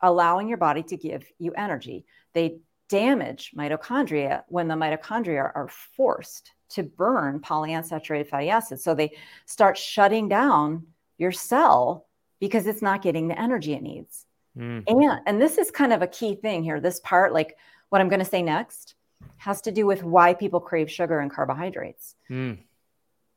allowing 0.00 0.48
your 0.48 0.56
body 0.56 0.82
to 0.82 0.96
give 0.96 1.24
you 1.38 1.52
energy 1.52 2.04
they 2.32 2.58
damage 2.90 3.52
mitochondria 3.56 4.42
when 4.48 4.68
the 4.68 4.74
mitochondria 4.74 5.50
are 5.54 5.70
forced 5.96 6.52
to 6.70 6.82
burn 6.82 7.40
polyunsaturated 7.40 8.28
fatty 8.28 8.50
acids. 8.50 8.84
So 8.84 8.94
they 8.94 9.16
start 9.46 9.78
shutting 9.78 10.28
down 10.28 10.86
your 11.16 11.32
cell 11.32 12.06
because 12.40 12.66
it's 12.66 12.82
not 12.82 13.02
getting 13.02 13.28
the 13.28 13.40
energy 13.40 13.72
it 13.72 13.82
needs. 13.82 14.26
Mm. 14.58 14.84
And 14.86 15.20
and 15.26 15.40
this 15.40 15.56
is 15.56 15.70
kind 15.70 15.92
of 15.92 16.02
a 16.02 16.06
key 16.06 16.34
thing 16.34 16.62
here. 16.62 16.80
This 16.80 17.00
part, 17.00 17.32
like 17.32 17.56
what 17.88 18.00
I'm 18.00 18.08
going 18.08 18.20
to 18.20 18.24
say 18.24 18.42
next, 18.42 18.94
has 19.36 19.60
to 19.62 19.72
do 19.72 19.86
with 19.86 20.02
why 20.02 20.34
people 20.34 20.60
crave 20.60 20.90
sugar 20.90 21.20
and 21.20 21.30
carbohydrates. 21.30 22.16
Mm. 22.28 22.58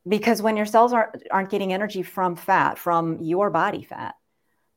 Because 0.08 0.42
when 0.42 0.58
your 0.58 0.66
cells 0.66 0.94
aren't 0.94 1.24
aren't 1.32 1.50
getting 1.50 1.74
energy 1.74 2.02
from 2.02 2.36
fat, 2.36 2.80
from 2.80 3.20
your 3.22 3.50
body 3.52 3.84
fat, 3.84 4.16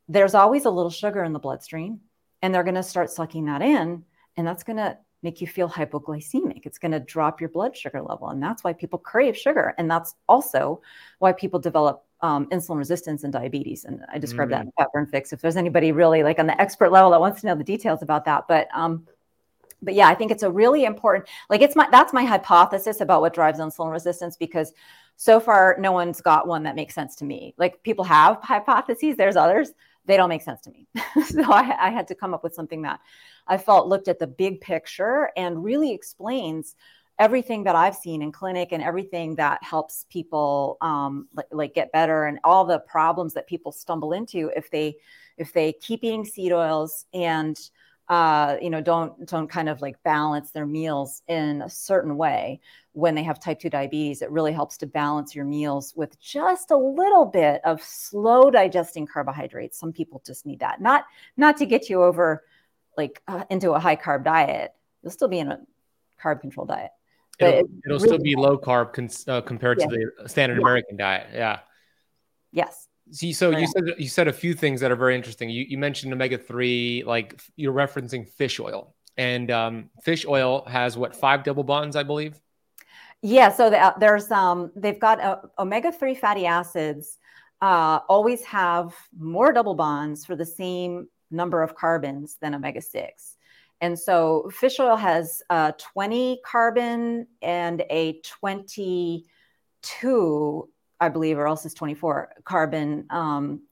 there's 0.09 0.35
always 0.35 0.67
a 0.67 0.71
little 0.71 0.91
sugar 0.91 1.25
in 1.25 1.33
the 1.33 1.39
bloodstream, 1.39 2.01
and 2.43 2.55
they're 2.55 2.63
going 2.63 2.75
to 2.75 2.83
start 2.83 3.11
sucking 3.11 3.47
that 3.47 3.63
in 3.63 4.05
and 4.37 4.47
that's 4.47 4.63
going 4.63 4.77
to 4.77 4.99
make 5.23 5.41
you 5.41 5.47
feel 5.47 5.69
hypoglycemic. 5.69 6.67
It's 6.67 6.79
going 6.79 6.93
to 6.93 7.01
drop 7.01 7.41
your 7.41 7.51
blood 7.51 7.77
sugar 7.77 8.03
level. 8.03 8.29
And 8.29 8.43
that's 8.43 8.63
why 8.63 8.73
people 8.73 8.99
crave 8.99 9.37
sugar. 9.37 9.75
And 9.79 9.91
that's 9.91 10.15
also 10.29 10.81
why 11.19 11.33
people 11.33 11.59
develop 11.59 12.05
um, 12.21 12.47
insulin 12.51 12.79
resistance 12.79 13.25
and 13.25 13.33
diabetes. 13.33 13.85
And 13.85 14.05
I 14.13 14.19
described 14.19 14.53
mm. 14.53 14.55
that 14.55 14.65
in 14.67 14.73
Fat 14.79 14.89
Burn 14.93 15.07
Fix. 15.07 15.33
If 15.33 15.41
there's 15.41 15.57
anybody 15.57 15.93
really 15.93 16.23
like 16.23 16.39
on 16.39 16.47
the 16.47 16.61
expert 16.61 16.93
level 16.93 17.11
that 17.11 17.21
wants 17.21 17.41
to 17.41 17.47
know 17.47 17.55
the 17.55 17.65
details 17.65 18.03
about 18.03 18.25
that. 18.27 18.45
But, 18.47 18.69
um, 18.75 19.07
but 19.83 19.95
yeah, 19.95 20.09
I 20.09 20.15
think 20.15 20.31
it's 20.31 20.43
a 20.43 20.51
really 20.51 20.85
important, 20.85 21.29
like 21.51 21.61
it's 21.61 21.77
my, 21.77 21.89
that's 21.91 22.13
my 22.13 22.25
hypothesis 22.25 23.01
about 23.01 23.21
what 23.21 23.35
drives 23.35 23.59
insulin 23.59 23.93
resistance 23.93 24.37
because 24.37 24.73
so 25.17 25.41
far 25.41 25.77
no 25.79 25.93
one's 25.93 26.21
got 26.21 26.47
one 26.47 26.63
that 26.63 26.77
makes 26.77 26.95
sense 26.95 27.17
to 27.17 27.25
me. 27.25 27.55
Like 27.59 27.83
people 27.83 28.05
have 28.05 28.39
hypotheses, 28.43 29.17
there's 29.17 29.37
others, 29.37 29.73
they 30.07 30.17
don't 30.17 30.29
make 30.29 30.43
sense 30.43 30.61
to 30.63 30.71
me. 30.71 30.87
so 31.25 31.43
I, 31.45 31.89
I, 31.89 31.91
had 31.91 32.09
to 32.09 32.15
come 32.15 32.33
up 32.33 32.43
with 32.43 32.55
something 32.55 32.83
that 32.83 33.01
I 33.47 33.59
felt 33.59 33.89
looked 33.89 34.09
at 34.09 34.19
the 34.19 34.27
big 34.27 34.61
picture 34.61 35.31
and 35.37 35.63
really 35.63 35.93
explains 35.93 36.75
everything 37.19 37.65
that 37.65 37.75
I've 37.75 37.97
seen 37.97 38.23
in 38.23 38.31
clinic 38.31 38.73
and 38.73 38.83
everything 38.83 39.37
that 39.37 39.63
helps 39.63 40.07
people 40.11 40.77
um, 40.81 41.29
like, 41.35 41.47
like 41.51 41.75
get 41.75 41.93
better 41.93 42.27
and 42.27 42.39
all 42.45 42.65
the 42.65 42.79
problems 42.79 43.35
that 43.35 43.47
people 43.47 43.73
stumble 43.73 44.13
into 44.13 44.51
if 44.57 44.71
they 44.71 44.97
if 45.39 45.53
they 45.53 45.73
keep 45.73 46.03
eating 46.03 46.25
seed 46.25 46.53
oils 46.53 47.07
and 47.13 47.59
uh, 48.09 48.57
you 48.63 48.71
know, 48.71 48.81
don't 48.81 49.27
don't 49.27 49.49
kind 49.49 49.69
of 49.69 49.81
like 49.83 50.03
balance 50.03 50.51
their 50.53 50.67
meals 50.67 51.23
in 51.29 51.63
a 51.63 51.71
certain 51.71 52.17
way 52.17 52.61
when 52.97 53.15
they 53.15 53.23
have 53.23 53.39
type 53.39 53.61
2 53.61 53.69
diabetes, 53.69 54.23
it 54.23 54.31
really 54.31 54.53
helps 54.53 54.79
to 54.79 54.87
balance 54.87 55.35
your 55.35 55.45
meals 55.45 55.93
with 55.97 56.19
just 56.19 56.71
a 56.71 56.77
little 56.77 57.27
bit 57.27 57.61
of 57.63 57.83
slow 57.83 58.51
digesting 58.51 59.07
carbohydrates. 59.07 59.79
Some 59.79 59.93
people 59.93 60.23
just 60.25 60.47
need 60.47 60.61
that. 60.61 60.81
Not 60.81 61.05
not 61.37 61.59
to 61.59 61.67
get 61.67 61.91
you 61.91 62.03
over 62.03 62.45
like 62.97 63.23
uh, 63.29 63.45
into 63.51 63.73
a 63.73 63.79
high 63.79 63.97
carb 63.97 64.25
diet. 64.25 64.73
You'll 65.03 65.13
still 65.13 65.29
be 65.29 65.41
in 65.41 65.49
a 65.49 65.61
carb 66.19 66.41
control 66.41 66.65
diet. 66.65 66.91
But 67.39 67.49
it'll, 67.49 67.69
it'll 67.85 67.99
really 67.99 68.09
still 68.09 68.19
be 68.19 68.35
low 68.35 68.57
carb 68.57 68.95
cons- 68.95 69.29
uh, 69.29 69.43
compared 69.43 69.79
yeah. 69.79 69.89
to 69.89 70.11
the 70.23 70.29
standard 70.31 70.57
yeah. 70.57 70.63
American 70.63 70.97
diet. 70.97 71.27
Yeah. 71.35 71.59
Yes. 72.51 72.89
See, 73.13 73.33
so 73.33 73.51
you 73.51 73.69
said 73.69 73.85
you 73.99 74.09
said 74.09 74.27
a 74.27 74.33
few 74.33 74.53
things 74.53 74.81
that 74.81 74.91
are 74.91 74.97
very 74.97 75.15
interesting. 75.15 75.49
You, 75.49 75.65
you 75.69 75.79
mentioned 75.79 76.13
omega 76.13 76.39
three, 76.39 77.05
like 77.07 77.41
you're 77.55 77.73
referencing 77.73 78.29
fish 78.29 78.59
oil, 78.59 78.97
and 79.17 79.49
um, 79.51 79.91
fish 80.03 80.27
oil 80.27 80.65
has 80.67 80.99
what 80.99 81.15
five 81.15 81.45
double 81.45 81.63
bonds, 81.63 81.95
I 81.95 82.03
believe. 82.03 82.41
Yeah, 83.23 83.51
so 83.51 83.71
the, 83.71 83.95
there's 83.99 84.31
um 84.33 84.73
they've 84.75 84.99
got 84.99 85.21
uh, 85.21 85.37
omega 85.59 85.93
three 85.93 86.17
fatty 86.17 86.47
acids 86.47 87.19
uh, 87.61 88.01
always 88.09 88.43
have 88.45 88.95
more 89.17 89.53
double 89.53 89.75
bonds 89.75 90.25
for 90.25 90.37
the 90.37 90.45
same 90.45 91.09
number 91.31 91.63
of 91.63 91.77
carbons 91.77 92.37
than 92.41 92.57
omega 92.57 92.83
six, 92.83 93.37
and 93.81 93.97
so 93.99 94.51
fish 94.53 94.81
oil 94.81 94.97
has 94.97 95.43
uh, 95.49 95.71
20 95.79 96.41
carbon 96.45 97.29
and 97.41 97.85
a 97.91 98.21
22, 98.25 100.69
I 101.01 101.09
believe, 101.09 101.39
or 101.39 101.47
else 101.47 101.65
it's 101.65 101.75
24 101.75 102.31
carbon. 102.45 103.07
Um, 103.11 103.63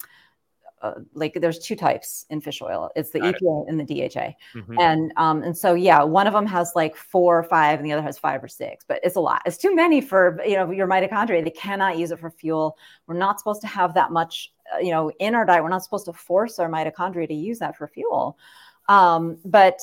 uh, 0.85 1.01
like 1.14 1.33
there's 1.41 1.59
two 1.61 1.75
types 1.75 2.27
in 2.29 2.43
fish 2.43 2.61
oil. 2.61 2.91
It's 2.95 3.09
the 3.09 3.20
Got 3.20 3.37
EPA 3.37 3.62
it. 3.62 3.70
and 3.70 3.81
the 3.81 3.85
DHA. 3.85 4.35
Mm-hmm. 4.55 4.79
And 4.79 5.12
um, 5.16 5.43
and 5.43 5.57
so 5.57 5.72
yeah, 5.72 6.03
one 6.03 6.27
of 6.27 6.35
them 6.35 6.45
has 6.45 6.72
like 6.77 6.95
four 6.95 7.39
or 7.39 7.43
five, 7.43 7.79
and 7.79 7.89
the 7.89 7.93
other 7.93 8.03
has 8.03 8.18
five 8.18 8.45
or 8.45 8.49
six. 8.49 8.85
But 8.87 9.01
it's 9.03 9.16
a 9.16 9.20
lot. 9.20 9.41
It's 9.47 9.57
too 9.57 9.75
many 9.75 10.03
for 10.03 10.39
you 10.45 10.57
know 10.57 10.70
your 10.70 10.87
mitochondria. 10.87 11.43
They 11.43 11.51
cannot 11.51 11.97
use 11.97 12.11
it 12.11 12.20
for 12.20 12.31
fuel. 12.31 12.77
We're 13.07 13.16
not 13.16 13.39
supposed 13.39 13.62
to 13.62 13.66
have 13.66 13.95
that 13.95 14.12
much 14.12 14.53
uh, 14.75 14.79
you 14.79 14.91
know 14.91 15.11
in 15.20 15.35
our 15.35 15.47
diet. 15.47 15.62
We're 15.62 15.70
not 15.70 15.83
supposed 15.83 16.05
to 16.05 16.12
force 16.12 16.59
our 16.59 16.68
mitochondria 16.68 17.29
to 17.29 17.35
use 17.35 17.59
that 17.61 17.79
for 17.79 17.89
fuel. 17.89 18.37
Um, 18.89 19.39
but 19.45 19.80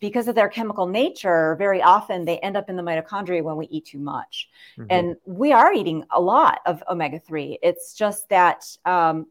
because 0.00 0.26
of 0.26 0.34
their 0.34 0.48
chemical 0.48 0.86
nature, 0.86 1.54
very 1.56 1.82
often 1.82 2.24
they 2.24 2.38
end 2.38 2.56
up 2.56 2.70
in 2.70 2.76
the 2.76 2.82
mitochondria 2.82 3.42
when 3.42 3.56
we 3.56 3.66
eat 3.66 3.86
too 3.86 3.98
much. 3.98 4.48
Mm-hmm. 4.78 4.86
And 4.90 5.16
we 5.26 5.52
are 5.52 5.72
eating 5.72 6.04
a 6.10 6.20
lot 6.20 6.60
of 6.64 6.82
omega 6.88 7.18
3. 7.18 7.58
It's 7.62 7.92
just 7.94 8.28
that 8.30 8.64
um, 8.86 9.26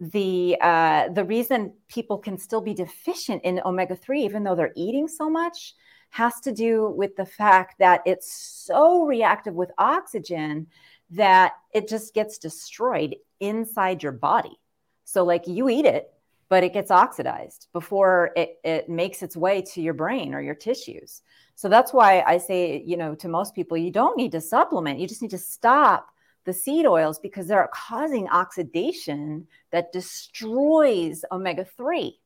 the 0.00 0.56
uh, 0.60 1.08
the 1.10 1.24
reason 1.24 1.74
people 1.88 2.18
can 2.18 2.38
still 2.38 2.62
be 2.62 2.72
deficient 2.72 3.42
in 3.44 3.60
omega 3.64 3.94
3 3.94 4.24
even 4.24 4.42
though 4.42 4.54
they're 4.54 4.72
eating 4.74 5.06
so 5.06 5.28
much 5.28 5.74
has 6.08 6.40
to 6.40 6.52
do 6.52 6.88
with 6.88 7.14
the 7.16 7.26
fact 7.26 7.78
that 7.78 8.00
it's 8.06 8.32
so 8.32 9.04
reactive 9.04 9.54
with 9.54 9.70
oxygen 9.76 10.66
that 11.10 11.52
it 11.72 11.86
just 11.86 12.14
gets 12.14 12.38
destroyed 12.38 13.14
inside 13.40 14.02
your 14.02 14.12
body 14.12 14.58
so 15.04 15.22
like 15.22 15.46
you 15.46 15.68
eat 15.68 15.84
it 15.84 16.10
but 16.50 16.64
it 16.64 16.74
gets 16.74 16.90
oxidized 16.90 17.68
before 17.72 18.32
it, 18.36 18.58
it 18.64 18.88
makes 18.88 19.22
its 19.22 19.36
way 19.36 19.62
to 19.62 19.80
your 19.80 19.94
brain 19.94 20.34
or 20.34 20.42
your 20.42 20.54
tissues. 20.54 21.22
So 21.54 21.68
that's 21.68 21.92
why 21.92 22.22
i 22.26 22.38
say 22.38 22.82
you 22.84 22.96
know 22.96 23.14
to 23.14 23.28
most 23.28 23.54
people 23.54 23.76
you 23.76 23.90
don't 23.90 24.18
need 24.18 24.32
to 24.32 24.40
supplement. 24.40 24.98
You 24.98 25.08
just 25.08 25.22
need 25.22 25.30
to 25.30 25.38
stop 25.38 26.08
the 26.44 26.52
seed 26.52 26.86
oils 26.86 27.18
because 27.18 27.46
they're 27.46 27.70
causing 27.72 28.28
oxidation 28.28 29.46
that 29.70 29.92
destroys 29.92 31.24
omega 31.30 31.64
3 31.64 32.18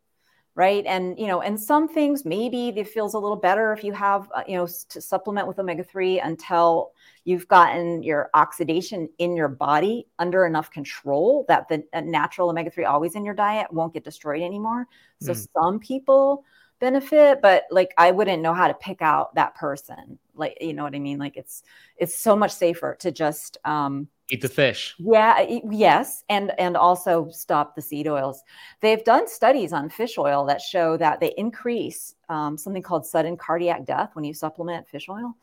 right? 0.54 0.84
And 0.86 1.18
you 1.18 1.26
know 1.26 1.40
and 1.40 1.58
some 1.58 1.88
things 1.88 2.24
maybe 2.24 2.68
it 2.68 2.88
feels 2.88 3.14
a 3.14 3.18
little 3.18 3.36
better 3.36 3.72
if 3.72 3.82
you 3.82 3.92
have 3.92 4.30
uh, 4.34 4.42
you 4.46 4.56
know 4.56 4.66
to 4.66 5.00
supplement 5.00 5.48
with 5.48 5.58
omega 5.58 5.82
3 5.82 6.20
until 6.20 6.92
you've 7.24 7.48
gotten 7.48 8.02
your 8.02 8.30
oxidation 8.34 9.08
in 9.18 9.34
your 9.34 9.48
body 9.48 10.06
under 10.18 10.46
enough 10.46 10.70
control 10.70 11.44
that 11.48 11.68
the 11.68 11.82
natural 12.02 12.50
omega 12.50 12.70
3 12.70 12.84
always 12.84 13.14
in 13.16 13.24
your 13.24 13.34
diet 13.34 13.72
won't 13.72 13.94
get 13.94 14.04
destroyed 14.04 14.42
anymore. 14.42 14.86
So 15.20 15.32
mm. 15.32 15.48
some 15.56 15.78
people 15.78 16.44
benefit 16.80 17.40
but 17.40 17.64
like 17.70 17.94
i 17.96 18.10
wouldn't 18.10 18.42
know 18.42 18.52
how 18.52 18.68
to 18.68 18.74
pick 18.74 19.00
out 19.02 19.34
that 19.34 19.54
person. 19.54 20.18
Like 20.34 20.58
you 20.60 20.72
know 20.72 20.84
what 20.84 20.94
i 20.94 20.98
mean? 21.00 21.18
Like 21.18 21.36
it's 21.36 21.62
it's 21.96 22.14
so 22.14 22.36
much 22.36 22.52
safer 22.52 22.96
to 23.00 23.10
just 23.10 23.58
um 23.64 24.08
eat 24.30 24.40
the 24.40 24.48
fish 24.48 24.94
yeah 24.98 25.44
yes 25.70 26.24
and 26.28 26.52
and 26.58 26.76
also 26.76 27.28
stop 27.30 27.74
the 27.74 27.82
seed 27.82 28.08
oils 28.08 28.42
they've 28.80 29.04
done 29.04 29.28
studies 29.28 29.72
on 29.72 29.88
fish 29.88 30.16
oil 30.18 30.44
that 30.44 30.60
show 30.60 30.96
that 30.96 31.20
they 31.20 31.32
increase 31.36 32.14
um, 32.28 32.56
something 32.56 32.82
called 32.82 33.06
sudden 33.06 33.36
cardiac 33.36 33.84
death 33.84 34.10
when 34.14 34.24
you 34.24 34.34
supplement 34.34 34.88
fish 34.88 35.08
oil 35.08 35.34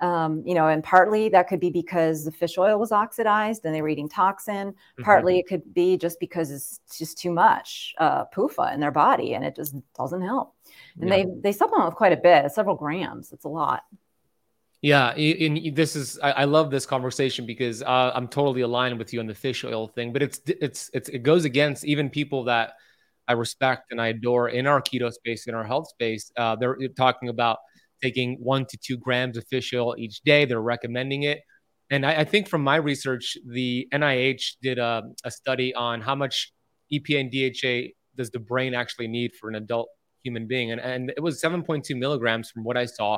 um, 0.00 0.42
you 0.44 0.54
know, 0.54 0.66
and 0.66 0.82
partly 0.82 1.28
that 1.28 1.46
could 1.46 1.60
be 1.60 1.70
because 1.70 2.24
the 2.24 2.32
fish 2.32 2.58
oil 2.58 2.80
was 2.80 2.90
oxidized 2.90 3.64
and 3.64 3.72
they 3.72 3.80
were 3.80 3.88
eating 3.88 4.08
toxin. 4.08 4.72
Mm-hmm. 4.72 5.02
Partly 5.04 5.38
it 5.38 5.46
could 5.46 5.72
be 5.72 5.96
just 5.96 6.18
because 6.18 6.50
it's 6.50 6.80
just 6.98 7.16
too 7.16 7.30
much 7.30 7.94
uh, 7.98 8.24
PUFA 8.34 8.74
in 8.74 8.80
their 8.80 8.90
body 8.90 9.34
and 9.34 9.44
it 9.44 9.54
just 9.54 9.76
doesn't 9.96 10.20
help 10.20 10.52
and 11.00 11.08
yeah. 11.08 11.16
they 11.16 11.26
they 11.40 11.52
supplement 11.52 11.88
with 11.88 11.96
quite 11.96 12.12
a 12.12 12.16
bit, 12.16 12.50
several 12.52 12.76
grams. 12.76 13.32
It's 13.32 13.44
a 13.44 13.48
lot. 13.48 13.84
Yeah, 14.84 15.12
and 15.14 15.74
this 15.74 15.96
is 15.96 16.18
I, 16.22 16.44
love 16.44 16.70
this 16.70 16.84
conversation 16.84 17.46
because 17.46 17.82
uh, 17.82 18.12
I'm 18.14 18.28
totally 18.28 18.60
aligned 18.60 18.98
with 18.98 19.14
you 19.14 19.20
on 19.20 19.26
the 19.26 19.34
fish 19.34 19.64
oil 19.64 19.88
thing, 19.88 20.12
but 20.12 20.20
it's 20.20 20.42
it's 20.46 20.90
it's 20.92 21.08
it 21.08 21.22
goes 21.22 21.46
against 21.46 21.86
even 21.86 22.10
people 22.10 22.44
that 22.44 22.74
I 23.26 23.32
respect 23.32 23.92
and 23.92 23.98
I 23.98 24.08
adore 24.08 24.50
in 24.50 24.66
our 24.66 24.82
keto 24.82 25.10
space 25.10 25.46
in 25.46 25.54
our 25.54 25.64
health 25.64 25.88
space. 25.88 26.30
Uh, 26.36 26.56
they're 26.56 26.76
talking 26.98 27.30
about 27.30 27.60
taking 28.02 28.36
one 28.42 28.66
to 28.66 28.76
two 28.76 28.98
grams 28.98 29.38
of 29.38 29.46
fish 29.46 29.72
oil 29.72 29.94
each 29.96 30.20
day. 30.20 30.44
They're 30.44 30.60
recommending 30.60 31.22
it, 31.22 31.40
and 31.88 32.04
I, 32.04 32.20
I 32.20 32.24
think 32.24 32.46
from 32.46 32.62
my 32.62 32.76
research, 32.76 33.38
the 33.46 33.88
NIH 33.90 34.56
did 34.60 34.78
a, 34.78 35.02
a 35.24 35.30
study 35.30 35.74
on 35.74 36.02
how 36.02 36.14
much 36.14 36.52
EPA 36.92 37.20
and 37.20 37.30
DHA 37.32 37.94
does 38.18 38.28
the 38.28 38.38
brain 38.38 38.74
actually 38.74 39.08
need 39.08 39.32
for 39.40 39.48
an 39.48 39.54
adult 39.54 39.88
human 40.24 40.46
being. 40.46 40.72
And, 40.72 40.80
and 40.80 41.10
it 41.16 41.20
was 41.20 41.40
7.2 41.40 41.96
milligrams 41.96 42.50
from 42.50 42.64
what 42.64 42.76
I 42.76 42.84
saw. 42.84 43.16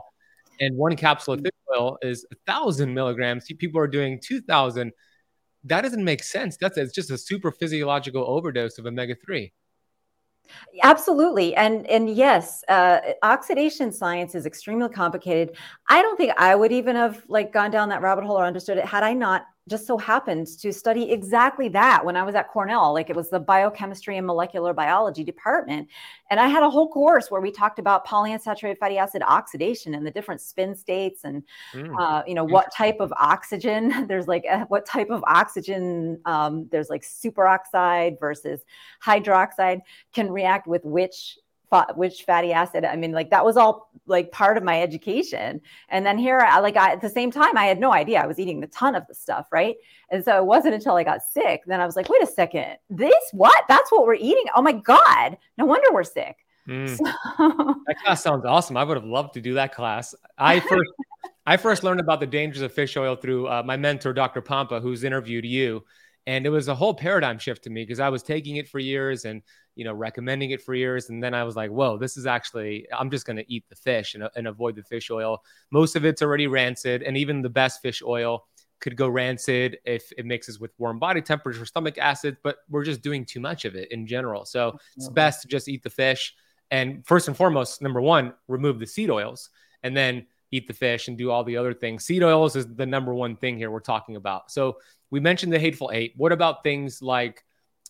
And 0.61 0.77
one 0.77 0.97
capsule 0.97 1.35
of 1.35 1.41
fish 1.41 1.53
oil 1.77 1.99
is 2.03 2.27
a 2.33 2.37
thousand 2.47 2.95
milligrams. 2.95 3.47
People 3.59 3.81
are 3.81 3.89
doing 3.89 4.21
2000. 4.23 4.93
That 5.65 5.83
doesn't 5.83 6.05
make 6.05 6.23
sense. 6.23 6.57
That's 6.57 6.79
it's 6.79 6.95
just 6.95 7.11
a 7.11 7.19
super 7.19 7.51
physiological 7.51 8.25
overdose 8.25 8.79
of 8.79 8.87
omega 8.87 9.17
3. 9.25 9.53
Absolutely, 10.83 11.57
and 11.57 11.87
and 11.89 12.09
yes, 12.09 12.63
uh, 12.69 13.01
oxidation 13.23 13.91
science 13.91 14.35
is 14.35 14.47
extremely 14.47 14.89
complicated. 14.89 15.57
I 15.89 16.03
don't 16.03 16.17
think 16.17 16.33
I 16.39 16.55
would 16.55 16.71
even 16.71 16.95
have 16.95 17.25
like 17.29 17.53
gone 17.53 17.71
down 17.71 17.89
that 17.89 18.03
rabbit 18.03 18.25
hole 18.25 18.39
or 18.39 18.45
understood 18.45 18.79
it 18.79 18.85
had 18.85 19.03
I 19.03 19.13
not 19.13 19.45
just 19.69 19.87
so 19.87 19.99
happened 19.99 20.47
to 20.47 20.73
study 20.73 21.11
exactly 21.11 21.69
that 21.69 22.05
when 22.05 22.17
I 22.17 22.23
was 22.23 22.35
at 22.37 22.49
Cornell. 22.49 22.93
Like 22.95 23.11
it 23.11 23.17
was 23.17 23.31
the 23.31 23.41
biochemistry 23.41 24.17
and 24.17 24.27
molecular 24.27 24.73
biology 24.73 25.25
department. 25.25 25.89
And 26.31 26.39
I 26.39 26.47
had 26.47 26.63
a 26.63 26.71
whole 26.71 26.89
course 26.89 27.31
where 27.31 27.41
we 27.41 27.51
talked 27.51 27.81
about 27.81 28.07
polyunsaturated 28.07 28.79
fatty 28.79 28.97
acid 28.97 29.23
oxidation 29.27 29.95
and 29.95 30.07
the 30.07 30.11
different 30.11 30.41
spin 30.41 30.77
states 30.77 31.25
and, 31.25 31.43
mm. 31.73 31.95
uh, 31.99 32.23
you 32.27 32.35
know, 32.35 32.45
what 32.45 32.73
type 32.73 32.99
of 33.01 33.13
oxygen 33.19 34.07
there's 34.09 34.29
like, 34.29 34.45
uh, 34.51 34.67
what 34.69 34.87
type 34.87 35.11
of 35.11 35.25
oxygen 35.27 36.21
um, 36.27 36.69
there's 36.71 36.89
like 36.89 37.03
superoxide 37.03 38.21
versus 38.21 38.61
hydroxide 39.05 39.81
can 40.13 40.31
react 40.31 40.69
with 40.69 40.85
which 40.85 41.39
which 41.95 42.23
fatty 42.23 42.53
acid 42.53 42.85
i 42.85 42.97
mean 42.97 43.13
like 43.13 43.31
that 43.31 43.45
was 43.45 43.57
all 43.57 43.91
like 44.07 44.31
part 44.31 44.57
of 44.57 44.63
my 44.63 44.81
education. 44.81 45.61
And 45.89 46.07
then 46.07 46.17
here 46.17 46.39
I, 46.39 46.61
like 46.61 46.77
I, 46.77 46.93
at 46.93 47.01
the 47.01 47.11
same 47.11 47.31
time 47.31 47.57
i 47.57 47.65
had 47.65 47.81
no 47.81 47.93
idea 47.93 48.21
i 48.21 48.27
was 48.27 48.39
eating 48.39 48.63
a 48.63 48.67
ton 48.69 48.95
of 48.95 49.07
the 49.07 49.15
stuff 49.15 49.49
right? 49.51 49.77
And 50.11 50.25
so 50.25 50.37
it 50.37 50.47
wasn't 50.47 50.75
until 50.75 50.95
i 50.95 51.05
got 51.05 51.23
sick 51.23 51.63
then 51.67 51.81
i 51.81 51.87
was 51.87 51.97
like 51.97 52.09
wait 52.09 52.23
a 52.23 52.27
second 52.27 52.77
this 52.91 53.15
what? 53.33 53.65
That's 53.69 53.91
what 53.91 54.07
we're 54.07 54.15
eating? 54.15 54.45
Oh 54.55 54.63
my 54.63 54.73
god 54.73 55.39
no 55.59 55.65
wonder 55.65 55.89
we're 55.93 56.05
sick. 56.05 56.37
Mm. 56.69 56.97
so... 56.97 57.05
that 57.87 57.97
class 58.05 58.23
sounds 58.23 58.45
awesome. 58.45 58.77
I 58.77 58.85
would 58.85 58.97
have 58.97 59.07
loved 59.07 59.35
to 59.35 59.41
do 59.41 59.55
that 59.55 59.75
class. 59.75 60.15
I 60.39 60.61
first 60.61 60.91
i 61.47 61.57
first 61.57 61.85
learned 61.85 62.01
about 62.01 62.21
the 62.21 62.27
dangers 62.27 62.63
of 62.63 62.73
fish 62.73 62.97
oil 62.97 63.17
through 63.17 63.49
uh, 63.49 63.63
my 63.65 63.77
mentor 63.77 64.13
dr 64.13 64.41
pompa 64.43 64.81
who's 64.81 65.05
interviewed 65.05 65.45
you. 65.45 65.85
And 66.29 66.45
it 66.45 66.51
was 66.51 66.67
a 66.67 66.75
whole 66.75 66.95
paradigm 66.95 67.39
shift 67.39 67.65
to 67.65 67.71
me 67.71 67.83
because 67.83 68.01
i 68.01 68.09
was 68.09 68.23
taking 68.23 68.57
it 68.57 68.69
for 68.69 68.79
years 68.79 69.25
and 69.25 69.43
you 69.77 69.85
know, 69.85 69.93
recommending 69.93 70.51
it 70.51 70.63
for 70.63 70.75
years. 70.75 71.11
And 71.11 71.23
then 71.23 71.35
I 71.35 71.45
was 71.45 71.55
like, 71.55 71.71
whoa, 71.71 71.97
this 71.97 72.17
is 72.17 72.27
actually, 72.27 72.87
I'm 72.93 73.11
just 73.11 73.27
going 73.27 73.37
to 73.37 73.53
eat 73.53 73.65
the 73.69 73.77
fish 73.77 74.15
and, 74.15 74.29
and 74.35 74.49
avoid 74.49 74.75
the 74.75 74.83
fish 74.83 75.11
oil. 75.11 75.45
Most 75.71 75.95
of 75.95 76.05
it's 76.05 76.23
already 76.23 76.49
rancid. 76.49 77.03
And 77.03 77.17
even 77.17 77.43
the 77.43 77.51
best 77.51 77.83
fish 77.83 78.03
oil 78.05 78.47
could 78.81 78.97
go 78.97 79.09
rancid 79.09 79.79
if 79.85 80.13
it 80.19 80.27
mixes 80.27 80.59
with 80.59 80.73
warm 80.79 80.99
body 80.99 81.23
temperature, 81.23 81.63
or 81.63 81.67
stomach 81.67 81.99
acid, 81.99 82.37
but 82.43 82.57
we're 82.69 82.85
just 82.85 83.03
doing 83.03 83.25
too 83.25 83.41
much 83.41 83.65
of 83.65 83.75
it 83.75 83.91
in 83.93 84.07
general. 84.07 84.45
So 84.45 84.79
it's 84.97 85.07
mm-hmm. 85.07 85.15
best 85.15 85.43
to 85.43 85.49
just 85.49 85.69
eat 85.69 85.83
the 85.83 85.91
fish. 85.91 86.35
And 86.71 87.07
first 87.07 87.29
and 87.29 87.37
foremost, 87.37 87.81
number 87.81 88.01
one, 88.01 88.35
remove 88.49 88.79
the 88.79 88.87
seed 88.87 89.11
oils 89.11 89.51
and 89.83 89.97
then 89.97 90.27
eat 90.51 90.67
the 90.67 90.75
fish 90.75 91.09
and 91.09 91.17
do 91.17 91.31
all 91.31 91.43
the 91.43 91.57
other 91.57 91.73
things. 91.73 92.05
Seed 92.05 92.23
oils 92.23 92.55
is 92.55 92.67
the 92.67 92.87
number 92.87 93.15
one 93.15 93.37
thing 93.37 93.57
here 93.57 93.71
we're 93.71 93.81
talking 93.81 94.17
about. 94.17 94.51
So 94.51 94.79
we 95.11 95.21
mentioned 95.21 95.53
the 95.53 95.59
hateful 95.59 95.91
eight. 95.95 96.13
What 96.17 96.33
about 96.33 96.63
things 96.63 97.01
like 97.01 97.45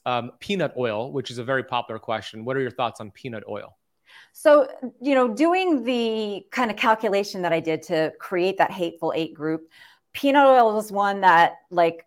um, 0.06 0.32
peanut 0.38 0.72
oil, 0.78 1.12
which 1.12 1.30
is 1.30 1.38
a 1.38 1.44
very 1.44 1.64
popular 1.64 1.98
question. 1.98 2.44
What 2.44 2.56
are 2.56 2.60
your 2.60 2.70
thoughts 2.70 3.00
on 3.00 3.10
peanut 3.10 3.44
oil? 3.48 3.76
So, 4.32 4.68
you 5.00 5.14
know, 5.14 5.28
doing 5.28 5.82
the 5.84 6.46
kind 6.50 6.70
of 6.70 6.76
calculation 6.76 7.42
that 7.42 7.52
I 7.52 7.60
did 7.60 7.82
to 7.84 8.12
create 8.18 8.56
that 8.58 8.70
hateful 8.70 9.12
eight 9.14 9.34
group, 9.34 9.68
peanut 10.14 10.46
oil 10.46 10.74
was 10.74 10.90
one 10.90 11.20
that 11.20 11.56
like 11.70 12.06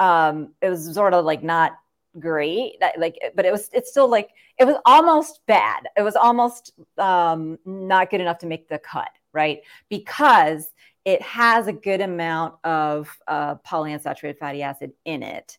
um 0.00 0.52
it 0.60 0.68
was 0.68 0.92
sort 0.92 1.14
of 1.14 1.24
like 1.24 1.44
not 1.44 1.72
great 2.18 2.78
that, 2.80 2.98
like 2.98 3.16
but 3.36 3.44
it 3.44 3.52
was 3.52 3.70
it's 3.72 3.90
still 3.90 4.08
like 4.08 4.30
it 4.58 4.64
was 4.64 4.76
almost 4.84 5.40
bad 5.46 5.82
it 5.96 6.02
was 6.02 6.16
almost 6.16 6.72
um 6.98 7.56
not 7.64 8.10
good 8.10 8.20
enough 8.20 8.38
to 8.38 8.46
make 8.46 8.68
the 8.68 8.78
cut 8.78 9.10
right 9.32 9.60
because 9.88 10.68
it 11.04 11.20
has 11.22 11.66
a 11.66 11.72
good 11.72 12.00
amount 12.00 12.54
of 12.64 13.08
uh, 13.28 13.56
polyunsaturated 13.56 14.38
fatty 14.38 14.62
acid 14.62 14.92
in 15.04 15.22
it 15.22 15.58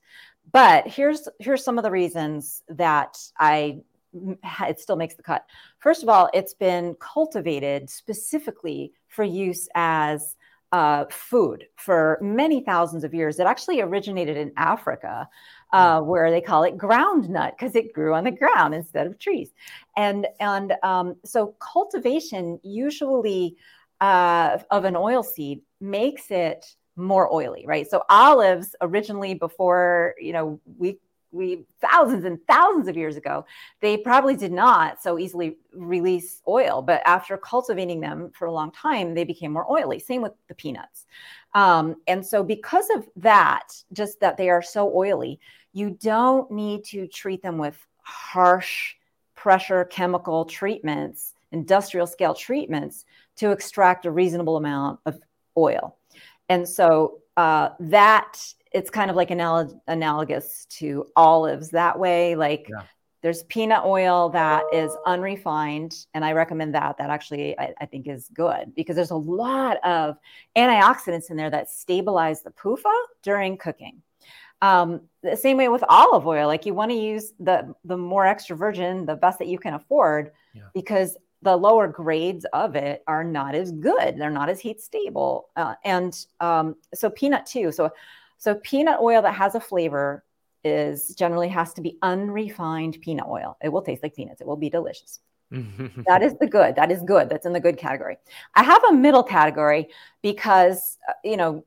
but 0.51 0.87
here's 0.87 1.27
here's 1.39 1.63
some 1.63 1.77
of 1.77 1.83
the 1.83 1.91
reasons 1.91 2.63
that 2.69 3.17
i 3.39 3.79
it 4.67 4.79
still 4.79 4.95
makes 4.95 5.15
the 5.15 5.23
cut 5.23 5.45
first 5.79 6.03
of 6.03 6.09
all 6.09 6.29
it's 6.33 6.53
been 6.53 6.95
cultivated 6.99 7.89
specifically 7.89 8.93
for 9.07 9.23
use 9.23 9.67
as 9.75 10.35
uh, 10.71 11.05
food 11.09 11.65
for 11.77 12.17
many 12.21 12.59
thousands 12.59 13.05
of 13.05 13.13
years. 13.13 13.39
It 13.39 13.45
actually 13.45 13.79
originated 13.79 14.35
in 14.35 14.51
Africa, 14.57 15.29
uh, 15.71 16.01
hmm. 16.01 16.07
where 16.07 16.29
they 16.29 16.41
call 16.41 16.63
it 16.63 16.77
ground 16.77 17.29
nut 17.29 17.53
because 17.57 17.75
it 17.75 17.93
grew 17.93 18.13
on 18.13 18.25
the 18.25 18.31
ground 18.31 18.73
instead 18.75 19.07
of 19.07 19.17
trees. 19.17 19.51
And 19.95 20.27
and 20.41 20.73
um, 20.83 21.15
so 21.23 21.55
cultivation 21.59 22.59
usually 22.61 23.55
uh, 24.01 24.57
of 24.69 24.83
an 24.83 24.97
oil 24.97 25.23
seed 25.23 25.61
makes 25.79 26.29
it 26.29 26.75
more 26.95 27.33
oily, 27.33 27.65
right? 27.67 27.89
So 27.89 28.03
olives 28.09 28.75
originally 28.81 29.33
before 29.33 30.15
you 30.19 30.33
know 30.33 30.59
we 30.77 30.99
we 31.35 31.65
thousands 31.81 32.23
and 32.23 32.39
thousands 32.47 32.87
of 32.87 32.95
years 32.95 33.17
ago, 33.17 33.45
they 33.81 33.97
probably 33.97 34.35
did 34.35 34.51
not 34.51 35.01
so 35.01 35.19
easily 35.19 35.57
release 35.73 36.41
oil. 36.47 36.81
But 36.81 37.01
after 37.05 37.37
cultivating 37.37 37.99
them 37.99 38.31
for 38.33 38.45
a 38.45 38.51
long 38.51 38.71
time, 38.71 39.13
they 39.13 39.25
became 39.25 39.51
more 39.51 39.69
oily. 39.69 39.99
Same 39.99 40.21
with 40.21 40.31
the 40.47 40.55
peanuts. 40.55 41.05
Um, 41.53 41.97
and 42.07 42.25
so, 42.25 42.43
because 42.43 42.89
of 42.89 43.07
that, 43.17 43.73
just 43.93 44.19
that 44.21 44.37
they 44.37 44.49
are 44.49 44.61
so 44.61 44.91
oily, 44.95 45.39
you 45.73 45.91
don't 46.01 46.49
need 46.49 46.85
to 46.85 47.07
treat 47.07 47.43
them 47.43 47.57
with 47.57 47.77
harsh 48.01 48.95
pressure 49.35 49.85
chemical 49.85 50.45
treatments, 50.45 51.33
industrial 51.51 52.07
scale 52.07 52.33
treatments 52.33 53.05
to 53.35 53.51
extract 53.51 54.05
a 54.05 54.11
reasonable 54.11 54.57
amount 54.57 54.99
of 55.05 55.19
oil. 55.57 55.97
And 56.49 56.67
so, 56.67 57.19
uh, 57.37 57.69
that 57.79 58.37
it's 58.71 58.89
kind 58.89 59.09
of 59.09 59.15
like 59.15 59.31
anal- 59.31 59.81
analogous 59.87 60.65
to 60.65 61.07
olives 61.15 61.69
that 61.69 61.97
way. 61.97 62.35
Like 62.35 62.67
yeah. 62.69 62.83
there's 63.21 63.43
peanut 63.43 63.85
oil 63.85 64.29
that 64.29 64.63
is 64.73 64.91
unrefined, 65.05 66.05
and 66.13 66.25
I 66.25 66.33
recommend 66.33 66.75
that. 66.75 66.97
That 66.97 67.09
actually 67.09 67.57
I, 67.57 67.73
I, 67.79 67.85
think 67.85 68.07
is 68.07 68.29
good 68.33 68.73
because 68.75 68.97
there's 68.97 69.11
a 69.11 69.15
lot 69.15 69.77
of 69.85 70.17
antioxidants 70.57 71.29
in 71.29 71.37
there 71.37 71.49
that 71.49 71.69
stabilize 71.69 72.41
the 72.41 72.51
PUFA 72.51 72.93
during 73.23 73.57
cooking. 73.57 74.01
Um, 74.61 75.01
the 75.23 75.37
same 75.37 75.57
way 75.57 75.69
with 75.69 75.83
olive 75.87 76.27
oil, 76.27 76.47
like 76.47 76.65
you 76.65 76.73
want 76.73 76.91
to 76.91 76.97
use 76.97 77.33
the 77.39 77.73
the 77.85 77.97
more 77.97 78.25
extra 78.25 78.57
virgin, 78.57 79.05
the 79.05 79.15
best 79.15 79.39
that 79.39 79.47
you 79.47 79.57
can 79.59 79.73
afford, 79.73 80.31
yeah. 80.53 80.63
because 80.73 81.17
the 81.41 81.55
lower 81.55 81.87
grades 81.87 82.45
of 82.53 82.75
it 82.75 83.03
are 83.07 83.23
not 83.23 83.55
as 83.55 83.71
good. 83.71 84.17
They're 84.17 84.29
not 84.29 84.49
as 84.49 84.59
heat 84.59 84.81
stable, 84.81 85.49
uh, 85.55 85.75
and 85.83 86.17
um, 86.39 86.75
so 86.93 87.09
peanut 87.09 87.45
too. 87.45 87.71
So 87.71 87.91
so 88.37 88.55
peanut 88.55 88.99
oil 89.01 89.21
that 89.21 89.35
has 89.35 89.55
a 89.55 89.59
flavor 89.59 90.23
is 90.63 91.09
generally 91.09 91.47
has 91.49 91.73
to 91.75 91.81
be 91.81 91.97
unrefined 92.01 92.99
peanut 93.01 93.27
oil. 93.27 93.57
It 93.63 93.69
will 93.69 93.81
taste 93.81 94.03
like 94.03 94.15
peanuts. 94.15 94.41
It 94.41 94.47
will 94.47 94.57
be 94.57 94.69
delicious. 94.69 95.19
that 96.07 96.23
is 96.23 96.33
the 96.39 96.47
good. 96.47 96.75
That 96.75 96.91
is 96.91 97.01
good. 97.03 97.29
That's 97.29 97.45
in 97.45 97.53
the 97.53 97.59
good 97.59 97.77
category. 97.77 98.17
I 98.55 98.63
have 98.63 98.83
a 98.85 98.93
middle 98.93 99.23
category 99.23 99.89
because 100.21 100.97
uh, 101.07 101.13
you 101.23 101.37
know 101.37 101.63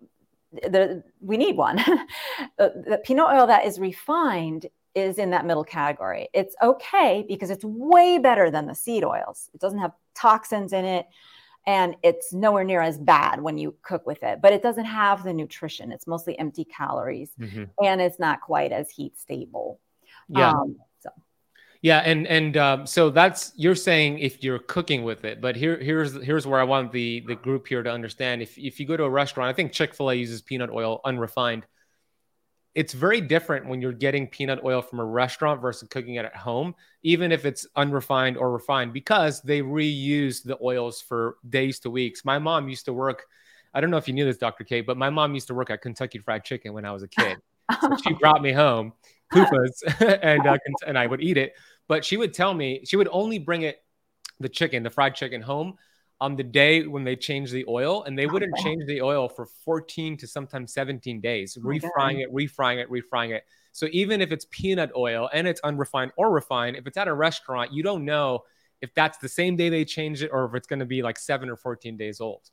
the, 0.53 1.03
we 1.21 1.37
need 1.37 1.57
one. 1.57 1.77
the 2.59 3.01
peanut 3.05 3.27
oil 3.27 3.47
that 3.47 3.65
is 3.65 3.79
refined 3.79 4.67
is 4.99 5.19
in 5.19 5.31
that 5.31 5.47
middle 5.47 5.65
category. 5.65 6.29
It's 6.35 6.55
okay 6.63 7.25
because 7.27 7.51
it's 7.51 7.65
way 7.65 8.19
better 8.19 8.51
than 8.51 8.67
the 8.67 8.75
seed 8.75 9.05
oils. 9.05 9.51
It 9.55 9.61
doesn't 9.61 9.79
have 9.79 9.93
toxins 10.15 10.73
in 10.73 10.85
it 10.85 11.07
and 11.69 11.97
it's 12.03 12.33
nowhere 12.33 12.65
near 12.65 12.81
as 12.81 12.97
bad 12.97 13.43
when 13.43 13.59
you 13.59 13.75
cook 13.83 14.07
with 14.07 14.23
it 14.23 14.41
but 14.41 14.53
it 14.53 14.63
doesn't 14.63 14.87
have 14.87 15.23
the 15.23 15.33
nutrition 15.33 15.93
it's 15.93 16.07
mostly 16.07 16.37
empty 16.39 16.65
calories 16.65 17.31
mm-hmm. 17.39 17.65
and 17.85 18.01
it's 18.01 18.19
not 18.19 18.41
quite 18.41 18.73
as 18.73 18.91
heat 18.91 19.17
stable 19.19 19.79
yeah 20.29 20.51
um, 20.51 20.77
so 21.01 21.11
yeah 21.83 21.99
and 21.99 22.27
and 22.27 22.57
um, 22.57 22.87
so 22.87 23.11
that's 23.11 23.53
you're 23.55 23.75
saying 23.75 24.19
if 24.19 24.43
you're 24.43 24.59
cooking 24.59 25.05
with 25.05 25.25
it 25.25 25.41
but 25.41 25.55
here 25.57 25.79
here's 25.79 26.15
here's 26.25 26.47
where 26.47 26.59
i 26.59 26.65
want 26.65 26.91
the 26.91 27.23
the 27.27 27.37
group 27.37 27.69
here 27.69 27.83
to 27.83 27.91
understand 27.91 28.41
if 28.41 28.57
if 28.57 28.81
you 28.81 28.87
go 28.87 28.97
to 28.97 29.05
a 29.05 29.11
restaurant 29.11 29.49
i 29.49 29.53
think 29.53 29.71
chick-fil-a 29.71 30.15
uses 30.15 30.41
peanut 30.41 30.71
oil 30.71 31.01
unrefined 31.05 31.65
it's 32.79 32.93
very 32.93 33.21
different 33.21 33.67
when 33.67 33.83
you're 33.83 33.91
getting 33.91 34.29
peanut 34.29 34.61
oil 34.63 34.81
from 34.81 35.01
a 35.01 35.05
restaurant 35.05 35.61
versus 35.61 35.89
cooking 35.89 36.15
it 36.15 36.25
at 36.25 36.37
home, 36.37 36.77
even 37.03 37.33
if 37.33 37.45
it's 37.45 37.67
unrefined 37.75 38.37
or 38.37 38.53
refined, 38.53 38.93
because 38.93 39.43
they 39.43 39.63
reuse 39.63 40.45
the 40.45 40.57
oils 40.63 41.03
for 41.03 41.39
days 41.51 41.81
to 41.81 41.91
weeks. 41.91 42.25
My 42.25 42.39
mom 42.39 42.69
used 42.69 42.85
to 42.85 42.93
work, 42.93 43.25
I 43.75 43.81
don't 43.81 43.91
know 43.91 43.97
if 43.97 44.07
you 44.07 44.15
knew 44.15 44.25
this, 44.25 44.39
Dr. 44.39 44.63
K, 44.63 44.81
but 44.81 44.97
my 44.97 45.11
mom 45.11 45.35
used 45.35 45.49
to 45.49 45.55
work 45.55 45.71
at 45.71 45.83
Kentucky 45.83 46.21
Fried 46.21 46.45
Chicken 46.45 46.73
when 46.73 46.85
I 46.85 46.93
was 46.93 47.03
a 47.03 47.09
kid. 47.09 47.39
so 47.81 47.97
she 47.97 48.15
brought 48.15 48.43
me 48.43 48.53
home 48.53 48.93
PUFAs 49.33 50.01
and, 50.23 50.47
uh, 50.47 50.57
and 50.87 50.97
I 50.97 51.09
would 51.09 51.21
eat 51.21 51.37
it. 51.37 51.55
But 51.89 52.05
she 52.05 52.17
would 52.17 52.33
tell 52.33 52.55
me, 52.55 52.83
she 52.85 52.95
would 52.95 53.09
only 53.11 53.41
bring 53.41 53.63
it, 53.63 53.83
the 54.39 54.49
chicken, 54.49 54.85
the 54.85 54.91
fried 54.91 55.17
chicken 55.17 55.43
home 55.43 55.79
on 56.21 56.37
the 56.37 56.43
day 56.43 56.87
when 56.87 57.05
they 57.05 57.15
change 57.15 57.51
the 57.51 57.65
oil, 57.69 58.03
and 58.05 58.19
they 58.19 58.27
wouldn't 58.27 58.57
change 58.59 58.85
the 58.87 59.01
oil 59.01 59.29
for 59.29 59.47
14 59.47 60.17
to 60.17 60.27
sometimes 60.27 60.73
17 60.73 61.21
days, 61.21 61.57
oh 61.57 61.65
refrying 61.65 62.21
it, 62.23 62.33
refrying 62.35 62.79
it, 62.79 62.91
refrying 62.91 63.31
it. 63.31 63.45
So 63.73 63.87
even 63.93 64.21
if 64.21 64.33
it's 64.33 64.47
peanut 64.51 64.91
oil 64.97 65.31
and 65.33 65.47
it's 65.47 65.61
unrefined 65.61 66.13
or 66.17 66.33
refined, 66.33 66.77
if 66.77 66.87
it's 66.87 66.97
at 66.97 67.07
a 67.07 67.15
restaurant, 67.15 67.73
you 67.73 67.85
don't 67.85 68.05
know 68.05 68.43
if 68.81 68.93
that's 68.95 69.19
the 69.19 69.29
same 69.29 69.57
day 69.57 69.69
they 69.69 69.85
changed 69.85 70.23
it 70.23 70.31
or 70.33 70.47
if 70.47 70.55
it's 70.55 70.67
going 70.67 70.81
to 70.81 70.87
be 70.87 71.03
like 71.03 71.19
seven 71.19 71.49
or 71.49 71.57
14 71.57 71.97
days 71.97 72.21
old. 72.21 72.51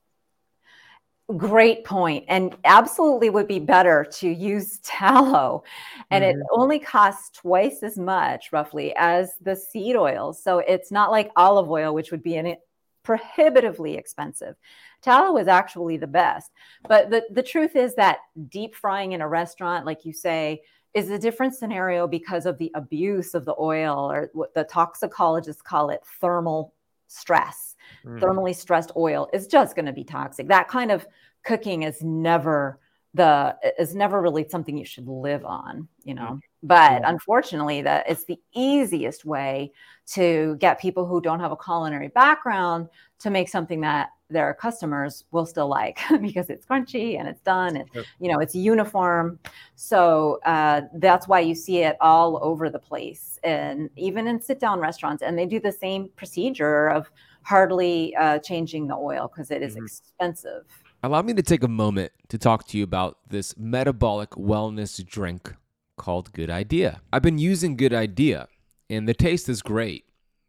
Great 1.38 1.84
point. 1.84 2.24
And 2.28 2.56
absolutely 2.66 3.32
would 3.32 3.48
be 3.48 3.58
better 3.58 4.06
to 4.12 4.30
use 4.30 4.78
tallow. 4.84 5.64
And 6.12 6.24
mm-hmm. 6.24 6.40
it 6.40 6.48
only 6.52 6.78
costs 6.78 7.32
twice 7.32 7.82
as 7.82 7.98
much, 7.98 8.52
roughly, 8.52 8.94
as 8.96 9.34
the 9.42 9.56
seed 9.56 9.96
oils. 9.96 10.44
So 10.44 10.60
it's 10.60 10.92
not 10.92 11.10
like 11.10 11.32
olive 11.36 11.70
oil, 11.70 11.96
which 11.96 12.12
would 12.12 12.22
be 12.22 12.36
in 12.36 12.46
it 12.46 12.60
prohibitively 13.06 13.96
expensive. 13.96 14.56
Tallow 15.02 15.38
is 15.38 15.48
actually 15.48 15.96
the 15.96 16.08
best. 16.08 16.52
But 16.90 17.10
the, 17.10 17.24
the 17.32 17.44
truth 17.44 17.78
is 17.78 17.96
that 17.96 18.18
deep 18.50 18.76
frying 18.76 19.14
in 19.14 19.22
a 19.22 19.28
restaurant, 19.28 19.86
like 19.86 20.04
you 20.04 20.12
say, 20.12 20.62
is 20.94 21.10
a 21.10 21.20
different 21.20 21.56
scenario 21.56 22.08
because 22.08 22.46
of 22.46 22.58
the 22.58 22.72
abuse 22.76 23.34
of 23.34 23.46
the 23.46 23.56
oil, 23.60 24.12
or 24.12 24.30
what 24.34 24.54
the 24.54 24.64
toxicologists 24.66 25.62
call 25.62 25.90
it 25.90 26.02
thermal 26.20 26.74
stress. 27.08 27.76
Mm. 28.06 28.20
Thermally 28.20 28.56
stressed 28.56 28.92
oil 28.98 29.30
is 29.32 29.48
just 29.48 29.76
going 29.76 29.86
to 29.86 29.94
be 29.94 30.04
toxic. 30.04 30.48
That 30.48 30.68
kind 30.68 30.92
of 30.92 31.06
cooking 31.44 31.84
is 31.84 32.02
never 32.02 32.80
the 33.14 33.56
is 33.80 33.96
never 33.96 34.22
really 34.22 34.48
something 34.50 34.78
you 34.78 34.86
should 34.86 35.08
live 35.08 35.46
on, 35.46 35.88
you 36.04 36.14
know. 36.14 36.32
Mm. 36.34 36.40
But 36.66 37.02
yeah. 37.02 37.10
unfortunately, 37.10 37.84
that 37.84 38.10
it's 38.10 38.26
the 38.26 38.40
easiest 38.56 39.24
way 39.24 39.72
to 40.08 40.56
get 40.60 40.82
people 40.82 41.06
who 41.06 41.22
don't 41.22 41.40
have 41.40 41.52
a 41.52 41.58
culinary 41.58 42.08
background 42.08 42.90
to 43.20 43.30
make 43.30 43.50
something 43.50 43.82
that 43.82 44.10
their 44.32 44.56
customers 44.56 45.26
will 45.32 45.46
still 45.46 45.68
like 45.68 46.00
because 46.22 46.50
it's 46.50 46.66
crunchy 46.66 47.20
and 47.20 47.28
it's 47.28 47.42
done 47.42 47.78
and 47.78 47.88
you 48.20 48.32
know 48.32 48.40
it's 48.40 48.56
uniform. 48.56 49.38
So 49.76 50.40
uh, 50.44 50.82
that's 50.96 51.28
why 51.28 51.42
you 51.42 51.54
see 51.54 51.80
it 51.80 51.98
all 52.02 52.40
over 52.42 52.72
the 52.72 52.80
place 52.80 53.40
and 53.44 53.90
even 53.96 54.28
in 54.28 54.42
sit 54.42 54.60
down 54.60 54.80
restaurants. 54.80 55.22
And 55.22 55.38
they 55.38 55.46
do 55.46 55.60
the 55.60 55.72
same 55.72 56.10
procedure 56.16 56.88
of 56.90 57.12
hardly 57.44 58.16
uh, 58.16 58.40
changing 58.40 58.88
the 58.88 58.96
oil 58.96 59.28
because 59.32 59.52
it 59.52 59.62
is 59.62 59.76
mm-hmm. 59.76 59.86
expensive. 59.86 60.64
Allow 61.04 61.22
me 61.22 61.36
to 61.36 61.44
take 61.44 61.62
a 61.62 61.68
moment 61.68 62.12
to 62.30 62.40
talk 62.40 62.66
to 62.70 62.78
you 62.80 62.84
about 62.84 63.20
this 63.30 63.56
metabolic 63.56 64.32
wellness 64.32 65.06
drink 65.06 65.54
called 65.98 66.34
Good 66.34 66.50
Idea. 66.50 67.02
I've 67.12 67.22
been 67.22 67.38
using 67.38 67.78
Good 67.78 67.94
Idea, 67.94 68.48
and 68.90 69.08
the 69.08 69.14
taste 69.14 69.50
is 69.50 69.62
great. 69.62 70.06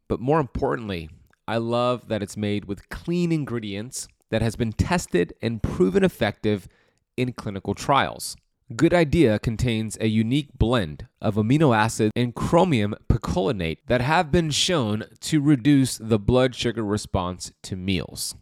But 0.08 0.20
more 0.20 0.40
importantly, 0.40 1.10
I 1.48 1.56
love 1.58 2.08
that 2.08 2.22
it's 2.22 2.36
made 2.36 2.64
with 2.66 2.88
clean 2.88 3.32
ingredients 3.32 4.08
that 4.30 4.42
has 4.42 4.56
been 4.56 4.72
tested 4.72 5.32
and 5.42 5.62
proven 5.62 6.04
effective 6.04 6.68
in 7.16 7.32
clinical 7.32 7.74
trials. 7.74 8.36
Good 8.74 8.92
Idea 8.92 9.38
contains 9.38 9.96
a 10.00 10.08
unique 10.08 10.50
blend 10.58 11.06
of 11.20 11.36
amino 11.36 11.76
acid 11.76 12.10
and 12.16 12.34
chromium 12.34 12.96
picolinate 13.08 13.78
that 13.86 14.00
have 14.00 14.32
been 14.32 14.50
shown 14.50 15.04
to 15.20 15.40
reduce 15.40 15.98
the 15.98 16.18
blood 16.18 16.54
sugar 16.56 16.84
response 16.84 17.52
to 17.62 17.76
meals. 17.76 18.34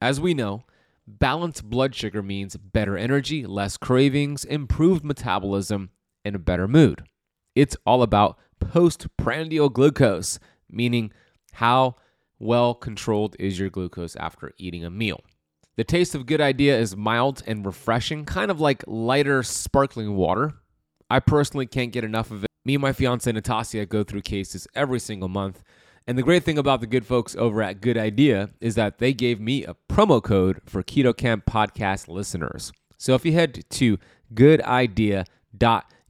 As 0.00 0.20
we 0.20 0.32
know, 0.32 0.64
balanced 1.06 1.64
blood 1.68 1.94
sugar 1.94 2.22
means 2.22 2.56
better 2.56 2.96
energy, 2.96 3.44
less 3.44 3.76
cravings, 3.76 4.44
improved 4.46 5.04
metabolism, 5.04 5.90
in 6.28 6.34
a 6.36 6.38
better 6.38 6.68
mood. 6.68 7.02
It's 7.56 7.76
all 7.84 8.02
about 8.02 8.38
postprandial 8.60 9.68
glucose, 9.68 10.38
meaning 10.70 11.12
how 11.54 11.96
well 12.38 12.74
controlled 12.74 13.34
is 13.38 13.58
your 13.58 13.70
glucose 13.70 14.14
after 14.16 14.52
eating 14.58 14.84
a 14.84 14.90
meal. 14.90 15.20
The 15.76 15.84
taste 15.84 16.14
of 16.14 16.26
Good 16.26 16.40
Idea 16.40 16.78
is 16.78 16.96
mild 16.96 17.42
and 17.46 17.64
refreshing, 17.64 18.24
kind 18.24 18.50
of 18.50 18.60
like 18.60 18.84
lighter 18.86 19.42
sparkling 19.42 20.16
water. 20.16 20.54
I 21.10 21.20
personally 21.20 21.66
can't 21.66 21.92
get 21.92 22.04
enough 22.04 22.30
of 22.30 22.44
it. 22.44 22.50
Me 22.64 22.74
and 22.74 22.82
my 22.82 22.92
fiance 22.92 23.30
Natasha 23.30 23.86
go 23.86 24.04
through 24.04 24.22
cases 24.22 24.66
every 24.74 25.00
single 25.00 25.28
month. 25.28 25.62
And 26.06 26.18
the 26.18 26.22
great 26.22 26.42
thing 26.42 26.58
about 26.58 26.80
the 26.80 26.86
good 26.86 27.06
folks 27.06 27.36
over 27.36 27.62
at 27.62 27.80
Good 27.80 27.96
Idea 27.96 28.50
is 28.60 28.74
that 28.74 28.98
they 28.98 29.12
gave 29.12 29.40
me 29.40 29.64
a 29.64 29.76
promo 29.88 30.22
code 30.22 30.60
for 30.66 30.82
Keto 30.82 31.16
Kamp 31.16 31.46
podcast 31.46 32.08
listeners. 32.08 32.72
So 32.96 33.14
if 33.14 33.24
you 33.24 33.32
head 33.32 33.64
to 33.68 33.98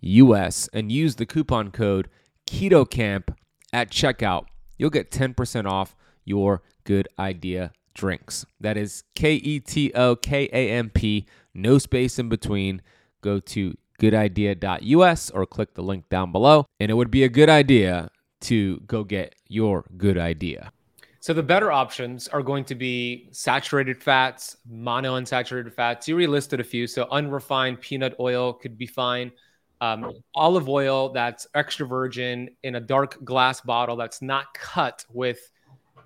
goodidea.us 0.02 0.68
and 0.72 0.92
use 0.92 1.16
the 1.16 1.26
coupon 1.26 1.70
code 1.70 2.08
KetoKamp 2.48 3.34
at 3.72 3.90
checkout, 3.90 4.46
you'll 4.76 4.90
get 4.90 5.10
10% 5.10 5.66
off 5.66 5.96
your 6.24 6.62
Good 6.84 7.08
Idea 7.18 7.72
drinks. 7.94 8.46
That 8.60 8.76
is 8.76 9.04
K 9.14 9.34
E 9.34 9.60
T 9.60 9.92
O 9.94 10.16
K 10.16 10.48
A 10.52 10.70
M 10.70 10.90
P, 10.90 11.26
no 11.52 11.78
space 11.78 12.18
in 12.18 12.28
between. 12.28 12.80
Go 13.20 13.40
to 13.40 13.76
goodidea.us 14.00 15.30
or 15.30 15.44
click 15.44 15.74
the 15.74 15.82
link 15.82 16.08
down 16.08 16.30
below. 16.30 16.66
And 16.78 16.90
it 16.90 16.94
would 16.94 17.10
be 17.10 17.24
a 17.24 17.28
good 17.28 17.50
idea 17.50 18.10
to 18.42 18.78
go 18.86 19.02
get 19.02 19.34
your 19.48 19.84
good 19.96 20.16
idea. 20.16 20.70
So 21.20 21.34
the 21.34 21.42
better 21.42 21.72
options 21.72 22.28
are 22.28 22.42
going 22.42 22.64
to 22.66 22.76
be 22.76 23.28
saturated 23.32 24.00
fats, 24.00 24.56
monounsaturated 24.70 25.74
fats. 25.74 26.06
You 26.06 26.14
already 26.14 26.28
listed 26.28 26.60
a 26.60 26.64
few. 26.64 26.86
So 26.86 27.08
unrefined 27.10 27.80
peanut 27.80 28.14
oil 28.20 28.52
could 28.52 28.78
be 28.78 28.86
fine. 28.86 29.32
Um, 29.80 30.12
olive 30.34 30.68
oil 30.68 31.10
that's 31.10 31.46
extra 31.54 31.86
virgin 31.86 32.50
in 32.64 32.74
a 32.74 32.80
dark 32.80 33.22
glass 33.24 33.60
bottle 33.60 33.96
that's 33.96 34.20
not 34.20 34.52
cut 34.52 35.04
with 35.08 35.38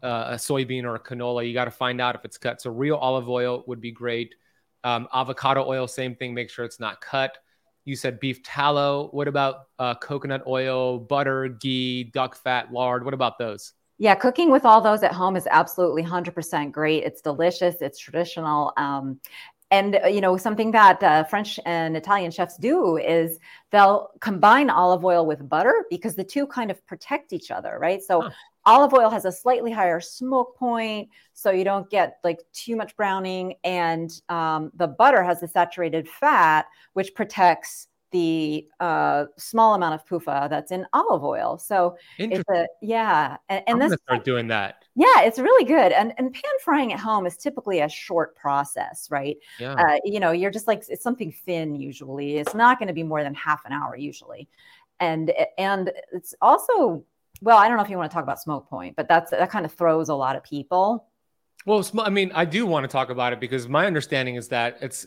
uh, 0.02 0.28
a 0.30 0.34
soybean 0.34 0.84
or 0.84 0.94
a 0.96 1.00
canola. 1.00 1.46
You 1.46 1.54
got 1.54 1.66
to 1.66 1.70
find 1.70 2.00
out 2.00 2.14
if 2.14 2.24
it's 2.24 2.36
cut. 2.36 2.60
So 2.60 2.70
real 2.70 2.96
olive 2.96 3.28
oil 3.28 3.64
would 3.66 3.80
be 3.80 3.92
great. 3.92 4.34
Um, 4.84 5.08
avocado 5.14 5.64
oil, 5.66 5.86
same 5.86 6.14
thing. 6.14 6.34
Make 6.34 6.50
sure 6.50 6.64
it's 6.64 6.80
not 6.80 7.00
cut. 7.00 7.38
You 7.84 7.96
said 7.96 8.20
beef 8.20 8.42
tallow. 8.42 9.08
What 9.12 9.28
about 9.28 9.68
uh, 9.78 9.94
coconut 9.94 10.42
oil, 10.46 10.98
butter, 10.98 11.48
ghee, 11.48 12.04
duck 12.04 12.36
fat, 12.36 12.72
lard? 12.72 13.04
What 13.04 13.14
about 13.14 13.38
those? 13.38 13.72
Yeah, 13.98 14.16
cooking 14.16 14.50
with 14.50 14.64
all 14.64 14.80
those 14.80 15.04
at 15.04 15.12
home 15.12 15.36
is 15.36 15.46
absolutely 15.48 16.02
100% 16.02 16.72
great. 16.72 17.04
It's 17.04 17.20
delicious, 17.20 17.76
it's 17.80 17.98
traditional. 17.98 18.72
Um, 18.76 19.20
and 19.72 19.98
uh, 20.04 20.06
you 20.06 20.20
know 20.20 20.36
something 20.36 20.70
that 20.70 21.02
uh, 21.02 21.24
french 21.24 21.58
and 21.66 21.96
italian 21.96 22.30
chefs 22.30 22.56
do 22.58 22.96
is 22.98 23.40
they'll 23.70 24.10
combine 24.20 24.70
olive 24.70 25.04
oil 25.04 25.26
with 25.26 25.48
butter 25.48 25.74
because 25.90 26.14
the 26.14 26.22
two 26.22 26.46
kind 26.46 26.70
of 26.70 26.86
protect 26.86 27.32
each 27.32 27.50
other 27.50 27.78
right 27.80 28.02
so 28.02 28.20
huh. 28.20 28.30
olive 28.66 28.94
oil 28.94 29.10
has 29.10 29.24
a 29.24 29.32
slightly 29.32 29.72
higher 29.72 30.00
smoke 30.00 30.56
point 30.56 31.08
so 31.32 31.50
you 31.50 31.64
don't 31.64 31.90
get 31.90 32.18
like 32.22 32.38
too 32.52 32.76
much 32.76 32.94
browning 32.96 33.54
and 33.64 34.22
um, 34.28 34.70
the 34.76 34.86
butter 34.86 35.24
has 35.24 35.40
the 35.40 35.48
saturated 35.48 36.08
fat 36.08 36.66
which 36.92 37.14
protects 37.14 37.88
the 38.12 38.68
uh, 38.78 39.24
small 39.38 39.74
amount 39.74 39.94
of 39.94 40.06
PUFA 40.06 40.48
that's 40.50 40.70
in 40.70 40.86
olive 40.92 41.24
oil. 41.24 41.56
So 41.56 41.96
it's 42.18 42.44
a 42.50 42.66
yeah, 42.82 43.38
and, 43.48 43.64
and 43.66 43.80
this 43.80 43.98
start 44.06 44.22
doing 44.22 44.48
that. 44.48 44.81
Yeah, 44.94 45.22
it's 45.22 45.38
really 45.38 45.64
good. 45.64 45.92
And 45.92 46.12
and 46.18 46.32
pan 46.32 46.42
frying 46.62 46.92
at 46.92 47.00
home 47.00 47.26
is 47.26 47.36
typically 47.36 47.80
a 47.80 47.88
short 47.88 48.36
process, 48.36 49.08
right? 49.10 49.38
Yeah. 49.58 49.74
Uh, 49.74 49.96
you 50.04 50.20
know, 50.20 50.32
you're 50.32 50.50
just 50.50 50.66
like 50.66 50.84
it's 50.88 51.02
something 51.02 51.32
thin 51.46 51.74
usually. 51.74 52.36
It's 52.36 52.54
not 52.54 52.78
going 52.78 52.88
to 52.88 52.94
be 52.94 53.02
more 53.02 53.22
than 53.22 53.34
half 53.34 53.64
an 53.64 53.72
hour 53.72 53.96
usually, 53.96 54.48
and 55.00 55.32
and 55.56 55.92
it's 56.12 56.34
also 56.42 57.04
well, 57.40 57.58
I 57.58 57.68
don't 57.68 57.76
know 57.76 57.82
if 57.82 57.90
you 57.90 57.96
want 57.96 58.10
to 58.10 58.14
talk 58.14 58.22
about 58.22 58.40
smoke 58.40 58.68
point, 58.68 58.94
but 58.96 59.08
that's 59.08 59.30
that 59.30 59.50
kind 59.50 59.64
of 59.64 59.72
throws 59.72 60.08
a 60.10 60.14
lot 60.14 60.36
of 60.36 60.44
people. 60.44 61.08
Well, 61.64 61.84
I 61.98 62.10
mean, 62.10 62.30
I 62.34 62.44
do 62.44 62.66
want 62.66 62.84
to 62.84 62.88
talk 62.88 63.10
about 63.10 63.32
it 63.32 63.40
because 63.40 63.68
my 63.68 63.86
understanding 63.86 64.34
is 64.34 64.48
that 64.48 64.78
it's 64.80 65.06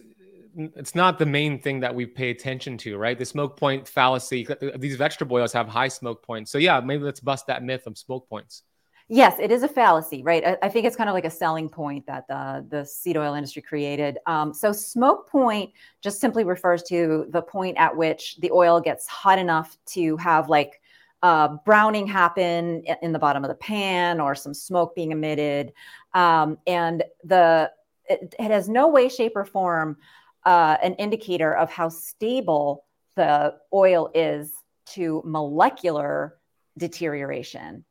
it's 0.57 0.95
not 0.95 1.19
the 1.19 1.25
main 1.25 1.59
thing 1.59 1.81
that 1.81 1.93
we 1.93 2.05
pay 2.05 2.29
attention 2.29 2.77
to, 2.79 2.97
right? 2.97 3.19
The 3.19 3.25
smoke 3.25 3.57
point 3.57 3.87
fallacy. 3.87 4.47
These 4.77 4.95
vegetable 4.95 5.37
oils 5.37 5.53
have 5.53 5.67
high 5.67 5.89
smoke 5.89 6.23
points. 6.23 6.51
So 6.51 6.57
yeah, 6.57 6.79
maybe 6.79 7.03
let's 7.03 7.19
bust 7.19 7.47
that 7.47 7.63
myth 7.63 7.87
of 7.87 7.97
smoke 7.97 8.27
points. 8.29 8.63
Yes, 9.07 9.37
it 9.39 9.51
is 9.51 9.61
a 9.61 9.67
fallacy, 9.67 10.23
right? 10.23 10.43
I, 10.43 10.57
I 10.63 10.69
think 10.69 10.87
it's 10.87 10.95
kind 10.95 11.09
of 11.09 11.13
like 11.13 11.25
a 11.25 11.29
selling 11.29 11.69
point 11.69 12.07
that 12.07 12.27
the, 12.27 12.65
the 12.69 12.85
seed 12.85 13.17
oil 13.17 13.35
industry 13.35 13.61
created. 13.61 14.17
Um, 14.25 14.51
so, 14.51 14.71
smoke 14.71 15.29
point 15.29 15.71
just 16.01 16.19
simply 16.19 16.43
refers 16.43 16.81
to 16.83 17.27
the 17.29 17.41
point 17.41 17.77
at 17.77 17.95
which 17.95 18.37
the 18.37 18.49
oil 18.51 18.81
gets 18.81 19.05
hot 19.07 19.37
enough 19.37 19.77
to 19.87 20.17
have 20.17 20.49
like 20.49 20.81
uh, 21.21 21.49
browning 21.65 22.07
happen 22.07 22.83
in 23.03 23.11
the 23.11 23.19
bottom 23.19 23.43
of 23.43 23.49
the 23.49 23.55
pan 23.55 24.19
or 24.19 24.33
some 24.33 24.55
smoke 24.55 24.95
being 24.95 25.11
emitted. 25.11 25.73
Um, 26.15 26.57
and 26.65 27.03
the 27.23 27.71
it, 28.09 28.33
it 28.39 28.51
has 28.51 28.69
no 28.69 28.87
way, 28.87 29.09
shape, 29.09 29.33
or 29.35 29.45
form 29.45 29.97
uh, 30.45 30.77
an 30.81 30.95
indicator 30.95 31.55
of 31.55 31.71
how 31.71 31.89
stable 31.89 32.85
the 33.15 33.55
oil 33.71 34.09
is 34.15 34.51
to 34.87 35.21
molecular 35.25 36.37
deterioration. 36.77 37.85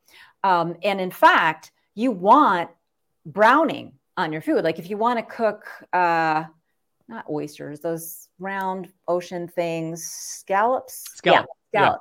Um, 0.45 0.77
and 0.83 1.01
in 1.01 1.11
fact, 1.11 1.73
you 1.97 2.13
want 2.13 2.71
browning 3.27 3.95
on 4.17 4.33
your 4.33 4.43
food. 4.43 4.63
Like 4.63 4.79
if 4.79 4.89
you 4.89 4.97
want 4.97 5.19
to 5.19 5.25
cook, 5.25 5.67
uh, 5.93 6.45
not 7.09 7.25
oysters, 7.29 7.81
those 7.81 8.29
round 8.39 8.93
ocean 9.09 9.49
things, 9.49 10.05
scallops. 10.05 11.05
Scallop. 11.15 11.47
Yeah, 11.73 11.81
scallop. 11.81 12.01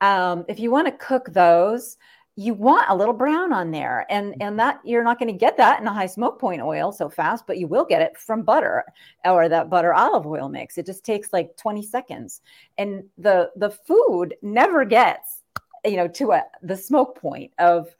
Yeah. 0.00 0.30
Um, 0.30 0.44
if 0.48 0.60
you 0.60 0.70
want 0.70 0.86
to 0.86 0.92
cook 0.92 1.32
those, 1.32 1.96
you 2.36 2.54
want 2.54 2.88
a 2.88 2.96
little 2.96 3.14
brown 3.14 3.52
on 3.52 3.70
there 3.70 4.06
and 4.08 4.34
and 4.40 4.58
that 4.58 4.80
you're 4.84 5.04
not 5.04 5.18
going 5.18 5.30
to 5.30 5.38
get 5.38 5.58
that 5.58 5.80
in 5.80 5.86
a 5.86 5.92
high 5.92 6.06
smoke 6.06 6.40
point 6.40 6.62
oil 6.62 6.90
so 6.90 7.10
fast 7.10 7.46
but 7.46 7.58
you 7.58 7.66
will 7.66 7.84
get 7.84 8.00
it 8.00 8.16
from 8.16 8.42
butter 8.42 8.84
or 9.26 9.50
that 9.50 9.68
butter 9.68 9.92
olive 9.92 10.26
oil 10.26 10.48
mix 10.48 10.78
it 10.78 10.86
just 10.86 11.04
takes 11.04 11.30
like 11.30 11.54
20 11.58 11.82
seconds 11.82 12.40
and 12.78 13.04
the 13.18 13.50
the 13.56 13.68
food 13.68 14.34
never 14.40 14.86
gets 14.86 15.41
you 15.84 15.96
know 15.96 16.08
to 16.08 16.32
a 16.32 16.44
the 16.62 16.76
smoke 16.76 17.18
point 17.20 17.52
of 17.58 17.94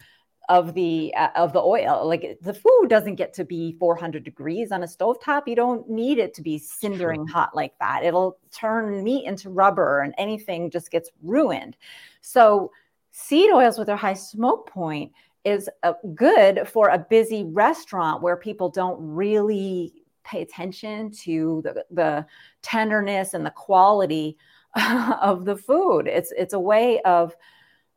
of 0.48 0.74
the 0.74 1.14
uh, 1.16 1.28
of 1.36 1.52
the 1.52 1.60
oil. 1.60 2.06
Like 2.06 2.38
the 2.42 2.54
food 2.54 2.88
doesn't 2.88 3.14
get 3.14 3.32
to 3.34 3.44
be 3.44 3.76
400 3.78 4.24
degrees 4.24 4.72
on 4.72 4.82
a 4.82 4.88
stove 4.88 5.16
top 5.22 5.46
you 5.46 5.56
don't 5.56 5.88
need 5.88 6.18
it 6.18 6.34
to 6.34 6.42
be 6.42 6.58
cindering 6.58 7.26
hot 7.26 7.54
like 7.54 7.72
that. 7.80 8.04
It'll 8.04 8.38
turn 8.50 9.02
meat 9.02 9.24
into 9.26 9.50
rubber 9.50 10.00
and 10.00 10.14
anything 10.18 10.70
just 10.70 10.90
gets 10.90 11.10
ruined. 11.22 11.76
So 12.20 12.72
seed 13.12 13.50
oils 13.52 13.78
with 13.78 13.86
their 13.86 13.96
high 13.96 14.14
smoke 14.14 14.68
point 14.68 15.12
is 15.44 15.68
uh, 15.82 15.94
good 16.14 16.68
for 16.68 16.88
a 16.88 16.98
busy 16.98 17.44
restaurant 17.44 18.22
where 18.22 18.36
people 18.36 18.68
don't 18.68 18.98
really 19.00 19.92
pay 20.24 20.42
attention 20.42 21.10
to 21.10 21.62
the, 21.64 21.84
the 21.90 22.26
tenderness 22.62 23.34
and 23.34 23.44
the 23.44 23.50
quality 23.50 24.36
of 25.20 25.44
the 25.44 25.56
food. 25.56 26.06
It's 26.06 26.32
it's 26.36 26.54
a 26.54 26.60
way 26.60 27.00
of 27.02 27.34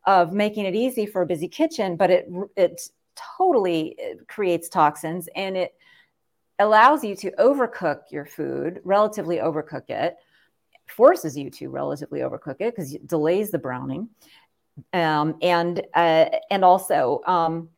of 0.05 0.33
making 0.33 0.65
it 0.65 0.75
easy 0.75 1.05
for 1.05 1.21
a 1.21 1.25
busy 1.25 1.47
kitchen, 1.47 1.95
but 1.95 2.09
it 2.09 2.29
it 2.55 2.81
totally 3.37 3.97
creates 4.27 4.69
toxins 4.69 5.29
and 5.35 5.55
it 5.55 5.73
allows 6.59 7.03
you 7.03 7.15
to 7.15 7.31
overcook 7.31 8.01
your 8.11 8.25
food, 8.25 8.81
relatively 8.83 9.37
overcook 9.37 9.89
it, 9.89 10.15
forces 10.87 11.37
you 11.37 11.49
to 11.49 11.69
relatively 11.69 12.19
overcook 12.19 12.57
it 12.59 12.75
because 12.75 12.93
it 12.93 13.07
delays 13.07 13.51
the 13.51 13.59
browning. 13.59 14.09
Um, 14.93 15.37
and 15.41 15.81
uh, 15.93 16.25
and 16.51 16.65
also 16.65 17.21
um, 17.25 17.69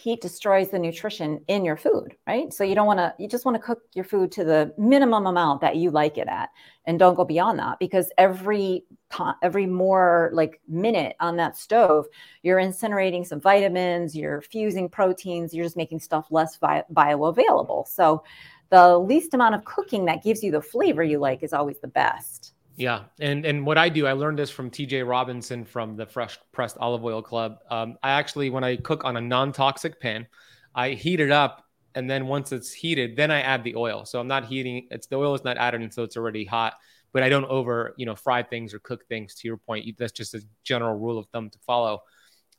heat 0.00 0.20
destroys 0.22 0.70
the 0.70 0.78
nutrition 0.78 1.40
in 1.48 1.64
your 1.64 1.76
food 1.76 2.16
right? 2.26 2.52
So 2.52 2.64
you 2.64 2.74
don't 2.74 2.86
want 2.86 2.98
to 2.98 3.14
you 3.18 3.28
just 3.28 3.44
want 3.44 3.56
to 3.56 3.62
cook 3.62 3.80
your 3.94 4.04
food 4.04 4.32
to 4.32 4.44
the 4.44 4.72
minimum 4.78 5.26
amount 5.26 5.60
that 5.60 5.76
you 5.76 5.90
like 5.90 6.16
it 6.16 6.28
at 6.28 6.48
and 6.86 6.98
don't 6.98 7.14
go 7.14 7.24
beyond 7.24 7.58
that 7.58 7.78
because 7.78 8.10
every 8.16 8.84
time, 9.10 9.34
every 9.42 9.66
more 9.66 10.30
like 10.32 10.60
minute 10.68 11.16
on 11.20 11.36
that 11.36 11.56
stove 11.56 12.06
you're 12.42 12.58
incinerating 12.58 13.26
some 13.26 13.40
vitamins 13.40 14.16
you're 14.16 14.40
fusing 14.40 14.88
proteins 14.88 15.52
you're 15.52 15.64
just 15.64 15.76
making 15.76 16.00
stuff 16.00 16.26
less 16.30 16.56
bi- 16.56 16.84
bioavailable. 16.92 17.86
So 17.86 18.24
the 18.70 18.98
least 18.98 19.34
amount 19.34 19.54
of 19.54 19.64
cooking 19.64 20.06
that 20.06 20.22
gives 20.22 20.42
you 20.42 20.50
the 20.50 20.62
flavor 20.62 21.02
you 21.02 21.18
like 21.18 21.42
is 21.42 21.52
always 21.52 21.78
the 21.80 21.88
best 21.88 22.54
yeah, 22.80 23.02
and 23.20 23.44
and 23.44 23.66
what 23.66 23.76
I 23.76 23.90
do, 23.90 24.06
I 24.06 24.14
learned 24.14 24.38
this 24.38 24.48
from 24.48 24.70
T.J. 24.70 25.02
Robinson 25.02 25.66
from 25.66 25.96
the 25.96 26.06
Fresh 26.06 26.38
Pressed 26.50 26.78
Olive 26.78 27.04
Oil 27.04 27.20
Club. 27.20 27.58
Um, 27.70 27.98
I 28.02 28.12
actually, 28.12 28.48
when 28.48 28.64
I 28.64 28.76
cook 28.76 29.04
on 29.04 29.18
a 29.18 29.20
non-toxic 29.20 30.00
pan, 30.00 30.26
I 30.74 30.92
heat 30.92 31.20
it 31.20 31.30
up, 31.30 31.66
and 31.94 32.08
then 32.08 32.26
once 32.26 32.52
it's 32.52 32.72
heated, 32.72 33.16
then 33.16 33.30
I 33.30 33.42
add 33.42 33.64
the 33.64 33.76
oil. 33.76 34.06
So 34.06 34.18
I'm 34.18 34.28
not 34.28 34.46
heating; 34.46 34.88
it's 34.90 35.06
the 35.08 35.16
oil 35.16 35.34
is 35.34 35.44
not 35.44 35.58
added 35.58 35.82
until 35.82 36.04
it's 36.04 36.16
already 36.16 36.46
hot. 36.46 36.72
But 37.12 37.22
I 37.22 37.28
don't 37.28 37.44
over, 37.44 37.92
you 37.98 38.06
know, 38.06 38.16
fry 38.16 38.42
things 38.42 38.72
or 38.72 38.78
cook 38.78 39.06
things. 39.08 39.34
To 39.34 39.46
your 39.46 39.58
point, 39.58 39.86
that's 39.98 40.12
just 40.12 40.32
a 40.32 40.40
general 40.64 40.98
rule 40.98 41.18
of 41.18 41.26
thumb 41.26 41.50
to 41.50 41.58
follow. 41.58 42.00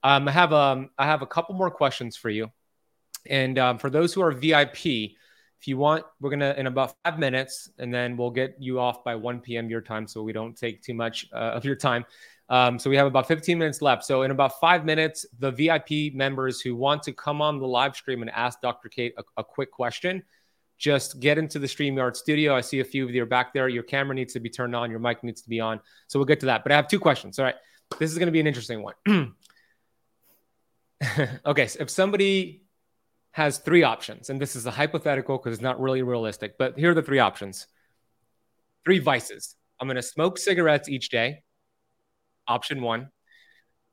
Um, 0.03 0.27
I 0.27 0.31
have 0.31 0.53
um, 0.53 0.91
I 0.99 1.07
have 1.07 1.23
a 1.23 1.27
couple 1.27 1.55
more 1.55 1.71
questions 1.71 2.15
for 2.15 2.29
you, 2.29 2.51
and 3.27 3.57
um, 3.57 3.79
for 3.79 3.89
those 3.89 4.13
who 4.13 4.21
are 4.21 4.31
VIP 4.31 5.13
if 5.61 5.67
you 5.67 5.77
want, 5.77 6.03
we're 6.19 6.31
gonna 6.31 6.55
in 6.57 6.65
about 6.65 6.95
five 7.03 7.19
minutes, 7.19 7.69
and 7.77 7.93
then 7.93 8.17
we'll 8.17 8.31
get 8.31 8.55
you 8.59 8.79
off 8.79 9.03
by 9.03 9.13
1 9.13 9.41
p.m. 9.41 9.69
your 9.69 9.79
time, 9.79 10.07
so 10.07 10.23
we 10.23 10.33
don't 10.33 10.57
take 10.57 10.81
too 10.81 10.95
much 10.95 11.27
uh, 11.31 11.35
of 11.35 11.63
your 11.63 11.75
time. 11.75 12.03
Um, 12.49 12.79
so 12.79 12.89
we 12.89 12.97
have 12.97 13.05
about 13.05 13.27
15 13.27 13.59
minutes 13.59 13.79
left. 13.79 14.03
So 14.03 14.23
in 14.23 14.31
about 14.31 14.59
five 14.59 14.85
minutes, 14.85 15.23
the 15.37 15.51
VIP 15.51 16.15
members 16.15 16.61
who 16.61 16.75
want 16.75 17.03
to 17.03 17.13
come 17.13 17.43
on 17.43 17.59
the 17.59 17.67
live 17.67 17.95
stream 17.95 18.23
and 18.23 18.31
ask 18.31 18.59
Dr. 18.59 18.89
Cate 18.89 19.13
a, 19.19 19.23
a 19.37 19.43
quick 19.43 19.71
question, 19.71 20.23
just 20.79 21.19
get 21.19 21.37
into 21.37 21.59
the 21.59 21.67
StreamYard 21.67 22.15
studio. 22.15 22.55
I 22.55 22.61
see 22.61 22.79
a 22.79 22.83
few 22.83 23.05
of 23.05 23.11
you 23.11 23.21
are 23.21 23.27
back 23.27 23.53
there. 23.53 23.69
Your 23.69 23.83
camera 23.83 24.15
needs 24.15 24.33
to 24.33 24.39
be 24.39 24.49
turned 24.49 24.75
on. 24.75 24.89
Your 24.89 24.99
mic 24.99 25.23
needs 25.23 25.43
to 25.43 25.49
be 25.49 25.59
on. 25.59 25.79
So 26.07 26.17
we'll 26.17 26.25
get 26.25 26.39
to 26.39 26.47
that. 26.47 26.63
But 26.63 26.71
I 26.71 26.75
have 26.75 26.87
two 26.87 26.99
questions. 26.99 27.37
All 27.37 27.45
right. 27.45 27.55
This 27.99 28.11
is 28.11 28.17
going 28.17 28.25
to 28.25 28.31
be 28.31 28.39
an 28.39 28.47
interesting 28.47 28.81
one. 28.81 28.95
okay. 31.45 31.67
So 31.67 31.81
if 31.81 31.91
somebody 31.91 32.63
has 33.31 33.59
three 33.59 33.83
options, 33.83 34.29
and 34.29 34.41
this 34.41 34.55
is 34.55 34.65
a 34.65 34.71
hypothetical 34.71 35.37
because 35.37 35.53
it's 35.53 35.61
not 35.61 35.79
really 35.79 36.01
realistic, 36.01 36.57
but 36.57 36.77
here 36.77 36.91
are 36.91 36.95
the 36.95 37.01
three 37.01 37.19
options 37.19 37.67
three 38.83 38.99
vices. 38.99 39.55
I'm 39.79 39.87
going 39.87 39.95
to 39.95 40.01
smoke 40.01 40.37
cigarettes 40.37 40.89
each 40.89 41.09
day 41.09 41.43
option 42.47 42.81
one. 42.81 43.09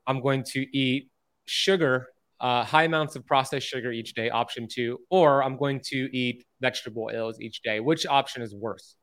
I'm 0.07 0.21
going 0.21 0.43
to 0.53 0.77
eat 0.77 1.11
sugar, 1.47 2.09
uh, 2.41 2.65
high 2.65 2.85
amounts 2.85 3.17
of 3.17 3.27
processed 3.27 3.67
sugar 3.67 3.93
each 3.93 4.15
day, 4.15 4.31
option 4.31 4.67
two, 4.71 4.99
or 5.11 5.43
I'm 5.43 5.57
going 5.57 5.81
to 5.87 6.09
eat 6.17 6.45
vegetable 6.61 7.11
oils 7.15 7.41
each 7.41 7.63
day. 7.63 7.81
Which 7.81 8.07
option 8.07 8.43
is 8.43 8.55
worse? 8.55 8.97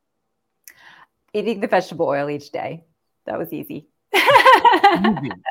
Eating 1.33 1.59
the 1.59 1.67
vegetable 1.67 2.07
oil 2.07 2.29
each 2.29 2.51
day. 2.51 2.85
That 3.25 3.37
was 3.37 3.51
easy. 3.53 3.87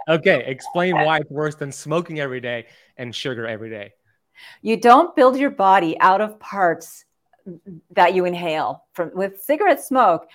okay, 0.09 0.45
explain 0.47 0.95
why 0.95 1.19
it's 1.19 1.31
worse 1.31 1.55
than 1.55 1.71
smoking 1.71 2.21
every 2.21 2.41
day 2.41 2.67
and 2.97 3.15
sugar 3.15 3.47
every 3.47 3.71
day. 3.71 3.93
You 4.63 4.77
don't 4.77 5.15
build 5.17 5.39
your 5.39 5.51
body 5.51 5.99
out 6.01 6.21
of 6.21 6.39
parts 6.39 7.05
that 7.91 8.15
you 8.15 8.25
inhale 8.25 8.85
from 8.93 9.11
with 9.15 9.43
cigarette 9.43 9.83
smoke. 9.83 10.27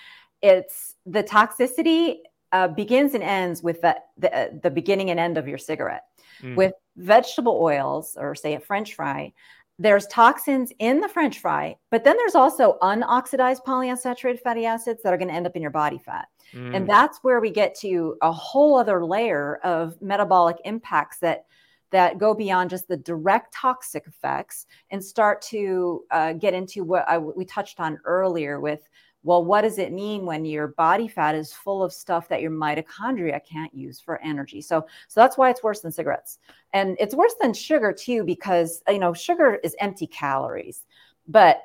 It's 0.42 0.94
the 1.06 1.22
toxicity 1.22 2.18
uh, 2.52 2.68
begins 2.68 3.14
and 3.14 3.22
ends 3.22 3.62
with 3.62 3.80
the, 3.80 3.96
the, 4.18 4.34
uh, 4.34 4.48
the, 4.62 4.70
beginning 4.70 5.10
and 5.10 5.20
end 5.20 5.38
of 5.38 5.46
your 5.46 5.58
cigarette. 5.58 6.04
Mm. 6.42 6.56
With 6.56 6.72
vegetable 6.96 7.58
oils, 7.62 8.16
or 8.18 8.34
say 8.34 8.54
a 8.54 8.60
French 8.60 8.94
fry, 8.94 9.32
there's 9.78 10.06
toxins 10.08 10.72
in 10.78 11.00
the 11.00 11.08
French 11.08 11.38
fry, 11.38 11.76
but 11.90 12.04
then 12.04 12.16
there's 12.16 12.34
also 12.34 12.76
unoxidized 12.82 13.64
polyunsaturated 13.64 14.40
fatty 14.40 14.66
acids 14.66 15.02
that 15.02 15.12
are 15.12 15.16
going 15.16 15.28
to 15.28 15.34
end 15.34 15.46
up 15.46 15.56
in 15.56 15.62
your 15.62 15.70
body 15.70 15.98
fat. 15.98 16.28
Mm. 16.52 16.76
And 16.76 16.88
that's 16.88 17.18
where 17.22 17.40
we 17.40 17.50
get 17.50 17.74
to 17.76 18.16
a 18.20 18.30
whole 18.30 18.76
other 18.76 19.04
layer 19.04 19.56
of 19.64 20.00
metabolic 20.02 20.56
impacts 20.64 21.18
that 21.20 21.46
that 21.90 22.18
go 22.18 22.34
beyond 22.34 22.70
just 22.70 22.88
the 22.88 22.96
direct 22.96 23.52
toxic 23.52 24.06
effects 24.06 24.66
and 24.90 25.04
start 25.04 25.42
to 25.42 26.04
uh, 26.10 26.32
get 26.34 26.54
into 26.54 26.84
what 26.84 27.08
I, 27.08 27.18
we 27.18 27.44
touched 27.44 27.80
on 27.80 27.98
earlier 28.04 28.60
with 28.60 28.88
well, 29.22 29.44
what 29.44 29.62
does 29.62 29.78
it 29.78 29.92
mean 29.92 30.24
when 30.24 30.44
your 30.46 30.68
body 30.68 31.06
fat 31.06 31.34
is 31.34 31.52
full 31.52 31.82
of 31.82 31.92
stuff 31.92 32.28
that 32.28 32.40
your 32.40 32.50
mitochondria 32.50 33.40
can't 33.44 33.74
use 33.74 34.00
for 34.00 34.20
energy? 34.22 34.62
So, 34.62 34.86
so 35.08 35.20
that's 35.20 35.36
why 35.36 35.50
it's 35.50 35.62
worse 35.62 35.80
than 35.80 35.92
cigarettes. 35.92 36.38
And 36.72 36.96
it's 36.98 37.14
worse 37.14 37.34
than 37.40 37.52
sugar 37.52 37.92
too, 37.92 38.24
because 38.24 38.82
you 38.88 38.98
know, 38.98 39.12
sugar 39.12 39.56
is 39.62 39.76
empty 39.78 40.06
calories, 40.06 40.86
but 41.28 41.60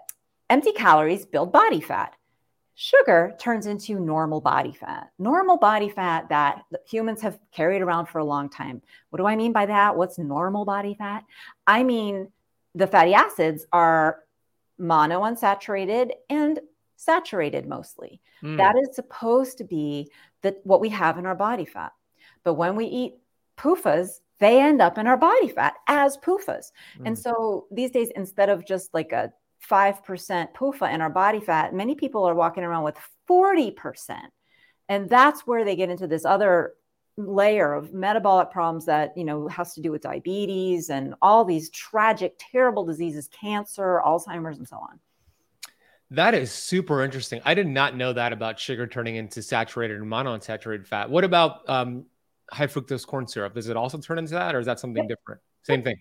empty 0.50 0.74
calories 0.74 1.26
build 1.26 1.54
body 1.54 1.80
fat. 1.80 2.16
Sugar 2.78 3.36
turns 3.40 3.68
into 3.68 4.00
normal 4.00 4.42
body 4.42 4.74
fat, 4.74 5.10
normal 5.18 5.58
body 5.58 5.90
fat 5.90 6.28
that 6.30 6.64
humans 6.86 7.22
have 7.22 7.40
carried 7.54 7.82
around 7.82 8.08
for 8.08 8.20
a 8.20 8.26
long 8.26 8.50
time. 8.50 8.82
What 9.10 9.18
do 9.18 9.26
I 9.26 9.38
mean 9.38 9.54
by 9.54 9.66
that? 9.68 9.96
What's 9.96 10.18
normal 10.18 10.66
body 10.66 10.94
fat? 10.94 11.24
I 11.66 11.84
mean, 11.84 12.32
the 12.74 12.86
fatty 12.86 13.14
acids 13.14 13.66
are 13.72 14.20
monounsaturated 14.80 16.12
and 16.30 16.60
saturated 16.98 17.66
mostly. 17.66 18.20
Mm. 18.44 18.58
That 18.58 18.76
is 18.76 18.94
supposed 18.94 19.58
to 19.60 19.64
be 19.64 20.12
the, 20.42 20.58
what 20.64 20.82
we 20.82 20.90
have 20.90 21.18
in 21.18 21.26
our 21.26 21.36
body 21.36 21.66
fat. 21.66 21.94
But 22.44 22.56
when 22.56 22.76
we 22.76 22.86
eat 22.88 23.14
PUFAs, 23.58 24.20
they 24.40 24.60
end 24.60 24.82
up 24.82 24.98
in 24.98 25.08
our 25.08 25.16
body 25.18 25.48
fat 25.48 25.76
as 25.88 26.18
PUFAs. 26.18 26.72
Mm. 27.00 27.06
And 27.06 27.20
so 27.20 27.68
these 27.72 27.92
days, 27.92 28.12
instead 28.18 28.50
of 28.50 28.66
just 28.66 28.94
like 28.94 29.14
a 29.14 29.32
5% 29.70 30.54
PUFA 30.54 30.94
in 30.94 31.02
our 31.02 31.10
body 31.10 31.40
fat, 31.40 31.74
many 31.74 31.96
people 31.96 32.24
are 32.24 32.36
walking 32.36 32.64
around 32.64 32.84
with 32.84 32.98
40%. 33.30 34.20
And 34.88 35.10
that's 35.10 35.48
where 35.48 35.66
they 35.66 35.76
get 35.76 35.90
into 35.90 36.08
this 36.08 36.26
other 36.26 36.74
layer 37.18 37.74
of 37.74 37.94
metabolic 37.94 38.52
problems 38.52 38.86
that 38.86 39.18
you 39.18 39.24
know 39.24 39.48
has 39.48 39.74
to 39.74 39.82
do 39.82 39.90
with 39.90 40.02
diabetes 40.02 40.90
and 40.90 41.16
all 41.22 41.46
these 41.46 41.70
tragic 41.70 42.36
terrible 42.38 42.84
diseases 42.84 43.30
cancer 43.30 44.02
alzheimer's 44.06 44.58
and 44.58 44.68
so 44.68 44.76
on 44.76 45.00
that 46.12 46.36
is 46.36 46.52
super 46.52 47.04
interesting. 47.04 47.42
I 47.46 47.56
did 47.56 47.68
not 47.68 47.96
know 47.96 48.14
that 48.14 48.32
about 48.32 48.60
sugar 48.60 48.86
turning 48.86 49.16
into 49.16 49.42
saturated 49.42 49.98
and 49.98 50.10
monounsaturated 50.10 50.86
fat. 50.86 51.10
What 51.10 51.24
about 51.24 51.68
um, 51.68 52.06
high 52.52 52.68
fructose 52.68 53.08
corn 53.08 53.28
syrup? 53.28 53.56
Does 53.56 53.70
it 53.70 53.78
also 53.78 53.98
turn 53.98 54.20
into 54.20 54.34
that, 54.34 54.54
or 54.54 54.60
is 54.60 54.68
that 54.68 54.80
something 54.80 55.08
different? 55.08 55.42
Same 55.64 55.82
thing. 55.82 55.98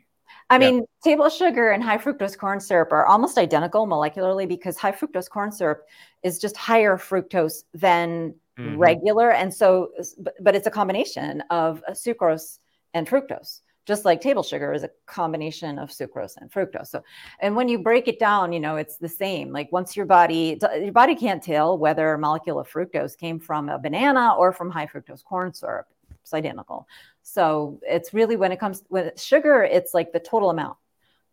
I 0.51 0.59
mean, 0.59 0.85
table 1.03 1.29
sugar 1.31 1.71
and 1.71 1.83
high 1.83 1.99
fructose 1.99 2.37
corn 2.37 2.61
syrup 2.61 2.93
are 2.93 3.07
almost 3.07 3.39
identical 3.39 3.87
molecularly 3.87 4.47
because 4.47 4.77
high 4.77 4.93
fructose 4.93 5.29
corn 5.29 5.51
syrup 5.51 5.87
is 6.23 6.39
just 6.39 6.57
higher 6.57 6.97
fructose 6.97 7.65
than 7.73 8.35
mm-hmm. 8.59 8.77
regular. 8.77 9.31
And 9.31 9.53
so, 9.53 9.91
but, 10.19 10.35
but 10.41 10.55
it's 10.55 10.67
a 10.67 10.71
combination 10.71 11.43
of 11.51 11.83
sucrose 11.95 12.59
and 12.93 13.09
fructose 13.09 13.61
just 13.87 14.05
like 14.05 14.21
table 14.21 14.43
sugar 14.43 14.73
is 14.73 14.83
a 14.83 14.91
combination 15.07 15.79
of 15.79 15.91
sucrose 15.91 16.37
and 16.39 16.51
fructose. 16.51 16.89
So, 16.89 17.03
and 17.41 17.55
when 17.55 17.69
you 17.69 17.79
break 17.79 18.09
it 18.09 18.19
down, 18.19 18.53
you 18.53 18.61
know, 18.61 18.77
it's 18.77 18.97
the 18.97 19.09
same. 19.09 19.53
Like 19.53 19.71
once 19.73 19.97
your 19.97 20.07
body, 20.07 20.59
your 20.81 20.93
body 20.93 21.15
can't 21.15 21.43
tell 21.43 21.77
whether 21.77 22.13
a 22.13 22.19
molecule 22.19 22.59
of 22.59 22.71
fructose 22.71 23.17
came 23.17 23.39
from 23.39 23.69
a 23.69 23.79
banana 23.79 24.35
or 24.39 24.53
from 24.53 24.71
high 24.71 24.87
fructose 24.87 25.23
corn 25.23 25.53
syrup. 25.53 25.87
It's 26.25 26.33
identical. 26.33 26.89
So 27.23 27.79
it's 27.83 28.15
really 28.15 28.37
when 28.37 28.51
it 28.51 28.59
comes 28.59 28.83
with 28.89 29.21
sugar, 29.21 29.63
it's 29.63 29.93
like 29.93 30.11
the 30.11 30.21
total 30.21 30.49
amount, 30.49 30.79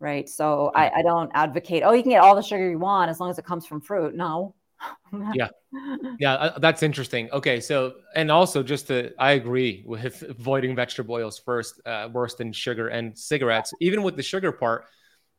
right? 0.00 0.28
So 0.28 0.70
I, 0.74 0.90
I 0.96 1.02
don't 1.02 1.30
advocate, 1.32 1.82
oh, 1.82 1.92
you 1.92 2.02
can 2.02 2.10
get 2.10 2.22
all 2.22 2.36
the 2.36 2.42
sugar 2.42 2.68
you 2.68 2.78
want 2.78 3.10
as 3.10 3.18
long 3.18 3.30
as 3.30 3.38
it 3.38 3.46
comes 3.46 3.66
from 3.66 3.80
fruit. 3.80 4.14
No, 4.14 4.54
yeah 5.34 5.48
yeah 6.18 6.34
uh, 6.34 6.58
that's 6.58 6.82
interesting 6.82 7.30
okay 7.32 7.60
so 7.60 7.94
and 8.14 8.30
also 8.30 8.62
just 8.62 8.88
to 8.88 9.12
i 9.18 9.32
agree 9.32 9.82
with 9.86 10.22
avoiding 10.28 10.76
vegetable 10.76 11.14
oils 11.14 11.38
first 11.38 11.80
uh, 11.86 12.08
worse 12.12 12.34
than 12.34 12.52
sugar 12.52 12.88
and 12.88 13.16
cigarettes 13.16 13.72
even 13.80 14.02
with 14.02 14.16
the 14.16 14.22
sugar 14.22 14.52
part 14.52 14.84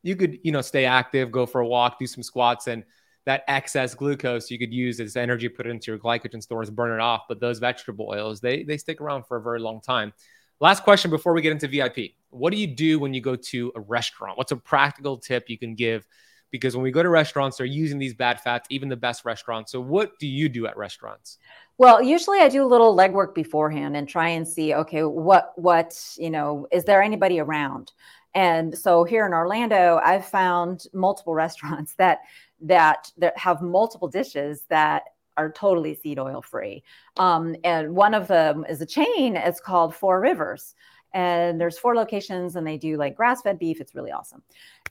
you 0.02 0.16
could 0.16 0.40
you 0.44 0.52
know 0.52 0.62
stay 0.62 0.86
active 0.86 1.32
go 1.32 1.46
for 1.46 1.62
a 1.62 1.68
walk 1.68 2.00
do 2.00 2.08
some 2.08 2.24
squats 2.24 2.68
and 2.68 2.84
that 3.26 3.44
excess 3.48 3.96
glucose 3.96 4.52
you 4.52 4.60
could 4.60 4.74
use 4.74 5.00
as 5.00 5.16
energy 5.16 5.50
put 5.50 5.68
into 5.68 5.92
your 5.92 6.00
glycogen 6.00 6.42
stores 6.42 6.70
burn 6.70 6.92
it 6.92 7.00
off 7.00 7.24
but 7.28 7.40
those 7.40 7.60
vegetable 7.60 8.08
oils 8.10 8.40
they 8.40 8.64
they 8.64 8.78
stick 8.78 9.02
around 9.02 9.26
for 9.26 9.38
a 9.38 9.42
very 9.42 9.60
long 9.60 9.82
time 9.82 10.14
last 10.60 10.84
question 10.84 11.10
before 11.12 11.34
we 11.34 11.42
get 11.42 11.52
into 11.52 11.68
vip 11.68 11.98
what 12.30 12.52
do 12.52 12.58
you 12.58 12.68
do 12.68 13.00
when 13.00 13.14
you 13.14 13.22
go 13.22 13.36
to 13.36 13.72
a 13.76 13.80
restaurant 13.80 14.38
what's 14.38 14.52
a 14.52 14.58
practical 14.58 15.18
tip 15.18 15.50
you 15.50 15.58
can 15.58 15.76
give 15.76 16.06
because 16.54 16.76
when 16.76 16.84
we 16.84 16.92
go 16.92 17.02
to 17.02 17.10
restaurants, 17.10 17.58
they're 17.58 17.66
using 17.66 17.98
these 17.98 18.14
bad 18.14 18.40
fats, 18.40 18.68
even 18.70 18.88
the 18.88 18.96
best 18.96 19.26
restaurants. 19.26 19.72
So, 19.72 19.82
what 19.82 20.20
do 20.20 20.28
you 20.28 20.48
do 20.48 20.68
at 20.68 20.78
restaurants? 20.78 21.40
Well, 21.80 22.02
usually 22.02 22.40
I 22.40 22.48
do 22.48 22.64
a 22.64 22.68
little 22.68 22.96
legwork 22.96 23.34
beforehand 23.34 23.98
and 23.98 24.08
try 24.08 24.30
and 24.30 24.48
see, 24.48 24.76
okay, 24.76 25.02
what, 25.02 25.54
what, 25.56 26.00
you 26.16 26.30
know, 26.30 26.68
is 26.72 26.86
there 26.86 27.02
anybody 27.02 27.40
around? 27.40 27.92
And 28.36 28.78
so 28.78 29.04
here 29.04 29.26
in 29.26 29.34
Orlando, 29.34 30.00
I've 30.04 30.26
found 30.26 30.86
multiple 30.94 31.34
restaurants 31.46 31.96
that 31.96 32.20
that 32.64 33.12
that 33.18 33.38
have 33.38 33.62
multiple 33.62 34.08
dishes 34.08 34.64
that 34.70 35.04
are 35.38 35.52
totally 35.52 35.96
seed 35.96 36.20
oil 36.20 36.42
free. 36.42 36.84
Um, 37.18 37.56
and 37.64 37.96
one 37.96 38.14
of 38.14 38.28
them 38.28 38.66
is 38.70 38.82
a 38.82 38.86
chain. 38.86 39.36
It's 39.36 39.60
called 39.60 39.96
Four 39.96 40.20
Rivers 40.20 40.76
and 41.14 41.62
there's 41.62 41.78
four 41.78 41.96
locations 41.96 42.56
and 42.56 42.66
they 42.66 42.78
do 42.78 42.98
like 42.98 43.16
grass-fed 43.16 43.60
beef 43.60 43.80
it's 43.80 43.96
really 43.96 44.12
awesome 44.12 44.42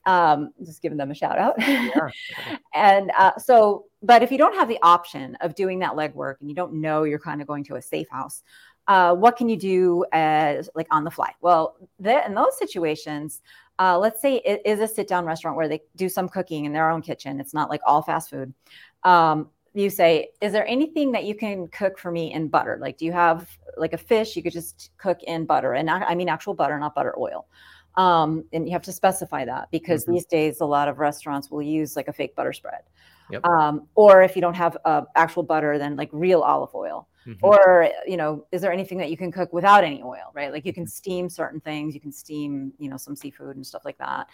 um, 0.05 0.53
just 0.65 0.83
giving 0.83 0.99
them 0.99 1.11
a 1.11 1.15
shout 1.15 1.39
out 1.39 1.55
yeah. 1.59 2.09
and 2.75 3.11
uh, 3.19 3.37
so 3.39 3.85
but 4.03 4.23
if 4.23 4.33
you 4.33 4.39
don't 4.39 4.55
have 4.55 4.69
the 4.69 4.79
option 4.83 5.37
of 5.41 5.55
doing 5.55 5.79
that 5.79 5.93
legwork 5.93 6.37
and 6.41 6.49
you 6.49 6.55
don't 6.55 6.73
know 6.73 7.05
you're 7.05 7.19
kind 7.19 7.41
of 7.41 7.47
going 7.47 7.65
to 7.65 7.77
a 7.77 7.83
safe 7.83 8.09
house 8.11 8.43
uh, 8.89 9.15
what 9.15 9.37
can 9.37 9.49
you 9.49 9.57
do 9.57 10.05
as 10.13 10.69
like 10.75 10.87
on 10.91 11.05
the 11.05 11.11
fly 11.11 11.31
well 11.41 11.77
th- 12.03 12.25
in 12.27 12.35
those 12.35 12.57
situations 12.59 13.43
uh, 13.79 13.99
let's 13.99 14.21
say 14.21 14.37
it 14.45 14.61
is 14.65 14.81
a 14.81 14.89
sit 14.89 15.09
down 15.09 15.25
restaurant 15.25 15.57
where 15.57 15.69
they 15.69 15.81
do 15.97 16.09
some 16.09 16.29
cooking 16.29 16.65
in 16.65 16.73
their 16.73 16.91
own 16.91 17.01
kitchen 17.01 17.41
it's 17.41 17.55
not 17.55 17.71
like 17.71 17.81
all 17.87 18.03
fast 18.03 18.31
food 18.31 18.53
um, 19.05 19.49
you 19.75 19.91
say, 19.91 20.29
is 20.41 20.53
there 20.53 20.67
anything 20.67 21.13
that 21.13 21.25
you 21.25 21.35
can 21.35 21.67
cook 21.69 21.99
for 21.99 22.11
me 22.11 22.33
in 22.33 22.49
butter? 22.49 22.79
Like, 22.81 22.99
do 22.99 23.05
you 23.05 23.13
have 23.13 23.49
like 23.77 23.93
a 23.93 23.99
fish 23.99 24.37
you 24.37 24.43
could 24.43 24.53
just 24.53 24.91
cook 24.99 25.23
in 25.23 25.47
butter? 25.47 25.73
And 25.73 25.89
I, 25.89 26.01
I 26.01 26.15
mean 26.15 26.29
actual 26.29 26.55
butter, 26.55 26.79
not 26.79 26.95
butter 26.95 27.15
oil. 27.19 27.47
Um, 27.97 28.45
and 28.53 28.67
you 28.67 28.73
have 28.73 28.83
to 28.83 28.93
specify 28.93 29.45
that 29.45 29.71
because 29.71 30.03
mm-hmm. 30.03 30.13
these 30.13 30.27
days 30.27 30.61
a 30.61 30.67
lot 30.67 30.89
of 30.89 30.99
restaurants 30.99 31.51
will 31.51 31.63
use 31.63 31.97
like 31.97 32.09
a 32.09 32.13
fake 32.13 32.37
butter 32.37 32.53
spread. 32.53 32.83
Yep. 33.31 33.45
Um, 33.47 33.89
or 33.95 34.23
if 34.23 34.37
you 34.37 34.43
don't 34.43 34.57
have 34.57 34.77
uh, 34.85 35.03
actual 35.15 35.43
butter, 35.43 35.79
then 35.79 35.97
like 35.97 36.11
real 36.13 36.41
olive 36.41 36.75
oil. 36.75 37.09
Mm-hmm. 37.27 37.45
Or 37.45 37.91
you 38.07 38.17
know, 38.17 38.47
is 38.53 38.61
there 38.63 38.73
anything 38.73 38.99
that 38.99 39.11
you 39.11 39.17
can 39.17 39.31
cook 39.31 39.53
without 39.53 39.85
any 39.85 40.03
oil? 40.03 40.33
Right? 40.35 40.53
Like 40.53 40.67
you 40.67 40.73
can 40.73 40.85
mm-hmm. 40.85 40.91
steam 40.91 41.29
certain 41.29 41.61
things. 41.61 41.95
You 41.95 42.01
can 42.01 42.13
steam, 42.13 42.73
you 42.79 42.89
know, 42.89 42.97
some 42.97 43.17
seafood 43.17 43.57
and 43.57 43.67
stuff 43.67 43.85
like 43.85 43.99
that. 43.99 44.29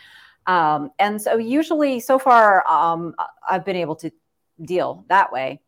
Um, 0.47 0.91
and 0.99 1.21
so 1.21 1.37
usually, 1.37 2.01
so 2.01 2.19
far, 2.19 2.67
um, 2.67 3.15
I've 3.49 3.65
been 3.65 3.77
able 3.77 3.97
to 3.97 4.11
deal 4.63 5.05
that 5.09 5.31
way. 5.33 5.61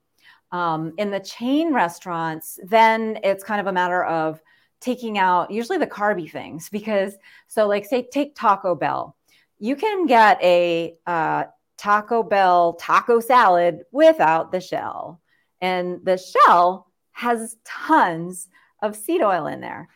Um, 0.53 0.95
in 0.99 1.11
the 1.11 1.21
chain 1.21 1.73
restaurants, 1.73 2.59
then 2.64 3.18
it's 3.23 3.45
kind 3.45 3.61
of 3.61 3.66
a 3.66 3.73
matter 3.73 4.05
of 4.05 4.41
taking 4.81 5.18
out 5.18 5.51
usually 5.51 5.79
the 5.79 5.87
carby 5.87 6.31
things 6.31 6.68
because 6.73 7.14
so 7.47 7.66
like 7.66 7.85
say 7.85 8.03
take 8.11 8.35
Taco 8.35 8.75
Bell, 8.75 9.16
you 9.59 9.77
can 9.77 10.07
get 10.07 10.43
a 10.43 10.97
uh, 11.07 11.45
Taco 11.77 12.23
Bell 12.23 12.75
taco 12.75 13.21
salad 13.21 13.83
without 13.93 14.53
the 14.53 14.61
shell, 14.61 15.21
and 15.61 16.05
the 16.05 16.18
shell 16.18 16.89
has 17.13 17.57
tons 17.65 18.49
of 18.83 18.97
seed 18.97 19.23
oil 19.23 19.47
in 19.47 19.61
there. 19.61 19.89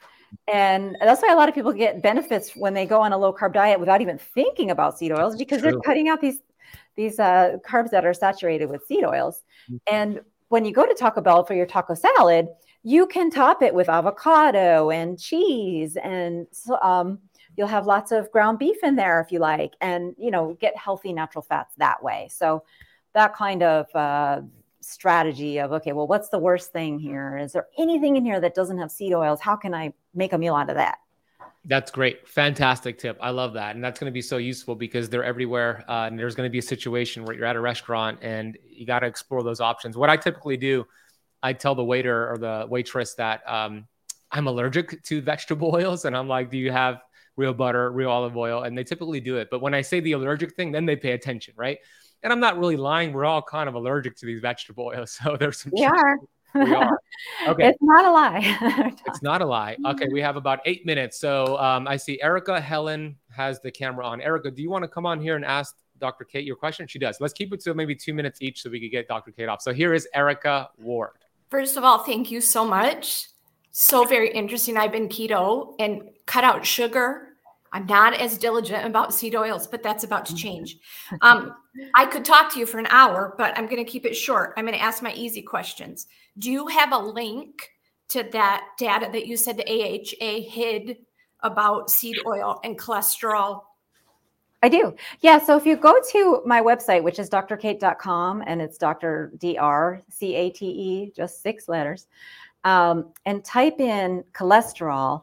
And 0.48 0.96
that's 1.00 1.22
why 1.22 1.32
a 1.32 1.36
lot 1.36 1.48
of 1.48 1.54
people 1.54 1.72
get 1.72 2.02
benefits 2.02 2.54
when 2.56 2.74
they 2.74 2.86
go 2.86 3.00
on 3.00 3.12
a 3.12 3.18
low 3.18 3.32
carb 3.32 3.52
diet 3.52 3.80
without 3.80 4.00
even 4.00 4.18
thinking 4.18 4.70
about 4.70 4.98
seed 4.98 5.12
oils 5.12 5.36
because 5.36 5.62
they're 5.62 5.78
cutting 5.80 6.08
out 6.08 6.20
these 6.20 6.38
these 6.96 7.18
uh, 7.18 7.56
carbs 7.66 7.90
that 7.90 8.04
are 8.04 8.14
saturated 8.14 8.66
with 8.66 8.86
seed 8.86 9.04
oils. 9.04 9.42
Mm-hmm. 9.68 9.76
And 9.94 10.20
when 10.48 10.64
you 10.64 10.72
go 10.72 10.86
to 10.86 10.94
Taco 10.94 11.20
Bell 11.20 11.44
for 11.44 11.54
your 11.54 11.66
taco 11.66 11.94
salad, 11.94 12.48
you 12.82 13.06
can 13.06 13.30
top 13.30 13.62
it 13.62 13.74
with 13.74 13.88
avocado 13.88 14.90
and 14.90 15.18
cheese, 15.18 15.96
and 15.96 16.46
um, 16.82 17.18
you'll 17.56 17.66
have 17.66 17.86
lots 17.86 18.12
of 18.12 18.30
ground 18.30 18.58
beef 18.58 18.76
in 18.82 18.94
there 18.94 19.20
if 19.20 19.32
you 19.32 19.38
like, 19.38 19.72
and 19.80 20.14
you 20.18 20.30
know 20.30 20.56
get 20.60 20.76
healthy 20.76 21.12
natural 21.12 21.42
fats 21.42 21.74
that 21.78 22.02
way. 22.02 22.28
So 22.30 22.62
that 23.14 23.34
kind 23.34 23.62
of 23.62 23.86
uh, 23.94 24.42
strategy 24.84 25.58
of 25.58 25.72
okay, 25.72 25.92
well, 25.92 26.06
what's 26.06 26.28
the 26.28 26.38
worst 26.38 26.72
thing 26.72 26.98
here? 26.98 27.36
Is 27.38 27.52
there 27.52 27.66
anything 27.78 28.16
in 28.16 28.24
here 28.24 28.40
that 28.40 28.54
doesn't 28.54 28.78
have 28.78 28.90
seed 28.90 29.12
oils? 29.12 29.40
How 29.40 29.56
can 29.56 29.74
I 29.74 29.92
make 30.14 30.32
a 30.32 30.38
meal 30.38 30.54
out 30.54 30.70
of 30.70 30.76
that? 30.76 30.98
That's 31.66 31.90
great. 31.90 32.28
Fantastic 32.28 32.98
tip. 32.98 33.16
I 33.22 33.30
love 33.30 33.54
that. 33.54 33.74
And 33.74 33.82
that's 33.82 33.98
going 33.98 34.10
to 34.10 34.14
be 34.14 34.20
so 34.20 34.36
useful 34.36 34.74
because 34.74 35.08
they're 35.08 35.24
everywhere. 35.24 35.82
Uh, 35.88 36.06
and 36.06 36.18
there's 36.18 36.34
going 36.34 36.46
to 36.46 36.52
be 36.52 36.58
a 36.58 36.62
situation 36.62 37.24
where 37.24 37.34
you're 37.34 37.46
at 37.46 37.56
a 37.56 37.60
restaurant 37.60 38.18
and 38.20 38.58
you 38.68 38.84
got 38.84 39.00
to 39.00 39.06
explore 39.06 39.42
those 39.42 39.60
options. 39.60 39.96
What 39.96 40.10
I 40.10 40.18
typically 40.18 40.58
do, 40.58 40.86
I 41.42 41.54
tell 41.54 41.74
the 41.74 41.84
waiter 41.84 42.30
or 42.30 42.36
the 42.36 42.66
waitress 42.68 43.14
that 43.14 43.48
um, 43.50 43.86
I'm 44.30 44.46
allergic 44.46 45.02
to 45.04 45.22
vegetable 45.22 45.70
oils. 45.74 46.04
And 46.04 46.14
I'm 46.14 46.28
like, 46.28 46.50
do 46.50 46.58
you 46.58 46.70
have 46.70 47.00
real 47.36 47.54
butter, 47.54 47.90
real 47.90 48.10
olive 48.10 48.36
oil? 48.36 48.64
And 48.64 48.76
they 48.76 48.84
typically 48.84 49.20
do 49.20 49.38
it. 49.38 49.48
But 49.50 49.62
when 49.62 49.72
I 49.72 49.80
say 49.80 50.00
the 50.00 50.12
allergic 50.12 50.54
thing, 50.56 50.70
then 50.70 50.84
they 50.84 50.96
pay 50.96 51.12
attention, 51.12 51.54
right? 51.56 51.78
And 52.24 52.32
I'm 52.32 52.40
not 52.40 52.58
really 52.58 52.76
lying. 52.76 53.12
We're 53.12 53.26
all 53.26 53.42
kind 53.42 53.68
of 53.68 53.74
allergic 53.74 54.16
to 54.16 54.26
these 54.26 54.40
vegetable 54.40 54.86
oils. 54.86 55.20
So 55.22 55.36
there's 55.36 55.60
some. 55.60 55.72
We 55.74 55.84
are. 55.84 56.18
We 56.54 56.74
are. 56.74 56.98
Okay. 57.46 57.68
It's 57.68 57.78
not 57.80 58.04
a 58.04 58.10
lie. 58.10 58.92
it's 59.06 59.22
not 59.22 59.40
a 59.40 59.46
lie. 59.46 59.76
Okay, 59.86 60.08
we 60.10 60.20
have 60.20 60.36
about 60.36 60.60
eight 60.64 60.84
minutes. 60.84 61.18
So 61.20 61.56
um, 61.58 61.86
I 61.86 61.96
see 61.96 62.20
Erica 62.20 62.60
Helen 62.60 63.16
has 63.30 63.60
the 63.60 63.70
camera 63.70 64.04
on. 64.04 64.20
Erica, 64.20 64.50
do 64.50 64.62
you 64.62 64.70
want 64.70 64.82
to 64.82 64.88
come 64.88 65.06
on 65.06 65.20
here 65.20 65.36
and 65.36 65.44
ask 65.44 65.76
Dr. 66.00 66.24
Cate 66.24 66.44
your 66.44 66.56
question? 66.56 66.86
She 66.86 66.98
does. 66.98 67.20
Let's 67.20 67.32
keep 67.32 67.52
it 67.52 67.60
to 67.60 67.74
maybe 67.74 67.94
two 67.94 68.14
minutes 68.14 68.42
each 68.42 68.62
so 68.62 68.70
we 68.70 68.80
could 68.80 68.90
get 68.90 69.06
Dr. 69.06 69.30
Cate 69.30 69.48
off. 69.48 69.62
So 69.62 69.72
here 69.72 69.94
is 69.94 70.08
Erica 70.14 70.70
Ward. 70.78 71.12
First 71.50 71.76
of 71.76 71.84
all, 71.84 71.98
thank 71.98 72.30
you 72.30 72.40
so 72.40 72.64
much. 72.64 73.28
So 73.70 74.04
very 74.04 74.30
interesting. 74.30 74.76
I've 74.76 74.92
been 74.92 75.08
keto 75.08 75.74
and 75.78 76.10
cut 76.26 76.44
out 76.44 76.66
sugar. 76.66 77.33
I'm 77.74 77.86
not 77.86 78.14
as 78.14 78.38
diligent 78.38 78.86
about 78.86 79.12
seed 79.12 79.34
oils, 79.34 79.66
but 79.66 79.82
that's 79.82 80.04
about 80.04 80.24
to 80.26 80.34
change. 80.34 80.78
Um, 81.20 81.54
I 81.96 82.06
could 82.06 82.24
talk 82.24 82.52
to 82.52 82.60
you 82.60 82.66
for 82.66 82.78
an 82.78 82.86
hour, 82.88 83.34
but 83.36 83.56
I'm 83.58 83.66
going 83.66 83.84
to 83.84 83.90
keep 83.90 84.06
it 84.06 84.14
short. 84.14 84.54
I'm 84.56 84.64
going 84.64 84.78
to 84.78 84.82
ask 84.82 85.02
my 85.02 85.12
easy 85.14 85.42
questions. 85.42 86.06
Do 86.38 86.50
you 86.50 86.68
have 86.68 86.92
a 86.92 86.98
link 86.98 87.70
to 88.08 88.22
that 88.32 88.64
data 88.78 89.08
that 89.10 89.26
you 89.26 89.36
said 89.36 89.56
the 89.56 89.68
AHA 89.68 90.48
hid 90.48 90.98
about 91.40 91.90
seed 91.90 92.16
oil 92.26 92.60
and 92.62 92.78
cholesterol? 92.78 93.62
I 94.62 94.68
do. 94.68 94.94
Yeah. 95.20 95.38
So 95.38 95.56
if 95.56 95.66
you 95.66 95.76
go 95.76 96.00
to 96.12 96.42
my 96.46 96.60
website, 96.60 97.02
which 97.02 97.18
is 97.18 97.28
drcate.com, 97.28 98.44
and 98.46 98.62
it's 98.62 98.78
Dr. 98.78 99.32
D-R 99.38 100.02
C-A-T-E, 100.08 101.12
just 101.14 101.42
six 101.42 101.68
letters, 101.68 102.06
um, 102.62 103.12
and 103.26 103.44
type 103.44 103.80
in 103.80 104.24
cholesterol, 104.32 105.22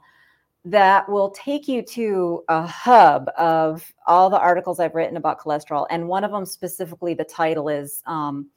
that 0.63 1.09
will 1.09 1.31
take 1.31 1.67
you 1.67 1.81
to 1.81 2.43
a 2.47 2.65
hub 2.65 3.29
of 3.37 3.91
all 4.05 4.29
the 4.29 4.39
articles 4.39 4.79
I've 4.79 4.93
written 4.93 5.17
about 5.17 5.39
cholesterol. 5.39 5.87
And 5.89 6.07
one 6.07 6.23
of 6.23 6.31
them 6.31 6.45
specifically, 6.45 7.13
the 7.13 7.23
title 7.23 7.67
is 7.67 8.03
um, 8.05 8.49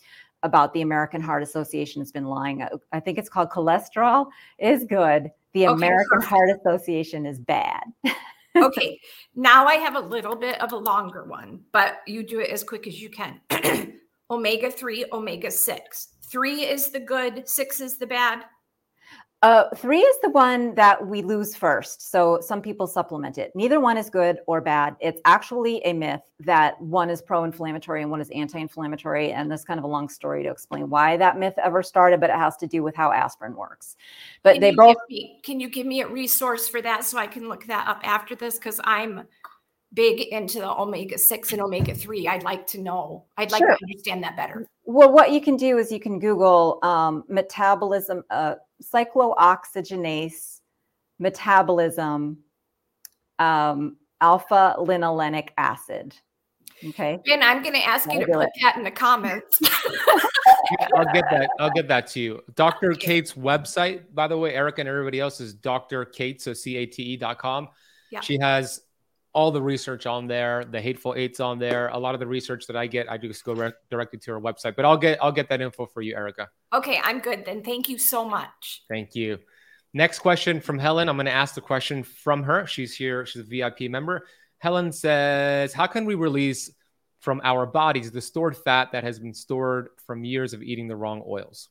about 0.42 0.74
the 0.74 0.82
American 0.82 1.22
Heart 1.22 1.42
Association 1.42 2.02
has 2.02 2.12
been 2.12 2.26
lying. 2.26 2.66
I 2.92 3.00
think 3.00 3.18
it's 3.18 3.30
called 3.30 3.48
Cholesterol 3.48 4.26
is 4.58 4.84
Good. 4.84 5.30
The 5.54 5.68
okay, 5.68 5.72
American 5.72 6.20
perfect. 6.20 6.30
Heart 6.30 6.50
Association 6.60 7.24
is 7.24 7.38
bad. 7.38 7.82
okay. 8.56 9.00
Now 9.34 9.66
I 9.66 9.76
have 9.76 9.96
a 9.96 10.00
little 10.00 10.36
bit 10.36 10.60
of 10.60 10.72
a 10.72 10.76
longer 10.76 11.24
one, 11.24 11.60
but 11.72 11.98
you 12.06 12.22
do 12.22 12.40
it 12.40 12.50
as 12.50 12.62
quick 12.62 12.86
as 12.86 13.00
you 13.00 13.08
can. 13.08 13.40
omega 14.30 14.70
3, 14.70 15.06
omega 15.12 15.50
6. 15.50 16.08
3 16.30 16.64
is 16.64 16.90
the 16.90 17.00
good, 17.00 17.48
6 17.48 17.80
is 17.80 17.96
the 17.96 18.06
bad. 18.06 18.44
Uh, 19.44 19.68
three 19.76 20.00
is 20.00 20.16
the 20.22 20.30
one 20.30 20.74
that 20.74 21.06
we 21.06 21.20
lose 21.20 21.54
first. 21.54 22.10
So 22.10 22.38
some 22.40 22.62
people 22.62 22.86
supplement 22.86 23.36
it. 23.36 23.52
Neither 23.54 23.78
one 23.78 23.98
is 23.98 24.08
good 24.08 24.38
or 24.46 24.62
bad. 24.62 24.96
It's 25.00 25.20
actually 25.26 25.84
a 25.84 25.92
myth 25.92 26.22
that 26.40 26.80
one 26.80 27.10
is 27.10 27.20
pro 27.20 27.44
inflammatory 27.44 28.00
and 28.00 28.10
one 28.10 28.22
is 28.22 28.30
anti 28.30 28.58
inflammatory. 28.58 29.32
And 29.32 29.50
there's 29.50 29.62
kind 29.62 29.76
of 29.76 29.84
a 29.84 29.86
long 29.86 30.08
story 30.08 30.42
to 30.44 30.50
explain 30.50 30.88
why 30.88 31.18
that 31.18 31.38
myth 31.38 31.52
ever 31.62 31.82
started, 31.82 32.20
but 32.20 32.30
it 32.30 32.36
has 32.36 32.56
to 32.56 32.66
do 32.66 32.82
with 32.82 32.96
how 32.96 33.12
aspirin 33.12 33.54
works. 33.54 33.96
But 34.42 34.54
can 34.54 34.62
they 34.62 34.70
both. 34.70 34.96
Me, 35.10 35.40
can 35.42 35.60
you 35.60 35.68
give 35.68 35.86
me 35.86 36.00
a 36.00 36.08
resource 36.08 36.66
for 36.66 36.80
that 36.80 37.04
so 37.04 37.18
I 37.18 37.26
can 37.26 37.46
look 37.46 37.66
that 37.66 37.86
up 37.86 38.00
after 38.02 38.34
this? 38.34 38.54
Because 38.54 38.80
I'm 38.82 39.24
big 39.92 40.20
into 40.32 40.58
the 40.58 40.70
omega 40.70 41.16
6 41.16 41.52
and 41.52 41.62
omega 41.62 41.94
3 41.94 42.26
i'd 42.26 42.42
like 42.42 42.66
to 42.66 42.80
know 42.80 43.24
i'd 43.36 43.52
like 43.52 43.60
sure. 43.60 43.68
to 43.68 43.78
understand 43.84 44.22
that 44.24 44.36
better 44.36 44.66
well 44.84 45.12
what 45.12 45.30
you 45.30 45.40
can 45.40 45.56
do 45.56 45.78
is 45.78 45.92
you 45.92 46.00
can 46.00 46.18
google 46.18 46.80
um, 46.82 47.22
metabolism 47.28 48.24
uh, 48.30 48.56
cyclooxygenase 48.82 50.60
metabolism 51.18 52.38
um, 53.38 53.96
alpha 54.20 54.76
linolenic 54.78 55.50
acid. 55.56 56.14
Okay. 56.88 57.18
And 57.30 57.42
I'm 57.42 57.62
going 57.62 57.74
to 57.74 57.86
ask 57.86 58.10
you 58.12 58.20
to 58.20 58.26
put 58.26 58.42
it. 58.42 58.50
that 58.62 58.76
in 58.76 58.84
the 58.84 58.90
comments. 58.90 59.60
I'll 60.94 61.12
get 61.12 61.24
that. 61.30 61.48
I'll 61.58 61.70
get 61.70 61.88
that 61.88 62.06
to 62.08 62.20
you. 62.20 62.42
Dr. 62.54 62.92
Cate's 62.94 63.34
website, 63.34 64.02
by 64.12 64.26
the 64.26 64.36
way, 64.36 64.54
Eric 64.54 64.78
and 64.78 64.88
everybody 64.88 65.20
else 65.20 65.40
is 65.40 65.54
Dr. 65.54 66.04
Cate, 66.04 66.42
so 66.42 66.52
C-A-T-E.com. 66.52 67.68
Yeah. 68.10 68.20
She 68.20 68.38
has 68.40 68.80
all 69.34 69.50
the 69.50 69.60
research 69.60 70.06
on 70.06 70.26
there, 70.28 70.64
the 70.64 70.80
hateful 70.80 71.14
eights 71.16 71.40
on 71.40 71.58
there. 71.58 71.88
A 71.88 71.98
lot 71.98 72.14
of 72.14 72.20
the 72.20 72.26
research 72.26 72.66
that 72.68 72.76
I 72.76 72.86
get, 72.86 73.10
I 73.10 73.18
just 73.18 73.44
go 73.44 73.52
re- 73.52 73.72
directly 73.90 74.18
to 74.20 74.32
her 74.32 74.40
website. 74.40 74.76
But 74.76 74.84
I'll 74.84 74.96
get 74.96 75.18
I'll 75.20 75.32
get 75.32 75.48
that 75.48 75.60
info 75.60 75.86
for 75.86 76.00
you, 76.00 76.14
Erica. 76.14 76.48
Okay, 76.72 77.00
I'm 77.02 77.18
good 77.18 77.44
then. 77.44 77.62
Thank 77.62 77.88
you 77.88 77.98
so 77.98 78.24
much. 78.24 78.84
Thank 78.88 79.14
you. 79.14 79.40
Next 79.92 80.20
question 80.20 80.60
from 80.60 80.78
Helen. 80.78 81.08
I'm 81.08 81.16
going 81.16 81.26
to 81.26 81.32
ask 81.32 81.54
the 81.54 81.60
question 81.60 82.02
from 82.02 82.42
her. 82.44 82.66
She's 82.66 82.94
here. 82.94 83.26
She's 83.26 83.42
a 83.42 83.44
VIP 83.44 83.90
member. 83.90 84.26
Helen 84.58 84.92
says, 84.92 85.72
"How 85.72 85.86
can 85.86 86.04
we 86.04 86.14
release 86.14 86.70
from 87.20 87.40
our 87.42 87.66
bodies 87.66 88.10
the 88.12 88.20
stored 88.20 88.56
fat 88.56 88.92
that 88.92 89.02
has 89.02 89.18
been 89.18 89.34
stored 89.34 89.88
from 90.06 90.24
years 90.24 90.52
of 90.52 90.62
eating 90.62 90.86
the 90.86 90.96
wrong 90.96 91.22
oils?" 91.26 91.68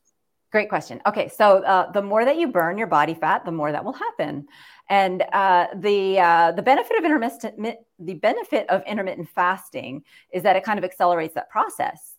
Great 0.53 0.69
question. 0.69 1.01
Okay, 1.07 1.29
so 1.29 1.63
uh, 1.63 1.91
the 1.93 2.01
more 2.03 2.23
that 2.23 2.37
you 2.37 2.47
burn 2.47 2.77
your 2.77 2.85
body 2.85 3.15
fat, 3.15 3.43
the 3.43 3.51
more 3.51 3.71
that 3.71 3.83
will 3.83 3.93
happen. 3.93 4.45
And 4.87 5.23
uh, 5.33 5.65
the 5.75 6.19
uh, 6.19 6.51
the 6.51 6.61
benefit 6.61 6.95
of 6.95 7.03
intermittent 7.03 7.75
the 7.97 8.13
benefit 8.13 8.69
of 8.69 8.83
intermittent 8.85 9.29
fasting 9.33 10.03
is 10.31 10.43
that 10.43 10.55
it 10.55 10.63
kind 10.63 10.77
of 10.77 10.85
accelerates 10.85 11.33
that 11.33 11.49
process. 11.49 12.13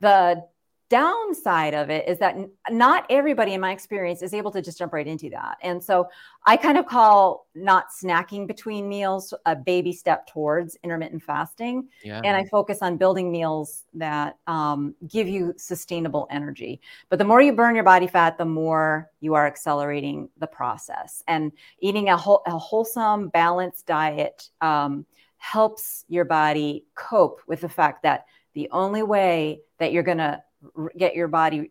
The 0.00 0.44
downside 0.88 1.74
of 1.74 1.90
it 1.90 2.08
is 2.08 2.18
that 2.18 2.36
not 2.70 3.04
everybody 3.10 3.54
in 3.54 3.60
my 3.60 3.72
experience 3.72 4.22
is 4.22 4.32
able 4.32 4.50
to 4.50 4.62
just 4.62 4.78
jump 4.78 4.92
right 4.92 5.06
into 5.06 5.30
that. 5.30 5.58
And 5.62 5.82
so 5.82 6.08
i 6.46 6.56
kind 6.56 6.78
of 6.78 6.86
call 6.86 7.46
not 7.54 7.86
snacking 7.90 8.46
between 8.46 8.88
meals 8.88 9.34
a 9.44 9.54
baby 9.54 9.92
step 9.92 10.26
towards 10.26 10.76
intermittent 10.82 11.22
fasting. 11.22 11.88
Yeah. 12.02 12.20
and 12.24 12.36
i 12.36 12.44
focus 12.44 12.78
on 12.80 12.96
building 12.96 13.30
meals 13.30 13.84
that 13.94 14.38
um, 14.46 14.94
give 15.06 15.28
you 15.28 15.54
sustainable 15.56 16.26
energy. 16.30 16.80
But 17.10 17.18
the 17.18 17.24
more 17.24 17.42
you 17.42 17.52
burn 17.52 17.74
your 17.74 17.84
body 17.84 18.06
fat 18.06 18.38
the 18.38 18.44
more 18.44 19.10
you 19.20 19.34
are 19.34 19.46
accelerating 19.46 20.28
the 20.38 20.46
process. 20.46 21.22
And 21.26 21.52
eating 21.80 22.08
a, 22.08 22.16
whole, 22.16 22.42
a 22.46 22.56
wholesome 22.56 23.28
balanced 23.28 23.86
diet 23.86 24.48
um, 24.60 25.04
helps 25.38 26.04
your 26.08 26.24
body 26.24 26.84
cope 26.94 27.40
with 27.46 27.60
the 27.60 27.68
fact 27.68 28.02
that 28.02 28.26
the 28.54 28.68
only 28.72 29.02
way 29.02 29.60
that 29.78 29.92
you're 29.92 30.02
going 30.02 30.18
to 30.18 30.42
get 30.96 31.14
your 31.14 31.28
body 31.28 31.70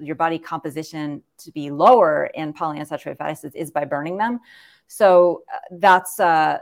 your 0.00 0.16
body 0.16 0.38
composition 0.38 1.22
to 1.38 1.52
be 1.52 1.70
lower 1.70 2.26
in 2.34 2.52
polyunsaturated 2.52 3.18
fatty 3.18 3.32
acids 3.32 3.54
is 3.54 3.70
by 3.70 3.84
burning 3.84 4.16
them. 4.16 4.40
So 4.88 5.42
uh, 5.52 5.58
that's 5.78 6.18
uh, 6.20 6.58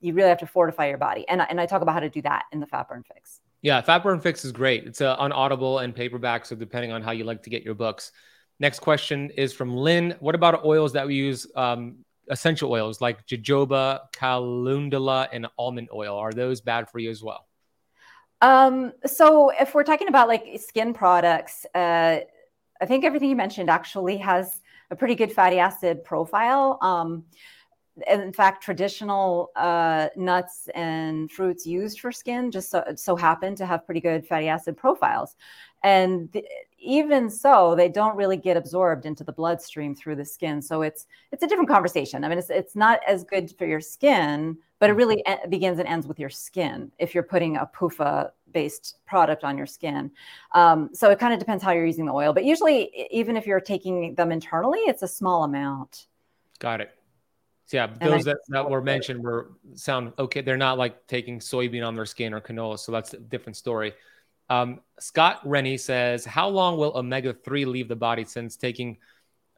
you 0.00 0.14
really 0.14 0.28
have 0.28 0.38
to 0.38 0.46
fortify 0.46 0.88
your 0.88 0.98
body. 0.98 1.26
And, 1.28 1.42
and 1.48 1.60
i 1.60 1.66
talk 1.66 1.82
about 1.82 1.92
how 1.92 2.00
to 2.00 2.10
do 2.10 2.22
that 2.22 2.44
in 2.52 2.60
the 2.60 2.66
fat 2.66 2.88
burn 2.88 3.02
fix. 3.02 3.40
Yeah 3.62 3.80
fat 3.80 4.02
burn 4.02 4.20
fix 4.20 4.44
is 4.44 4.52
great. 4.52 4.86
It's 4.86 5.00
uh, 5.00 5.16
on 5.18 5.32
audible 5.32 5.78
and 5.78 5.94
paperback 5.94 6.44
so 6.44 6.54
depending 6.54 6.92
on 6.92 7.02
how 7.02 7.12
you 7.12 7.24
like 7.24 7.42
to 7.44 7.50
get 7.50 7.62
your 7.62 7.74
books. 7.74 8.12
Next 8.58 8.80
question 8.80 9.30
is 9.30 9.52
from 9.52 9.74
lynn. 9.76 10.14
What 10.20 10.34
about 10.34 10.64
oils 10.64 10.92
that 10.94 11.06
we 11.06 11.14
use 11.14 11.46
um, 11.56 11.96
essential 12.28 12.72
oils 12.72 13.00
like 13.00 13.26
jojoba 13.26 14.00
calendula 14.12 15.28
and 15.32 15.46
almond 15.58 15.88
oil? 15.94 16.16
Are 16.16 16.32
those 16.32 16.60
bad 16.60 16.90
for 16.90 16.98
you 16.98 17.10
as 17.10 17.22
well 17.22 17.46
um, 18.40 18.92
so 19.04 19.50
if 19.50 19.74
we're 19.74 19.84
talking 19.84 20.08
about 20.08 20.28
like 20.28 20.44
skin 20.60 20.92
products, 20.92 21.66
uh, 21.74 22.20
I 22.80 22.86
think 22.86 23.04
everything 23.04 23.30
you 23.30 23.36
mentioned 23.36 23.70
actually 23.70 24.18
has 24.18 24.60
a 24.90 24.96
pretty 24.96 25.14
good 25.14 25.32
fatty 25.32 25.58
acid 25.58 26.04
profile. 26.04 26.78
Um, 26.82 27.24
in 28.08 28.32
fact, 28.32 28.62
traditional 28.62 29.50
uh, 29.56 30.08
nuts 30.16 30.68
and 30.74 31.30
fruits 31.30 31.66
used 31.66 32.00
for 32.00 32.12
skin 32.12 32.50
just 32.50 32.70
so, 32.70 32.84
so, 32.94 33.16
happen 33.16 33.54
to 33.56 33.66
have 33.66 33.86
pretty 33.86 34.00
good 34.00 34.26
fatty 34.26 34.48
acid 34.48 34.76
profiles. 34.76 35.36
And 35.82 36.32
th- 36.32 36.44
even 36.78 37.30
so, 37.30 37.74
they 37.74 37.88
don't 37.88 38.16
really 38.16 38.36
get 38.36 38.56
absorbed 38.56 39.06
into 39.06 39.24
the 39.24 39.32
bloodstream 39.32 39.94
through 39.94 40.16
the 40.16 40.24
skin. 40.24 40.60
So 40.60 40.82
it's 40.82 41.06
it's 41.32 41.42
a 41.42 41.46
different 41.46 41.70
conversation. 41.70 42.22
I 42.24 42.28
mean, 42.28 42.38
it's 42.38 42.50
it's 42.50 42.76
not 42.76 43.00
as 43.06 43.24
good 43.24 43.56
for 43.56 43.66
your 43.66 43.80
skin, 43.80 44.58
but 44.78 44.90
it 44.90 44.94
really 44.94 45.22
e- 45.28 45.48
begins 45.48 45.78
and 45.78 45.88
ends 45.88 46.06
with 46.06 46.18
your 46.18 46.30
skin 46.30 46.92
if 46.98 47.14
you're 47.14 47.22
putting 47.22 47.56
a 47.56 47.66
PUFA 47.66 48.30
based 48.52 48.98
product 49.06 49.42
on 49.42 49.56
your 49.56 49.66
skin. 49.66 50.10
Um, 50.52 50.90
so 50.92 51.10
it 51.10 51.18
kind 51.18 51.32
of 51.32 51.38
depends 51.38 51.62
how 51.62 51.72
you're 51.72 51.86
using 51.86 52.06
the 52.06 52.12
oil. 52.12 52.32
But 52.32 52.44
usually, 52.44 53.08
even 53.10 53.36
if 53.36 53.46
you're 53.46 53.60
taking 53.60 54.14
them 54.14 54.32
internally, 54.32 54.80
it's 54.80 55.02
a 55.02 55.08
small 55.08 55.44
amount. 55.44 56.06
Got 56.58 56.80
it. 56.80 56.95
So 57.66 57.78
yeah, 57.78 57.88
those 58.00 58.24
that, 58.24 58.38
that 58.48 58.70
were 58.70 58.80
mentioned 58.80 59.22
were 59.22 59.50
sound 59.74 60.12
okay. 60.18 60.40
They're 60.40 60.56
not 60.56 60.78
like 60.78 61.06
taking 61.08 61.40
soybean 61.40 61.84
on 61.86 61.96
their 61.96 62.06
skin 62.06 62.32
or 62.32 62.40
canola, 62.40 62.78
so 62.78 62.92
that's 62.92 63.12
a 63.12 63.18
different 63.18 63.56
story. 63.56 63.92
Um, 64.48 64.80
Scott 65.00 65.40
Rennie 65.44 65.76
says, 65.76 66.24
"How 66.24 66.48
long 66.48 66.78
will 66.78 66.96
omega 66.96 67.34
three 67.34 67.64
leave 67.64 67.88
the 67.88 67.96
body? 67.96 68.24
Since 68.24 68.56
taking, 68.56 68.98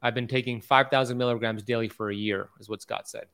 I've 0.01 0.15
been 0.15 0.27
taking 0.27 0.63
five 0.63 0.89
thousand 0.89 1.19
milligrams 1.19 1.63
daily 1.63 1.89
for 1.89 2.09
a 2.09 2.15
year," 2.15 2.49
is 2.59 2.71
what 2.71 2.81
Scott 2.81 3.09
said. 3.09 3.27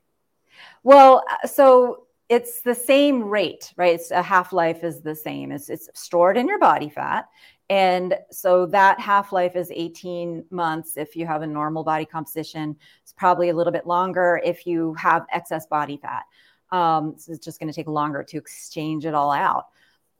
Well, 0.82 1.22
so 1.44 2.06
it's 2.28 2.62
the 2.62 2.74
same 2.74 3.22
rate, 3.22 3.72
right? 3.76 3.94
It's 3.94 4.10
a 4.10 4.22
half 4.22 4.52
life 4.52 4.82
is 4.82 5.02
the 5.02 5.14
same. 5.14 5.52
It's 5.52 5.68
it's 5.68 5.88
stored 5.94 6.36
in 6.36 6.48
your 6.48 6.58
body 6.58 6.88
fat, 6.88 7.28
and 7.70 8.16
so 8.30 8.66
that 8.66 9.00
half 9.00 9.32
life 9.32 9.56
is 9.56 9.70
18 9.70 10.44
months 10.50 10.96
if 10.96 11.16
you 11.16 11.26
have 11.26 11.42
a 11.42 11.46
normal 11.46 11.82
body 11.82 12.04
composition. 12.04 12.76
It's 13.02 13.12
probably 13.12 13.48
a 13.48 13.54
little 13.54 13.72
bit 13.72 13.86
longer 13.86 14.40
if 14.44 14.66
you 14.66 14.94
have 14.94 15.24
excess 15.32 15.66
body 15.66 15.96
fat. 15.96 16.24
Um, 16.70 17.14
so 17.16 17.32
it's 17.32 17.44
just 17.44 17.60
going 17.60 17.72
to 17.72 17.74
take 17.74 17.86
longer 17.86 18.22
to 18.22 18.36
exchange 18.36 19.06
it 19.06 19.14
all 19.14 19.30
out. 19.30 19.68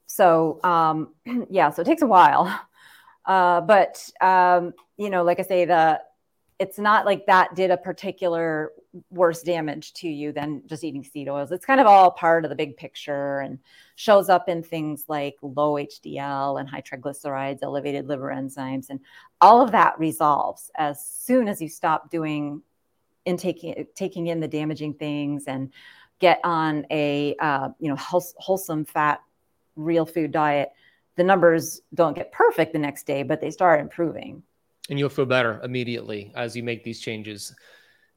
So 0.07 0.63
um, 0.65 1.15
yeah, 1.51 1.71
so 1.71 1.83
it 1.83 1.87
takes 1.87 2.03
a 2.03 2.07
while. 2.07 2.53
Uh, 3.27 3.63
but 3.63 4.07
um, 4.21 4.75
you 4.99 5.09
know, 5.09 5.23
like 5.25 5.41
I 5.41 5.45
say, 5.45 5.65
the 5.65 5.99
it's 6.59 6.79
not 6.79 7.05
like 7.05 7.27
that 7.27 7.55
did 7.57 7.71
a 7.71 7.77
particular 7.77 8.73
worse 9.11 9.43
damage 9.43 9.93
to 9.95 10.09
you 10.09 10.31
than 10.31 10.63
just 10.67 10.85
eating 10.85 11.03
seed 11.03 11.29
oils. 11.29 11.51
It's 11.51 11.67
kind 11.67 11.81
of 11.81 11.87
all 11.87 12.13
part 12.13 12.45
of 12.45 12.49
the 12.49 12.55
big 12.55 12.77
picture 12.77 13.41
and 13.41 13.59
shows 13.97 14.29
up 14.29 14.49
in 14.49 14.63
things 14.63 15.05
like 15.09 15.35
low 15.43 15.75
HDL 15.75 16.61
and 16.61 16.69
high 16.69 16.83
triglycerides, 16.83 17.59
elevated 17.63 18.07
liver 18.07 18.29
enzymes, 18.29 18.91
and 18.91 19.01
all 19.41 19.61
of 19.61 19.73
that 19.73 19.99
resolves 19.99 20.71
as 20.77 21.05
soon 21.05 21.49
as 21.49 21.61
you 21.61 21.69
stop 21.69 22.11
doing 22.11 22.63
intaking 23.25 23.87
taking 23.95 24.29
in 24.29 24.39
the 24.39 24.49
damaging 24.49 24.95
things 24.95 25.45
and 25.47 25.73
get 26.21 26.39
on 26.45 26.87
a 26.91 27.35
uh, 27.41 27.71
you 27.81 27.89
know 27.89 27.97
wholesome 27.97 28.85
fat 28.85 29.21
real 29.75 30.07
food 30.07 30.31
diet. 30.31 30.71
The 31.17 31.25
numbers 31.25 31.81
don't 31.95 32.15
get 32.15 32.33
perfect 32.33 32.73
the 32.73 32.79
next 32.79 33.07
day, 33.07 33.23
but 33.25 33.41
they 33.41 33.51
start 33.51 33.81
improving. 33.81 34.43
And 34.91 34.99
you'll 34.99 35.09
feel 35.09 35.27
better 35.27 35.61
immediately 35.65 36.33
as 36.35 36.55
you 36.55 36.63
make 36.63 36.85
these 36.85 37.01
changes. 37.01 37.55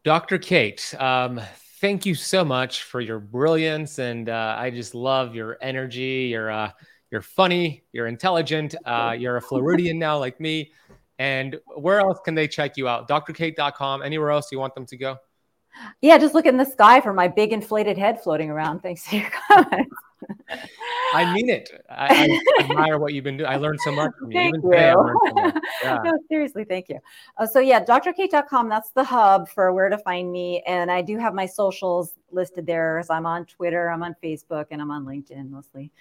Dr. 0.04 0.38
Cate, 0.38 0.94
um, 1.00 1.40
thank 1.80 2.06
you 2.06 2.16
so 2.16 2.44
much 2.44 2.84
for 2.84 3.02
your 3.02 3.20
brilliance, 3.20 4.00
and 4.00 4.30
uh, 4.30 4.56
I 4.58 4.70
just 4.70 4.94
love 4.96 5.36
your 5.36 5.58
energy. 5.62 6.30
You're 6.32 6.52
uh, 6.52 6.72
you're 7.12 7.22
funny, 7.22 7.84
you're 7.94 8.08
intelligent, 8.08 8.76
uh, 8.86 9.16
you're 9.18 9.38
a 9.38 9.42
Floridian 9.42 9.98
now 9.98 10.18
like 10.18 10.40
me. 10.40 10.72
And 11.20 11.60
where 11.76 12.00
else 12.00 12.20
can 12.24 12.36
they 12.36 12.48
check 12.48 12.78
you 12.78 12.88
out? 12.88 13.08
drcate.com. 13.08 14.02
Anywhere 14.04 14.30
else 14.30 14.52
you 14.52 14.60
want 14.60 14.76
them 14.76 14.86
to 14.88 14.98
go? 14.98 15.18
Yeah, 16.02 16.18
just 16.18 16.34
look 16.34 16.46
in 16.46 16.58
the 16.58 16.66
sky 16.66 17.02
for 17.02 17.14
my 17.14 17.28
big 17.28 17.54
inflated 17.54 17.98
head 17.98 18.22
floating 18.22 18.50
around. 18.50 18.82
Thanks 18.82 19.08
to 19.10 19.18
your 19.18 19.30
comments. 19.48 19.96
I 21.14 21.34
mean 21.34 21.50
it. 21.50 21.70
I, 21.90 22.40
I, 22.60 22.64
admire 22.64 23.00
what 23.00 23.14
you've 23.14 23.24
been 23.24 23.38
doing. 23.38 23.50
I 23.50 23.56
learned 23.58 23.80
so 23.82 23.92
much 23.92 24.12
from 24.20 24.32
you. 24.32 24.38
Thank 24.38 24.58
Even 24.58 24.72
you. 24.72 24.78
so. 24.78 25.52
Yeah. 25.84 26.00
no, 26.04 26.18
seriously, 26.28 26.64
thank 26.64 26.90
you. 26.90 27.00
Uh, 27.38 27.46
so 27.46 27.60
yeah, 27.60 27.84
drcate.com. 27.84 28.68
That's 28.68 28.90
the 28.92 29.04
hub 29.04 29.48
for 29.48 29.72
where 29.74 29.90
to 29.90 29.98
find 29.98 30.32
me, 30.32 30.64
and 30.66 30.92
I 30.92 31.02
do 31.02 31.18
have 31.18 31.34
my 31.34 31.46
socials 31.46 32.16
listed 32.32 32.66
there. 32.66 33.02
So 33.06 33.14
I'm 33.14 33.26
on 33.26 33.46
Twitter, 33.46 33.90
I'm 33.90 34.04
on 34.04 34.16
Facebook, 34.24 34.66
and 34.72 34.82
I'm 34.82 34.92
on 34.92 35.06
LinkedIn 35.06 35.50
mostly. 35.50 35.92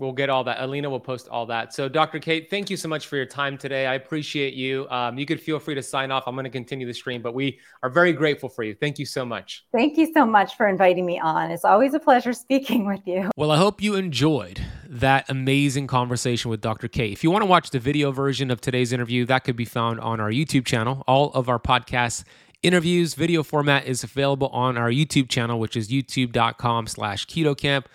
We'll 0.00 0.12
get 0.12 0.30
all 0.30 0.42
that. 0.44 0.62
Alina 0.62 0.88
will 0.88 0.98
post 0.98 1.28
all 1.28 1.44
that. 1.46 1.74
So, 1.74 1.86
Dr. 1.86 2.18
Cate, 2.18 2.48
thank 2.48 2.70
you 2.70 2.76
so 2.78 2.88
much 2.88 3.06
for 3.06 3.16
your 3.16 3.26
time 3.26 3.58
today. 3.58 3.86
I 3.86 3.96
appreciate 3.96 4.54
you. 4.54 4.88
Um, 4.88 5.18
you 5.18 5.26
could 5.26 5.38
feel 5.38 5.58
free 5.58 5.74
to 5.74 5.82
sign 5.82 6.10
off. 6.10 6.24
I'm 6.26 6.34
going 6.34 6.44
to 6.44 6.50
continue 6.50 6.86
the 6.86 6.94
stream, 6.94 7.20
but 7.20 7.34
we 7.34 7.58
are 7.82 7.90
very 7.90 8.14
grateful 8.14 8.48
for 8.48 8.62
you. 8.62 8.74
Thank 8.74 8.98
you 8.98 9.04
so 9.04 9.26
much. 9.26 9.66
Thank 9.72 9.98
you 9.98 10.10
so 10.14 10.24
much 10.24 10.56
for 10.56 10.66
inviting 10.66 11.04
me 11.04 11.20
on. 11.20 11.50
It's 11.50 11.66
always 11.66 11.92
a 11.92 12.00
pleasure 12.00 12.32
speaking 12.32 12.86
with 12.86 13.06
you. 13.06 13.30
Well, 13.36 13.50
I 13.50 13.58
hope 13.58 13.82
you 13.82 13.94
enjoyed 13.94 14.62
that 14.88 15.28
amazing 15.28 15.86
conversation 15.86 16.50
with 16.50 16.62
Dr. 16.62 16.88
Cate. 16.88 17.12
If 17.12 17.22
you 17.22 17.30
want 17.30 17.42
to 17.42 17.46
watch 17.46 17.68
the 17.68 17.78
video 17.78 18.10
version 18.10 18.50
of 18.50 18.62
today's 18.62 18.94
interview, 18.94 19.26
that 19.26 19.44
could 19.44 19.56
be 19.56 19.66
found 19.66 20.00
on 20.00 20.18
our 20.18 20.30
YouTube 20.30 20.64
channel. 20.64 21.04
All 21.06 21.30
of 21.32 21.50
our 21.50 21.58
podcasts 21.58 22.24
interviews 22.62 23.14
video 23.14 23.42
format 23.42 23.86
is 23.86 24.04
available 24.04 24.48
on 24.48 24.76
our 24.76 24.90
youtube 24.90 25.30
channel 25.30 25.58
which 25.58 25.78
is 25.78 25.88
youtube.com 25.88 26.86
slash 26.86 27.26
keto 27.26 27.56
kamp 27.56 27.88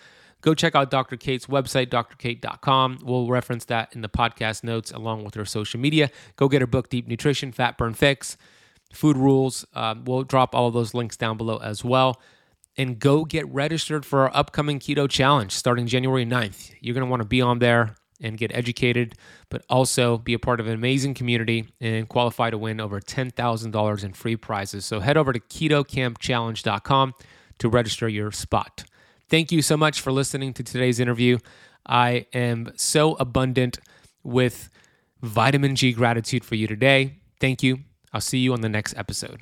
Go 0.46 0.54
check 0.54 0.76
out 0.76 0.92
Dr. 0.92 1.18
Cate's 1.18 1.48
website, 1.48 1.88
drcate.com. 1.88 3.00
We'll 3.02 3.28
reference 3.28 3.66
that 3.66 3.96
in 3.96 4.02
the 4.02 4.10
podcast 4.10 4.64
notes 4.64 4.92
along 4.92 5.24
with 5.24 5.34
her 5.34 5.44
social 5.44 5.80
media. 5.80 6.12
Go 6.36 6.48
get 6.48 6.62
her 6.62 6.68
book, 6.68 6.88
Deep 6.88 7.08
Nutrition, 7.08 7.52
Fat 7.52 7.80
Burn 7.80 7.96
Fix, 7.96 8.38
Food 8.94 9.18
Rules. 9.18 9.66
Uh, 9.74 9.96
we'll 10.06 10.22
drop 10.22 10.54
all 10.54 10.68
of 10.68 10.76
those 10.76 10.94
links 10.94 11.18
down 11.18 11.36
below 11.36 11.58
as 11.58 11.84
well. 11.84 12.22
And 12.78 13.00
go 13.00 13.26
get 13.26 13.48
registered 13.48 14.06
for 14.06 14.20
our 14.20 14.38
upcoming 14.38 14.78
keto 14.78 15.10
challenge 15.10 15.52
starting 15.52 15.88
January 15.88 16.28
9th. 16.28 16.76
You're 16.80 16.94
going 16.94 17.08
to 17.08 17.10
want 17.10 17.24
to 17.24 17.28
be 17.28 17.42
on 17.42 17.58
there 17.58 17.96
and 18.22 18.38
get 18.38 18.56
educated, 18.56 19.16
but 19.50 19.66
also 19.68 20.20
be 20.20 20.36
a 20.36 20.40
part 20.40 20.60
of 20.60 20.68
an 20.68 20.74
amazing 20.74 21.16
community 21.16 21.70
and 21.82 22.08
qualify 22.08 22.52
to 22.52 22.58
win 22.60 22.80
over 22.80 23.02
$10,000 23.02 24.04
in 24.04 24.14
free 24.14 24.36
prizes. 24.36 24.86
So 24.86 25.00
head 25.00 25.18
over 25.18 25.34
to 25.34 25.40
ketokampchallenge.com 25.40 27.16
to 27.58 27.68
register 27.68 28.08
your 28.08 28.32
spot. 28.32 28.84
Thank 29.30 29.52
you 29.52 29.62
so 29.62 29.76
much 29.76 30.02
for 30.02 30.12
listening 30.12 30.54
to 30.54 30.64
today's 30.64 31.00
interview. 31.00 31.40
I 31.86 32.28
am 32.34 32.72
so 32.76 33.14
abundant 33.16 33.80
with 34.24 34.70
vitamin 35.22 35.76
G 35.76 35.94
gratitude 35.94 36.44
for 36.44 36.56
you 36.56 36.68
today. 36.68 37.18
Thank 37.40 37.64
you. 37.64 37.80
I'll 38.14 38.22
see 38.22 38.40
you 38.40 38.54
on 38.54 38.62
the 38.62 38.70
next 38.70 38.96
episode. 38.98 39.42